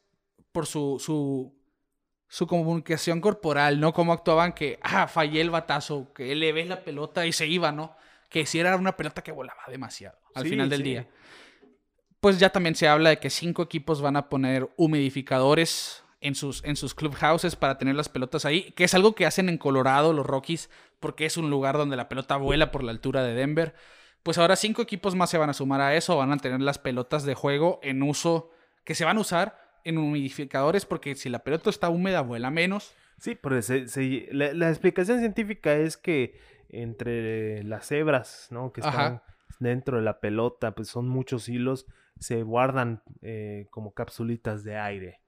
por 0.51 0.65
su, 0.65 0.97
su, 0.99 1.55
su 2.31 2.47
comunicación 2.47 3.19
corporal, 3.19 3.81
¿no? 3.81 3.91
Cómo 3.91 4.13
actuaban 4.13 4.53
que, 4.53 4.79
ah, 4.83 5.09
fallé 5.09 5.41
el 5.41 5.49
batazo, 5.49 6.13
que 6.13 6.33
le 6.33 6.53
ves 6.53 6.65
la 6.65 6.79
pelota 6.79 7.25
y 7.25 7.33
se 7.33 7.45
iba, 7.45 7.73
¿no? 7.73 7.93
Que 8.29 8.45
si 8.45 8.57
era 8.57 8.77
una 8.77 8.95
pelota 8.95 9.21
que 9.21 9.33
volaba 9.33 9.61
demasiado 9.67 10.17
al 10.33 10.47
final 10.47 10.69
del 10.69 10.81
día. 10.81 11.09
Pues 12.21 12.39
ya 12.39 12.49
también 12.49 12.75
se 12.75 12.87
habla 12.87 13.09
de 13.09 13.19
que 13.19 13.29
cinco 13.29 13.63
equipos 13.63 14.01
van 14.01 14.15
a 14.15 14.29
poner 14.29 14.69
humidificadores 14.77 16.05
en 16.21 16.35
sus, 16.35 16.63
en 16.63 16.77
sus 16.77 16.95
clubhouses 16.95 17.57
para 17.57 17.77
tener 17.77 17.95
las 17.95 18.07
pelotas 18.07 18.45
ahí, 18.45 18.71
que 18.77 18.85
es 18.85 18.93
algo 18.93 19.13
que 19.13 19.25
hacen 19.25 19.49
en 19.49 19.57
Colorado 19.57 20.13
los 20.13 20.25
Rockies, 20.25 20.69
porque 21.01 21.25
es 21.25 21.35
un 21.35 21.49
lugar 21.49 21.75
donde 21.75 21.97
la 21.97 22.07
pelota 22.07 22.37
vuela 22.37 22.71
por 22.71 22.85
la 22.85 22.91
altura 22.91 23.23
de 23.23 23.33
Denver. 23.33 23.75
Pues 24.23 24.37
ahora 24.37 24.55
cinco 24.55 24.81
equipos 24.81 25.15
más 25.15 25.29
se 25.29 25.37
van 25.37 25.49
a 25.49 25.53
sumar 25.53 25.81
a 25.81 25.95
eso, 25.97 26.15
van 26.15 26.31
a 26.31 26.37
tener 26.37 26.61
las 26.61 26.79
pelotas 26.79 27.25
de 27.25 27.35
juego 27.35 27.81
en 27.83 28.01
uso, 28.01 28.51
que 28.85 28.95
se 28.95 29.03
van 29.03 29.17
a 29.17 29.21
usar 29.21 29.70
en 29.83 29.97
humidificadores, 29.97 30.85
porque 30.85 31.15
si 31.15 31.29
la 31.29 31.39
pelota 31.39 31.69
está 31.69 31.89
húmeda, 31.89 32.21
vuela 32.21 32.51
menos. 32.51 32.93
Sí, 33.17 33.37
pero 33.41 33.59
la, 34.31 34.69
explicación 34.69 35.19
científica 35.19 35.75
es 35.75 35.97
que 35.97 36.39
entre 36.69 37.63
las 37.63 37.91
hebras, 37.91 38.47
¿no? 38.49 38.71
Que 38.71 38.81
están 38.81 39.21
dentro 39.59 39.97
de 39.97 40.03
la 40.03 40.19
pelota, 40.19 40.73
pues 40.73 40.87
son 40.87 41.07
muchos 41.07 41.47
hilos, 41.47 41.85
se 42.19 42.41
guardan 42.43 43.03
eh, 43.21 43.67
como 43.69 43.93
capsulitas 43.93 44.63
de 44.63 44.77
aire. 44.77 45.21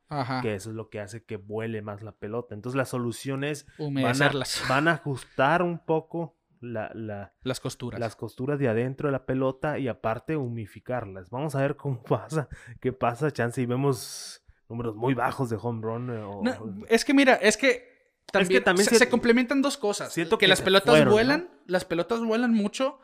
Que 0.43 0.53
eso 0.53 0.69
es 0.69 0.75
lo 0.75 0.89
que 0.89 0.99
hace 0.99 1.23
que 1.23 1.37
vuele 1.37 1.81
más 1.81 2.03
la 2.03 2.11
pelota. 2.11 2.53
Entonces 2.53 2.77
la 2.77 2.85
solución 2.85 3.43
es 3.43 3.65
van 3.79 4.21
a, 4.21 4.31
van 4.69 4.87
a 4.87 4.91
ajustar 4.91 5.63
un 5.63 5.79
poco 5.79 6.37
la, 6.63 7.31
las 7.43 7.59
costuras. 7.59 7.99
Las 7.99 8.15
costuras 8.15 8.59
de 8.59 8.67
adentro 8.67 9.07
de 9.07 9.11
la 9.11 9.25
pelota 9.25 9.79
y 9.79 9.87
aparte 9.87 10.37
humificarlas. 10.37 11.29
Vamos 11.29 11.55
a 11.55 11.61
ver 11.61 11.75
cómo 11.75 12.01
pasa, 12.07 12.47
qué 12.79 12.93
pasa, 12.93 13.31
chance, 13.31 13.61
y 13.61 13.65
vemos 13.65 14.42
números 14.69 14.95
muy 14.95 15.13
bajos 15.13 15.49
de 15.49 15.57
home 15.61 15.81
run. 15.81 16.47
Eh, 16.47 16.85
es 16.89 17.05
que 17.05 17.13
mira, 17.13 17.35
es 17.35 17.57
que 17.57 17.93
también, 18.31 18.63
se, 18.85 19.09
complementan 19.09 19.61
dos 19.61 19.77
cosas. 19.77 20.13
Siento 20.13 20.37
que, 20.37 20.47
las 20.47 20.61
pelotas 20.61 21.05
vuelan, 21.05 21.49
las 21.67 21.85
pelotas 21.85 22.19
vuelan 22.21 22.53
mucho 22.53 22.99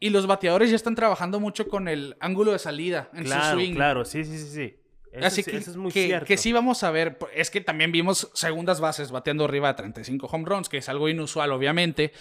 y 0.00 0.10
los 0.10 0.26
bateadores 0.26 0.70
ya 0.70 0.76
están 0.76 0.94
trabajando 0.94 1.40
mucho 1.40 1.68
con 1.68 1.88
el 1.88 2.16
ángulo 2.20 2.52
de 2.52 2.58
salida 2.58 3.10
en 3.14 3.24
claro, 3.24 3.44
su 3.44 3.54
swing. 3.54 3.74
Claro, 3.74 4.04
sí, 4.04 4.24
sí, 4.24 4.38
sí, 4.38 4.50
sí. 4.50 4.76
Así 5.22 5.42
que, 5.42 5.56
es 5.56 5.76
muy 5.76 5.90
cierto. 5.90 6.26
que 6.26 6.36
sí 6.36 6.52
vamos 6.52 6.82
a 6.82 6.90
ver, 6.90 7.18
es 7.34 7.50
que 7.50 7.60
también 7.60 7.92
vimos 7.92 8.30
segundas 8.34 8.80
bases 8.80 9.10
bateando 9.10 9.44
arriba 9.44 9.68
de 9.68 9.74
35 9.74 10.26
home 10.26 10.44
runs, 10.44 10.68
que 10.68 10.78
es 10.78 10.88
algo 10.88 11.08
inusual 11.08 11.50
obviamente, 11.52 12.12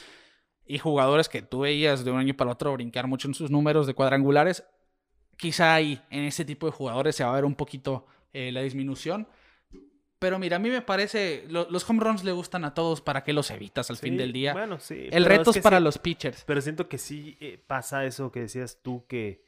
y 0.65 0.78
jugadores 0.80 1.28
que 1.30 1.41
tú 1.41 1.61
veías 1.61 2.05
de 2.05 2.11
un 2.11 2.20
año 2.20 2.34
para 2.36 2.51
otro 2.51 2.74
brincar 2.74 3.07
mucho 3.07 3.28
en 3.28 3.34
sus 3.34 3.51
números 3.51 3.88
de 3.88 3.93
cuadrangulares, 3.93 4.63
quizá 5.38 5.76
ahí 5.76 6.01
en 6.09 6.24
ese 6.24 6.45
tipo 6.45 6.65
de 6.65 6.72
jugadores 6.72 7.15
se 7.15 7.24
va 7.24 7.32
a 7.32 7.36
ver 7.36 7.45
un 7.45 7.55
poquito 7.55 8.05
eh, 8.34 8.51
la 8.51 8.61
disminución. 8.61 9.28
Pero 10.19 10.39
mira, 10.39 10.55
a 10.55 10.59
mí 10.59 10.69
me 10.69 10.82
parece, 10.82 11.45
los 11.47 11.88
home 11.88 12.03
runs 12.03 12.23
le 12.23 12.32
gustan 12.32 12.65
a 12.65 12.73
todos, 12.73 13.01
¿para 13.01 13.23
qué 13.23 13.34
los 13.34 13.51
evitas 13.51 13.91
al 13.91 13.97
fin 13.97 14.17
del 14.17 14.34
día? 14.34 14.53
Bueno, 14.53 14.80
sí. 14.80 15.07
El 15.11 15.25
reto 15.25 15.51
es, 15.51 15.59
para 15.59 15.80
los 15.80 15.99
pitchers. 15.99 16.43
Pero 16.45 16.59
siento 16.61 16.89
que 16.89 16.97
sí 16.97 17.38
eh, 17.39 17.63
pasa 17.67 18.03
eso 18.03 18.32
que 18.32 18.41
decías 18.41 18.82
tú, 18.82 19.05
que 19.07 19.45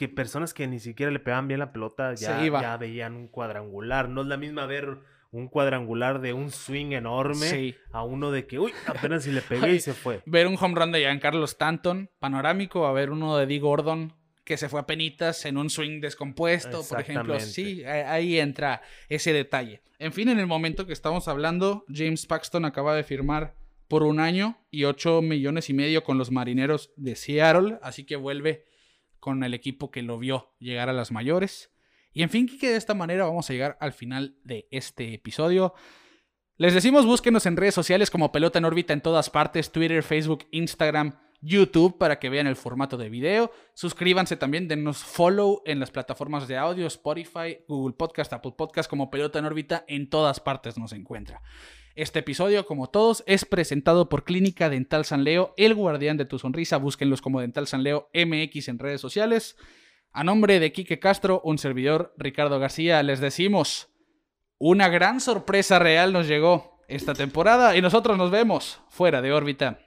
que 0.00 0.08
personas 0.08 0.54
que 0.54 0.66
ni 0.66 0.80
siquiera 0.80 1.12
le 1.12 1.18
pegaban 1.18 1.46
bien 1.46 1.60
la 1.60 1.72
pelota 1.72 2.14
ya, 2.14 2.42
ya 2.42 2.78
veían 2.78 3.16
un 3.16 3.28
cuadrangular. 3.28 4.08
No 4.08 4.22
es 4.22 4.28
la 4.28 4.38
misma 4.38 4.64
ver 4.64 5.00
un 5.30 5.48
cuadrangular 5.48 6.22
de 6.22 6.32
un 6.32 6.50
swing 6.50 6.92
enorme 6.92 7.76
a 7.92 8.02
uno 8.02 8.30
de 8.30 8.46
que, 8.46 8.58
uy, 8.58 8.72
apenas 8.86 9.24
si 9.24 9.30
le 9.30 9.42
pegué 9.42 9.74
y 9.74 9.80
se 9.80 9.92
fue. 9.92 10.22
Ver 10.24 10.46
un 10.46 10.56
home 10.58 10.74
run 10.74 10.92
de 10.92 11.00
Giancarlo 11.00 11.44
Stanton, 11.44 12.08
panorámico, 12.18 12.86
a 12.86 12.92
ver 12.92 13.10
uno 13.10 13.36
de 13.36 13.44
Dee 13.44 13.58
Gordon 13.58 14.14
que 14.50 14.56
se 14.56 14.68
fue 14.68 14.80
a 14.80 14.86
penitas 14.86 15.44
en 15.44 15.56
un 15.56 15.70
swing 15.70 16.00
descompuesto, 16.00 16.82
por 16.82 17.00
ejemplo. 17.00 17.38
Sí, 17.38 17.84
ahí 17.84 18.40
entra 18.40 18.82
ese 19.08 19.32
detalle. 19.32 19.80
En 20.00 20.12
fin, 20.12 20.28
en 20.28 20.40
el 20.40 20.48
momento 20.48 20.88
que 20.88 20.92
estamos 20.92 21.28
hablando, 21.28 21.84
James 21.88 22.26
Paxton 22.26 22.64
acaba 22.64 22.96
de 22.96 23.04
firmar 23.04 23.54
por 23.86 24.02
un 24.02 24.18
año 24.18 24.58
y 24.72 24.86
ocho 24.86 25.22
millones 25.22 25.70
y 25.70 25.72
medio 25.72 26.02
con 26.02 26.18
los 26.18 26.32
marineros 26.32 26.90
de 26.96 27.14
Seattle, 27.14 27.78
así 27.80 28.02
que 28.02 28.16
vuelve 28.16 28.64
con 29.20 29.44
el 29.44 29.54
equipo 29.54 29.92
que 29.92 30.02
lo 30.02 30.18
vio 30.18 30.52
llegar 30.58 30.88
a 30.88 30.94
las 30.94 31.12
mayores. 31.12 31.70
Y 32.12 32.24
en 32.24 32.30
fin, 32.30 32.48
que 32.58 32.70
de 32.70 32.76
esta 32.76 32.94
manera 32.94 33.26
vamos 33.26 33.48
a 33.48 33.52
llegar 33.52 33.78
al 33.78 33.92
final 33.92 34.34
de 34.42 34.66
este 34.72 35.14
episodio. 35.14 35.74
Les 36.56 36.74
decimos 36.74 37.06
búsquenos 37.06 37.46
en 37.46 37.56
redes 37.56 37.74
sociales 37.76 38.10
como 38.10 38.32
Pelota 38.32 38.58
en 38.58 38.64
órbita 38.64 38.92
en 38.94 39.00
todas 39.00 39.30
partes, 39.30 39.70
Twitter, 39.70 40.02
Facebook, 40.02 40.48
Instagram, 40.50 41.20
YouTube 41.40 41.98
para 41.98 42.18
que 42.18 42.28
vean 42.28 42.46
el 42.46 42.56
formato 42.56 42.96
de 42.96 43.08
video. 43.08 43.50
Suscríbanse 43.74 44.36
también, 44.36 44.68
denos 44.68 44.98
follow 44.98 45.62
en 45.64 45.80
las 45.80 45.90
plataformas 45.90 46.48
de 46.48 46.56
audio, 46.56 46.86
Spotify, 46.86 47.58
Google 47.68 47.94
Podcast, 47.96 48.32
Apple 48.32 48.54
Podcast 48.56 48.88
como 48.88 49.10
Pelota 49.10 49.38
en 49.38 49.44
órbita 49.46 49.84
en 49.88 50.10
todas 50.10 50.40
partes 50.40 50.78
nos 50.78 50.92
encuentra. 50.92 51.42
Este 51.96 52.20
episodio, 52.20 52.66
como 52.66 52.88
todos, 52.88 53.24
es 53.26 53.44
presentado 53.44 54.08
por 54.08 54.24
Clínica 54.24 54.70
Dental 54.70 55.04
San 55.04 55.24
Leo, 55.24 55.54
el 55.56 55.74
guardián 55.74 56.16
de 56.16 56.24
tu 56.24 56.38
sonrisa. 56.38 56.76
Búsquenlos 56.76 57.20
como 57.20 57.40
Dental 57.40 57.66
San 57.66 57.82
Leo 57.82 58.08
MX 58.14 58.68
en 58.68 58.78
redes 58.78 59.00
sociales. 59.00 59.56
A 60.12 60.24
nombre 60.24 60.60
de 60.60 60.72
Quique 60.72 60.98
Castro, 60.98 61.40
un 61.44 61.58
servidor, 61.58 62.14
Ricardo 62.16 62.58
García, 62.58 63.02
les 63.02 63.20
decimos, 63.20 63.88
una 64.58 64.88
gran 64.88 65.20
sorpresa 65.20 65.78
real 65.78 66.12
nos 66.12 66.28
llegó 66.28 66.80
esta 66.88 67.14
temporada 67.14 67.76
y 67.76 67.82
nosotros 67.82 68.18
nos 68.18 68.30
vemos 68.30 68.80
fuera 68.88 69.22
de 69.22 69.32
órbita. 69.32 69.78